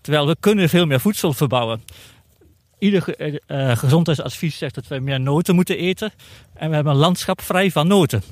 Terwijl 0.00 0.26
we 0.26 0.36
kunnen 0.40 0.68
veel 0.68 0.86
meer 0.86 1.00
voedsel 1.00 1.32
verbouwen. 1.32 1.82
Ieder 2.84 3.14
eh, 3.14 3.36
eh, 3.46 3.76
gezondheidsadvies 3.76 4.58
zegt 4.58 4.74
dat 4.74 4.86
we 4.86 4.98
meer 4.98 5.20
noten 5.20 5.54
moeten 5.54 5.78
eten. 5.78 6.12
En 6.54 6.68
we 6.68 6.74
hebben 6.74 6.92
een 6.92 6.98
landschap 6.98 7.40
vrij 7.40 7.70
van 7.70 7.86
noten. 7.86 8.22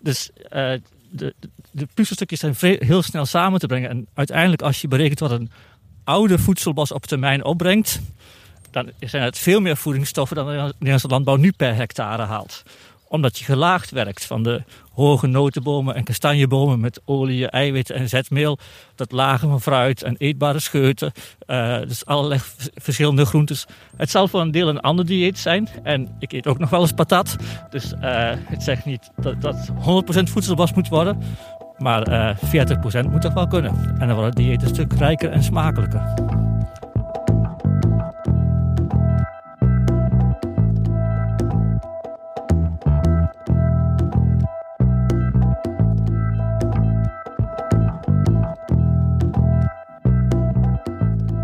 Dus 0.00 0.30
eh, 0.48 0.72
de, 1.10 1.34
de, 1.70 1.86
puzzelstukjes 1.94 2.40
zijn 2.40 2.78
heel 2.78 3.02
snel 3.02 3.26
samen 3.26 3.60
te 3.60 3.66
brengen. 3.66 3.90
En 3.90 4.06
uiteindelijk 4.14 4.62
als 4.62 4.80
je 4.80 4.88
berekent 4.88 5.18
wat 5.18 5.30
een 5.30 5.50
oude 6.04 6.38
voedselbos 6.38 6.92
op 6.92 7.06
termijn 7.06 7.44
opbrengt... 7.44 8.00
dan 8.70 8.90
zijn 8.98 9.22
het 9.22 9.38
veel 9.38 9.60
meer 9.60 9.76
voedingsstoffen 9.76 10.36
dan 10.36 10.46
de 10.46 10.52
Nederlandse 10.72 11.08
landbouw 11.08 11.36
nu 11.36 11.52
per 11.52 11.74
hectare 11.74 12.22
haalt 12.22 12.62
omdat 13.12 13.38
je 13.38 13.44
gelaagd 13.44 13.90
werkt 13.90 14.24
van 14.24 14.42
de 14.42 14.62
hoge 14.92 15.26
notenbomen 15.26 15.94
en 15.94 16.04
kastanjebomen 16.04 16.80
met 16.80 17.00
olie, 17.04 17.46
eiwitten 17.46 17.94
en 17.94 18.08
zetmeel. 18.08 18.58
Dat 18.94 19.12
lagen 19.12 19.48
van 19.48 19.60
fruit 19.60 20.02
en 20.02 20.16
eetbare 20.18 20.58
scheuten. 20.58 21.12
eh, 21.46 21.78
dus 21.80 22.06
allerlei 22.06 22.40
verschillende 22.74 23.24
groentes. 23.24 23.66
Het 23.96 24.10
zal 24.10 24.28
voor 24.28 24.40
een 24.40 24.50
deel 24.50 24.68
een 24.68 24.80
ander 24.80 25.06
dieet 25.06 25.38
zijn. 25.38 25.68
En 25.82 26.16
ik 26.18 26.32
eet 26.32 26.46
ook 26.46 26.58
nog 26.58 26.70
wel 26.70 26.80
eens 26.80 26.92
patat. 26.92 27.36
Dus 27.70 27.92
eh, 27.92 28.30
het 28.36 28.62
zegt 28.62 28.84
niet 28.84 29.10
dat 29.16 29.40
dat 29.42 29.68
100% 29.68 30.22
voedselbos 30.22 30.72
moet 30.72 30.88
worden. 30.88 31.22
Maar 31.78 32.02
eh 32.02 32.36
40% 33.06 33.10
moet 33.10 33.22
toch 33.22 33.34
wel 33.34 33.46
kunnen. 33.46 33.96
En 33.98 34.06
dan 34.06 34.16
wordt 34.16 34.36
het 34.36 34.46
dieet 34.46 34.62
een 34.62 34.68
stuk 34.68 34.92
rijker 34.92 35.30
en 35.30 35.42
smakelijker. 35.42 36.14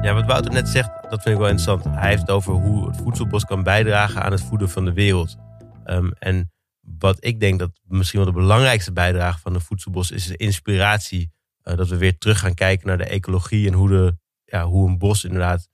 Ja, 0.09 0.15
wat 0.15 0.27
Wouter 0.27 0.53
net 0.53 0.69
zegt, 0.69 0.91
dat 1.03 1.23
vind 1.23 1.35
ik 1.35 1.41
wel 1.41 1.49
interessant. 1.49 1.85
Hij 1.85 2.09
heeft 2.09 2.21
het 2.21 2.31
over 2.31 2.53
hoe 2.53 2.87
het 2.87 2.97
voedselbos 2.97 3.45
kan 3.45 3.63
bijdragen 3.63 4.23
aan 4.23 4.33
het 4.33 4.43
voeden 4.43 4.71
van 4.71 4.85
de 4.85 4.93
wereld. 4.93 5.37
Ehm, 5.85 6.11
en 6.19 6.53
wat 6.81 7.25
ik 7.25 7.41
denk 7.41 7.59
dat 7.59 7.81
misschien 7.85 8.21
wel 8.21 8.33
de 8.33 8.39
belangrijkste 8.39 8.93
bijdrage 8.93 9.39
van 9.39 9.53
de 9.53 9.61
voedselbos 9.61 10.11
is 10.11 10.27
de 10.27 10.37
inspiratie. 10.37 11.33
eh, 11.63 11.77
dat 11.77 11.89
we 11.89 11.97
weer 11.97 12.19
terug 12.19 12.39
gaan 12.39 12.55
kijken 12.55 12.87
naar 12.87 12.99
de 12.99 13.05
ecologie 13.05 13.67
en 13.67 13.73
hoe 13.73 13.89
de 13.89 14.19
ja, 14.45 14.65
hoe 14.65 14.89
een 14.89 14.99
bos 14.99 15.25
inderdaad 15.25 15.69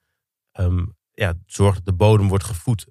ehm, 0.53 0.85
ja, 1.13 1.35
zorgt 1.47 1.77
dat 1.77 1.87
de 1.87 1.93
bodem 1.93 2.29
wordt 2.29 2.45
gevoed. 2.45 2.87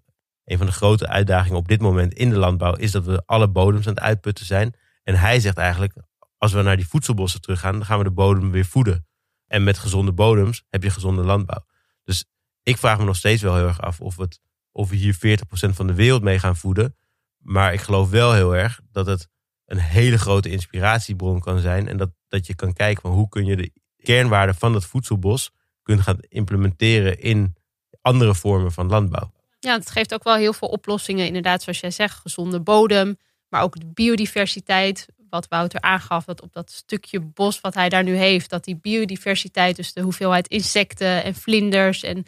Een 0.45 0.57
van 0.57 0.65
de 0.67 0.73
grote 0.73 1.07
uitdagingen 1.07 1.57
op 1.57 1.67
dit 1.67 1.81
moment 1.81 2.13
in 2.13 2.29
de 2.29 2.37
landbouw 2.37 2.73
is 2.73 2.91
dat 2.91 3.05
we 3.05 3.23
alle 3.25 3.49
bodems 3.49 3.87
aan 3.87 3.93
het 3.93 4.03
uitputten 4.03 4.45
zijn. 4.45 4.73
En 5.03 5.15
hij 5.15 5.39
zegt 5.39 5.57
eigenlijk, 5.57 5.93
als 6.37 6.53
we 6.53 6.61
naar 6.61 6.77
die 6.77 6.87
voedselbossen 6.87 7.41
teruggaan, 7.41 7.73
dan 7.73 7.85
gaan 7.85 7.97
we 7.97 8.03
de 8.03 8.11
bodem 8.11 8.51
weer 8.51 8.65
voeden. 8.65 9.05
En 9.53 9.63
met 9.63 9.77
gezonde 9.77 10.11
bodems 10.11 10.63
heb 10.69 10.83
je 10.83 10.89
gezonde 10.89 11.23
landbouw. 11.23 11.65
Dus 12.03 12.25
ik 12.63 12.77
vraag 12.77 12.97
me 12.97 13.03
nog 13.03 13.15
steeds 13.15 13.41
wel 13.41 13.55
heel 13.55 13.67
erg 13.67 13.81
af 13.81 14.01
of, 14.01 14.17
het, 14.17 14.39
we 14.71 14.95
hier 14.95 15.15
40% 15.15 15.19
van 15.51 15.87
de 15.87 15.93
wereld 15.93 16.21
mee 16.21 16.39
gaan 16.39 16.55
voeden. 16.55 16.95
Maar 17.37 17.73
ik 17.73 17.81
geloof 17.81 18.09
wel 18.09 18.33
heel 18.33 18.55
erg 18.55 18.79
dat 18.91 19.05
het 19.05 19.27
een 19.65 19.77
hele 19.77 20.17
grote 20.17 20.49
inspiratiebron 20.49 21.39
kan 21.39 21.59
zijn. 21.59 21.87
En 21.87 21.97
dat, 21.97 22.09
dat 22.27 22.47
je 22.47 22.55
kan 22.55 22.73
kijken 22.73 23.01
van 23.01 23.11
hoe 23.11 23.29
kun 23.29 23.45
je 23.45 23.55
de 23.55 23.71
kernwaarden 23.97 24.55
van 24.55 24.73
het 24.73 24.85
voedselbos 24.85 25.51
kunt 25.83 26.01
gaan 26.01 26.17
implementeren 26.19 27.19
in 27.19 27.55
andere 28.01 28.35
vormen 28.35 28.71
van 28.71 28.87
landbouw. 28.87 29.31
Ja, 29.59 29.73
het 29.73 29.89
geeft 29.89 30.13
ook 30.13 30.23
wel 30.23 30.35
heel 30.35 30.53
veel 30.53 30.67
oplossingen. 30.67 31.25
Inderdaad, 31.25 31.61
zoals 31.61 31.79
jij 31.79 31.91
zegt, 31.91 32.19
gezonde 32.19 32.59
bodem. 32.59 33.17
Maar 33.49 33.61
ook 33.61 33.79
de 33.79 33.91
biodiversiteit. 33.93 35.05
Wat 35.33 35.47
Wouter 35.47 35.81
aangaf, 35.81 36.25
dat 36.25 36.41
op 36.41 36.53
dat 36.53 36.71
stukje 36.71 37.19
bos 37.19 37.61
wat 37.61 37.73
hij 37.73 37.89
daar 37.89 38.03
nu 38.03 38.15
heeft, 38.15 38.49
dat 38.49 38.63
die 38.63 38.75
biodiversiteit, 38.75 39.75
dus 39.75 39.93
de 39.93 40.01
hoeveelheid 40.01 40.47
insecten 40.47 41.23
en 41.23 41.35
vlinders 41.35 42.03
en 42.03 42.15
nou 42.15 42.25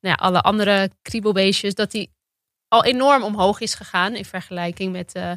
ja, 0.00 0.14
alle 0.14 0.40
andere 0.40 0.90
kriebelbeestjes, 1.02 1.74
dat 1.74 1.90
die 1.90 2.10
al 2.68 2.84
enorm 2.84 3.22
omhoog 3.22 3.60
is 3.60 3.74
gegaan 3.74 4.14
in 4.14 4.24
vergelijking 4.24 4.92
met 4.92 5.16
uh, 5.16 5.32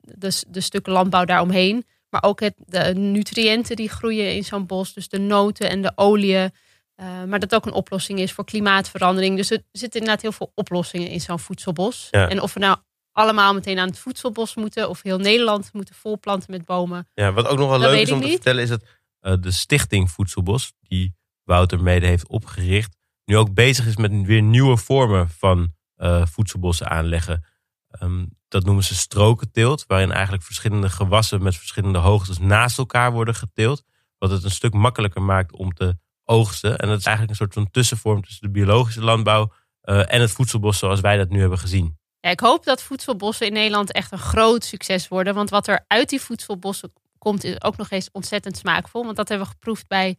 de, 0.00 0.42
de 0.48 0.60
stukken 0.60 0.92
landbouw 0.92 1.24
daaromheen. 1.24 1.86
Maar 2.08 2.22
ook 2.22 2.40
het, 2.40 2.54
de 2.66 2.94
nutriënten 2.94 3.76
die 3.76 3.88
groeien 3.88 4.34
in 4.34 4.44
zo'n 4.44 4.66
bos, 4.66 4.92
dus 4.92 5.08
de 5.08 5.18
noten 5.18 5.70
en 5.70 5.82
de 5.82 5.92
oliën. 5.94 6.50
Uh, 6.96 7.24
maar 7.24 7.38
dat 7.38 7.54
ook 7.54 7.66
een 7.66 7.72
oplossing 7.72 8.18
is 8.18 8.32
voor 8.32 8.44
klimaatverandering. 8.44 9.36
Dus 9.36 9.50
er 9.50 9.62
zitten 9.72 10.00
inderdaad 10.00 10.22
heel 10.22 10.32
veel 10.32 10.52
oplossingen 10.54 11.08
in 11.08 11.20
zo'n 11.20 11.38
voedselbos. 11.38 12.08
Ja. 12.10 12.28
En 12.28 12.40
of 12.40 12.54
we 12.54 12.60
nou 12.60 12.76
allemaal 13.12 13.54
meteen 13.54 13.78
aan 13.78 13.88
het 13.88 13.98
voedselbos 13.98 14.54
moeten, 14.54 14.88
of 14.88 15.02
heel 15.02 15.18
Nederland 15.18 15.72
moeten 15.72 15.94
volplanten 15.94 16.50
met 16.50 16.64
bomen. 16.64 17.08
Ja, 17.14 17.32
wat 17.32 17.46
ook 17.46 17.58
nog 17.58 17.68
wel 17.68 17.80
Dat 17.80 17.90
leuk 17.90 18.00
is 18.00 18.10
om 18.10 18.20
te 18.20 18.28
vertellen, 18.28 18.62
is 18.62 18.68
dat 18.68 18.84
eh, 19.20 19.34
de 19.40 19.50
Stichting 19.50 20.10
Voedselbos, 20.10 20.72
die 20.80 21.14
Wouter 21.44 21.82
mede 21.82 22.06
heeft 22.06 22.28
opgericht, 22.28 22.96
nu 23.24 23.36
ook 23.36 23.54
bezig 23.54 23.86
is 23.86 23.96
met 23.96 24.22
weer 24.22 24.42
nieuwe 24.42 24.76
vormen 24.76 25.28
van 25.28 25.74
eh, 25.96 26.26
voedselbossen 26.26 26.90
aanleggen. 26.90 27.44
Ehm, 27.88 28.24
dat 28.48 28.64
noemen 28.64 28.84
ze 28.84 28.94
strokenteelt, 28.94 29.84
waarin 29.86 30.12
eigenlijk 30.12 30.42
verschillende 30.44 30.90
gewassen 30.90 31.42
met 31.42 31.56
verschillende 31.56 31.98
hoogtes 31.98 32.38
naast 32.38 32.78
elkaar 32.78 33.12
worden 33.12 33.34
geteeld. 33.34 33.84
Wat 34.18 34.30
het 34.30 34.44
een 34.44 34.50
stuk 34.50 34.72
makkelijker 34.72 35.22
maakt 35.22 35.52
om 35.52 35.72
te 35.72 35.96
oogsten. 36.24 36.78
En 36.78 36.88
dat 36.88 36.98
is 36.98 37.06
eigenlijk 37.06 37.30
een 37.30 37.46
soort 37.46 37.54
van 37.54 37.70
tussenvorm 37.70 38.22
tussen 38.22 38.46
de 38.46 38.52
biologische 38.52 39.02
landbouw 39.02 39.52
eh, 39.80 40.12
en 40.12 40.20
het 40.20 40.30
voedselbos 40.30 40.78
zoals 40.78 41.00
wij 41.00 41.16
dat 41.16 41.28
nu 41.28 41.40
hebben 41.40 41.58
gezien. 41.58 41.98
Ja, 42.22 42.30
ik 42.30 42.40
hoop 42.40 42.64
dat 42.64 42.82
voedselbossen 42.82 43.46
in 43.46 43.52
Nederland 43.52 43.92
echt 43.92 44.12
een 44.12 44.18
groot 44.18 44.64
succes 44.64 45.08
worden. 45.08 45.34
Want 45.34 45.50
wat 45.50 45.66
er 45.66 45.84
uit 45.86 46.08
die 46.08 46.20
voedselbossen 46.20 46.92
komt, 47.18 47.44
is 47.44 47.62
ook 47.62 47.76
nog 47.76 47.90
eens 47.90 48.08
ontzettend 48.12 48.56
smaakvol. 48.56 49.04
Want 49.04 49.16
dat 49.16 49.28
hebben 49.28 49.46
we 49.46 49.52
geproefd 49.52 49.88
bij 49.88 50.16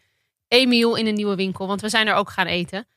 Emiel 0.47 0.95
in 0.95 1.07
een 1.07 1.13
nieuwe 1.13 1.35
winkel. 1.35 1.67
Want 1.67 1.81
we 1.81 1.89
zijn 1.89 2.07
er 2.07 2.13
ook 2.13 2.29
gaan 2.29 2.45
eten. 2.45 2.87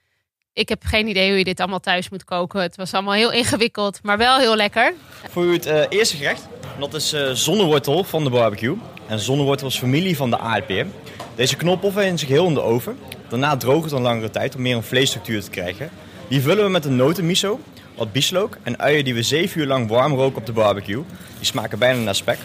Ik 0.53 0.69
heb 0.69 0.85
geen 0.85 1.09
idee 1.09 1.29
hoe 1.29 1.39
je 1.39 1.45
dit 1.45 1.61
allemaal 1.61 1.81
thuis 1.81 2.09
moet 2.09 2.25
koken. 2.25 2.61
Het 2.61 2.77
was 2.77 2.95
allemaal 2.95 3.15
heel 3.15 3.33
ingewikkeld, 3.33 3.99
maar 4.03 4.19
wel 4.19 4.39
heel 4.39 4.57
lekker. 4.57 4.95
Voor 5.31 5.45
u 5.45 5.53
het 5.53 5.67
eh, 5.67 5.85
eerste 5.89 6.17
gerecht. 6.17 6.49
Dat 6.79 6.95
is 6.95 7.13
eh, 7.13 7.31
zonnewortel 7.31 8.05
van 8.05 8.25
de 8.25 8.31
barbecue. 8.31 8.77
En 9.07 9.19
zonnewortel 9.19 9.67
is 9.67 9.79
familie 9.79 10.17
van 10.17 10.31
de 10.31 10.39
aardbeer. 10.39 10.87
Deze 11.35 11.57
knolpoffen 11.57 12.07
in 12.07 12.19
zich 12.19 12.29
heel 12.29 12.47
in 12.47 12.55
de 12.55 12.61
oven. 12.63 12.99
Daarna 13.29 13.57
droogt 13.57 13.85
het 13.85 13.93
een 13.93 14.03
langere 14.03 14.31
tijd 14.31 14.55
om 14.55 14.63
meer 14.63 14.77
een 14.77 14.83
vleesstructuur 14.83 15.43
te 15.43 15.51
krijgen. 15.51 15.91
Die 16.29 16.41
vullen 16.41 16.65
we 16.65 16.71
met 16.71 16.85
een 16.85 16.97
notenmiso, 16.97 17.61
wat 17.97 18.13
bieslook 18.13 18.59
en 18.63 18.79
uien 18.79 19.05
die 19.05 19.15
we 19.15 19.23
7 19.23 19.61
uur 19.61 19.67
lang 19.67 19.89
warm 19.89 20.15
roken 20.15 20.39
op 20.39 20.47
de 20.47 20.53
barbecue. 20.53 21.05
Die 21.37 21.47
smaken 21.47 21.79
bijna 21.79 22.01
naar 22.01 22.15
spek. 22.15 22.39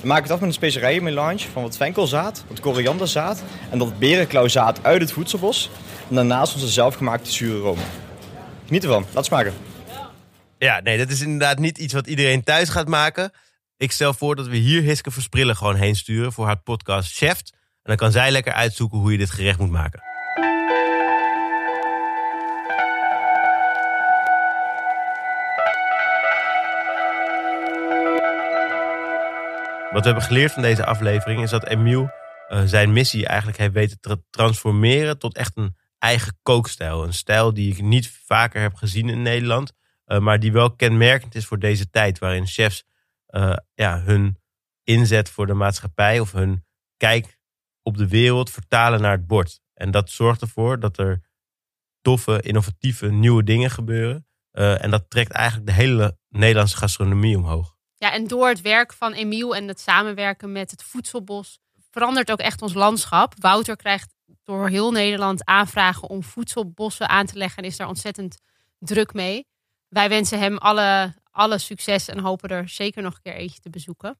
We 0.00 0.06
maken 0.06 0.22
het 0.22 0.32
af 0.32 0.38
met 0.38 0.48
een 0.48 0.54
specerijenmelange 0.54 1.38
van 1.52 1.62
wat 1.62 1.76
venkelzaad, 1.76 2.44
wat 2.48 2.60
korianderzaad 2.60 3.42
en 3.70 3.78
dat 3.78 3.98
berenklauwzaad 3.98 4.84
uit 4.84 5.00
het 5.00 5.12
voedselbos. 5.12 5.70
En 6.08 6.14
daarnaast 6.14 6.54
onze 6.54 6.68
zelfgemaakte 6.68 7.32
zure 7.32 7.58
room. 7.58 7.78
Geniet 8.66 8.82
ervan, 8.82 9.06
laat 9.12 9.24
smaken. 9.24 9.52
Ja, 10.58 10.80
nee, 10.80 10.98
dat 10.98 11.10
is 11.10 11.20
inderdaad 11.20 11.58
niet 11.58 11.78
iets 11.78 11.92
wat 11.92 12.06
iedereen 12.06 12.44
thuis 12.44 12.68
gaat 12.68 12.88
maken. 12.88 13.32
Ik 13.76 13.92
stel 13.92 14.14
voor 14.14 14.36
dat 14.36 14.46
we 14.46 14.56
hier 14.56 14.82
Hiske 14.82 15.10
Versprillen 15.10 15.56
gewoon 15.56 15.76
heen 15.76 15.96
sturen 15.96 16.32
voor 16.32 16.46
haar 16.46 16.60
podcast 16.62 17.16
Chef. 17.16 17.38
En 17.38 17.56
dan 17.82 17.96
kan 17.96 18.12
zij 18.12 18.30
lekker 18.30 18.52
uitzoeken 18.52 18.98
hoe 18.98 19.12
je 19.12 19.18
dit 19.18 19.30
gerecht 19.30 19.58
moet 19.58 19.70
maken. 19.70 20.09
Wat 29.90 30.00
we 30.00 30.06
hebben 30.06 30.28
geleerd 30.28 30.52
van 30.52 30.62
deze 30.62 30.84
aflevering 30.84 31.42
is 31.42 31.50
dat 31.50 31.66
Emiel 31.66 32.10
eh, 32.48 32.62
zijn 32.64 32.92
missie 32.92 33.26
eigenlijk 33.26 33.58
heeft 33.58 33.72
weten 33.72 34.00
te 34.00 34.22
transformeren 34.30 35.18
tot 35.18 35.36
echt 35.36 35.56
een 35.56 35.76
eigen 35.98 36.38
kookstijl. 36.42 37.04
Een 37.04 37.14
stijl 37.14 37.54
die 37.54 37.72
ik 37.72 37.82
niet 37.82 38.10
vaker 38.24 38.60
heb 38.60 38.74
gezien 38.74 39.08
in 39.08 39.22
Nederland. 39.22 39.72
Uh, 40.06 40.18
maar 40.18 40.40
die 40.40 40.52
wel 40.52 40.74
kenmerkend 40.76 41.34
is 41.34 41.46
voor 41.46 41.58
deze 41.58 41.90
tijd, 41.90 42.18
waarin 42.18 42.46
chefs 42.46 42.84
uh, 43.28 43.56
ja, 43.74 44.00
hun 44.00 44.38
inzet 44.84 45.30
voor 45.30 45.46
de 45.46 45.54
maatschappij 45.54 46.20
of 46.20 46.32
hun 46.32 46.64
kijk 46.96 47.38
op 47.82 47.96
de 47.96 48.08
wereld 48.08 48.50
vertalen 48.50 49.00
naar 49.00 49.16
het 49.16 49.26
bord. 49.26 49.60
En 49.74 49.90
dat 49.90 50.10
zorgt 50.10 50.40
ervoor 50.40 50.80
dat 50.80 50.98
er 50.98 51.20
toffe, 52.00 52.40
innovatieve, 52.40 53.10
nieuwe 53.10 53.44
dingen 53.44 53.70
gebeuren. 53.70 54.26
En 54.52 54.90
dat 54.90 55.10
trekt 55.10 55.30
eigenlijk 55.30 55.66
de 55.66 55.72
hele 55.72 56.18
Nederlandse 56.28 56.76
gastronomie 56.76 57.36
omhoog. 57.36 57.78
Ja, 58.02 58.12
en 58.12 58.26
door 58.26 58.48
het 58.48 58.60
werk 58.60 58.92
van 58.92 59.12
Emiel 59.12 59.56
en 59.56 59.68
het 59.68 59.80
samenwerken 59.80 60.52
met 60.52 60.70
het 60.70 60.82
voedselbos 60.82 61.58
verandert 61.90 62.30
ook 62.30 62.38
echt 62.38 62.62
ons 62.62 62.74
landschap. 62.74 63.34
Wouter 63.38 63.76
krijgt 63.76 64.14
door 64.44 64.68
heel 64.68 64.90
Nederland 64.90 65.44
aanvragen 65.44 66.08
om 66.08 66.22
voedselbossen 66.22 67.08
aan 67.08 67.26
te 67.26 67.38
leggen 67.38 67.62
en 67.62 67.68
is 67.68 67.76
daar 67.76 67.88
ontzettend 67.88 68.40
druk 68.78 69.12
mee. 69.12 69.46
Wij 69.88 70.08
wensen 70.08 70.38
hem 70.38 70.56
alle, 70.56 71.14
alle 71.30 71.58
succes 71.58 72.08
en 72.08 72.18
hopen 72.18 72.48
er 72.48 72.68
zeker 72.68 73.02
nog 73.02 73.14
een 73.14 73.22
keer 73.22 73.34
eentje 73.34 73.60
te 73.60 73.70
bezoeken. 73.70 74.18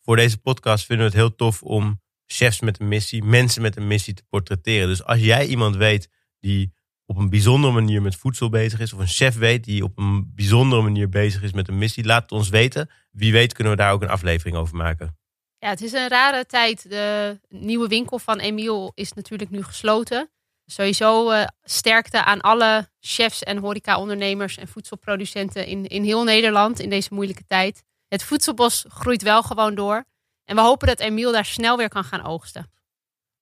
Voor 0.00 0.16
deze 0.16 0.38
podcast 0.38 0.86
vinden 0.86 1.06
we 1.06 1.12
het 1.12 1.20
heel 1.20 1.34
tof 1.34 1.62
om 1.62 2.00
chefs 2.26 2.60
met 2.60 2.80
een 2.80 2.88
missie, 2.88 3.24
mensen 3.24 3.62
met 3.62 3.76
een 3.76 3.86
missie 3.86 4.14
te 4.14 4.24
portretteren. 4.28 4.88
Dus 4.88 5.04
als 5.04 5.20
jij 5.20 5.46
iemand 5.46 5.76
weet 5.76 6.08
die 6.40 6.72
op 7.08 7.16
een 7.16 7.30
bijzondere 7.30 7.72
manier 7.72 8.02
met 8.02 8.16
voedsel 8.16 8.48
bezig 8.48 8.80
is, 8.80 8.92
of 8.92 8.98
een 8.98 9.06
chef 9.06 9.36
weet 9.36 9.64
die 9.64 9.84
op 9.84 9.98
een 9.98 10.32
bijzondere 10.34 10.82
manier 10.82 11.08
bezig 11.08 11.42
is 11.42 11.52
met 11.52 11.68
een 11.68 11.78
missie, 11.78 12.04
laat 12.04 12.22
het 12.22 12.32
ons 12.32 12.48
weten. 12.48 12.90
Wie 13.10 13.32
weet 13.32 13.52
kunnen 13.52 13.72
we 13.72 13.78
daar 13.78 13.92
ook 13.92 14.02
een 14.02 14.08
aflevering 14.08 14.56
over 14.56 14.76
maken. 14.76 15.16
Ja, 15.58 15.68
het 15.68 15.82
is 15.82 15.92
een 15.92 16.08
rare 16.08 16.46
tijd. 16.46 16.90
De 16.90 17.40
nieuwe 17.48 17.88
winkel 17.88 18.18
van 18.18 18.38
Emiel 18.38 18.92
is 18.94 19.12
natuurlijk 19.12 19.50
nu 19.50 19.62
gesloten. 19.62 20.30
Sowieso 20.66 21.30
uh, 21.30 21.44
sterkte 21.62 22.24
aan 22.24 22.40
alle 22.40 22.88
chefs 23.00 23.42
en 23.42 23.58
horecaondernemers 23.58 24.56
en 24.56 24.68
voedselproducenten 24.68 25.66
in, 25.66 25.86
in 25.86 26.02
heel 26.04 26.24
Nederland 26.24 26.80
in 26.80 26.90
deze 26.90 27.14
moeilijke 27.14 27.44
tijd. 27.46 27.84
Het 28.08 28.22
voedselbos 28.22 28.84
groeit 28.88 29.22
wel 29.22 29.42
gewoon 29.42 29.74
door. 29.74 30.04
En 30.44 30.56
we 30.56 30.62
hopen 30.62 30.86
dat 30.86 31.00
Emiel 31.00 31.32
daar 31.32 31.44
snel 31.44 31.76
weer 31.76 31.88
kan 31.88 32.04
gaan 32.04 32.24
oogsten. 32.24 32.70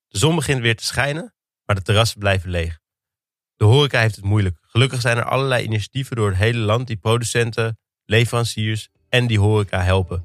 De 0.08 0.18
zon 0.18 0.34
begint 0.34 0.60
weer 0.60 0.76
te 0.76 0.84
schijnen, 0.84 1.34
maar 1.64 1.76
de 1.76 1.82
terrassen 1.82 2.18
blijven 2.18 2.50
leeg. 2.50 2.84
De 3.56 3.64
horeca 3.64 4.00
heeft 4.00 4.16
het 4.16 4.24
moeilijk. 4.24 4.56
Gelukkig 4.60 5.00
zijn 5.00 5.16
er 5.16 5.24
allerlei 5.24 5.64
initiatieven 5.64 6.16
door 6.16 6.28
het 6.28 6.38
hele 6.38 6.58
land 6.58 6.86
die 6.86 6.96
producenten, 6.96 7.78
leveranciers 8.04 8.88
en 9.08 9.26
die 9.26 9.38
horeca 9.38 9.82
helpen. 9.82 10.22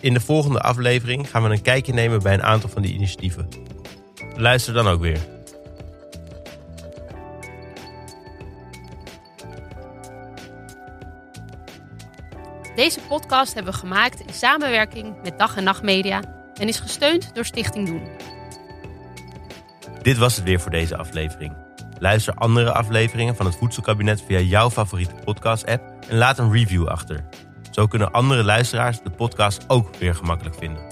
In 0.00 0.14
de 0.14 0.20
volgende 0.20 0.60
aflevering 0.60 1.30
gaan 1.30 1.42
we 1.42 1.48
een 1.48 1.62
kijkje 1.62 1.92
nemen 1.92 2.22
bij 2.22 2.34
een 2.34 2.42
aantal 2.42 2.70
van 2.70 2.82
die 2.82 2.94
initiatieven. 2.94 3.48
Luister 4.36 4.74
dan 4.74 4.86
ook 4.86 5.00
weer. 5.00 5.18
Deze 12.74 13.00
podcast 13.08 13.54
hebben 13.54 13.72
we 13.72 13.78
gemaakt 13.78 14.20
in 14.20 14.34
samenwerking 14.34 15.22
met 15.22 15.38
Dag 15.38 15.56
en 15.56 15.64
Nacht 15.64 15.82
Media 15.82 16.50
en 16.54 16.68
is 16.68 16.80
gesteund 16.80 17.34
door 17.34 17.44
Stichting 17.44 17.86
Doen. 17.86 18.08
Dit 20.02 20.16
was 20.16 20.36
het 20.36 20.44
weer 20.44 20.60
voor 20.60 20.70
deze 20.70 20.96
aflevering. 20.96 21.67
Luister 21.98 22.34
andere 22.34 22.72
afleveringen 22.72 23.36
van 23.36 23.46
het 23.46 23.56
Voedselkabinet 23.56 24.22
via 24.26 24.38
jouw 24.38 24.70
favoriete 24.70 25.14
podcast-app 25.24 25.82
en 26.08 26.16
laat 26.16 26.38
een 26.38 26.52
review 26.52 26.86
achter. 26.86 27.24
Zo 27.70 27.86
kunnen 27.86 28.12
andere 28.12 28.44
luisteraars 28.44 29.02
de 29.02 29.10
podcast 29.10 29.64
ook 29.68 29.96
weer 29.96 30.14
gemakkelijk 30.14 30.56
vinden. 30.58 30.82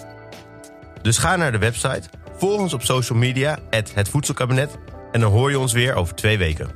Dus 1.02 1.18
ga 1.18 1.36
naar 1.36 1.52
de 1.52 1.58
website, 1.58 2.08
volg 2.36 2.60
ons 2.60 2.74
op 2.74 2.82
social 2.82 3.18
media, 3.18 3.58
het 3.70 4.08
Voedselkabinet 4.08 4.78
en 5.12 5.20
dan 5.20 5.32
hoor 5.32 5.50
je 5.50 5.58
ons 5.58 5.72
weer 5.72 5.94
over 5.94 6.14
twee 6.14 6.38
weken. 6.38 6.70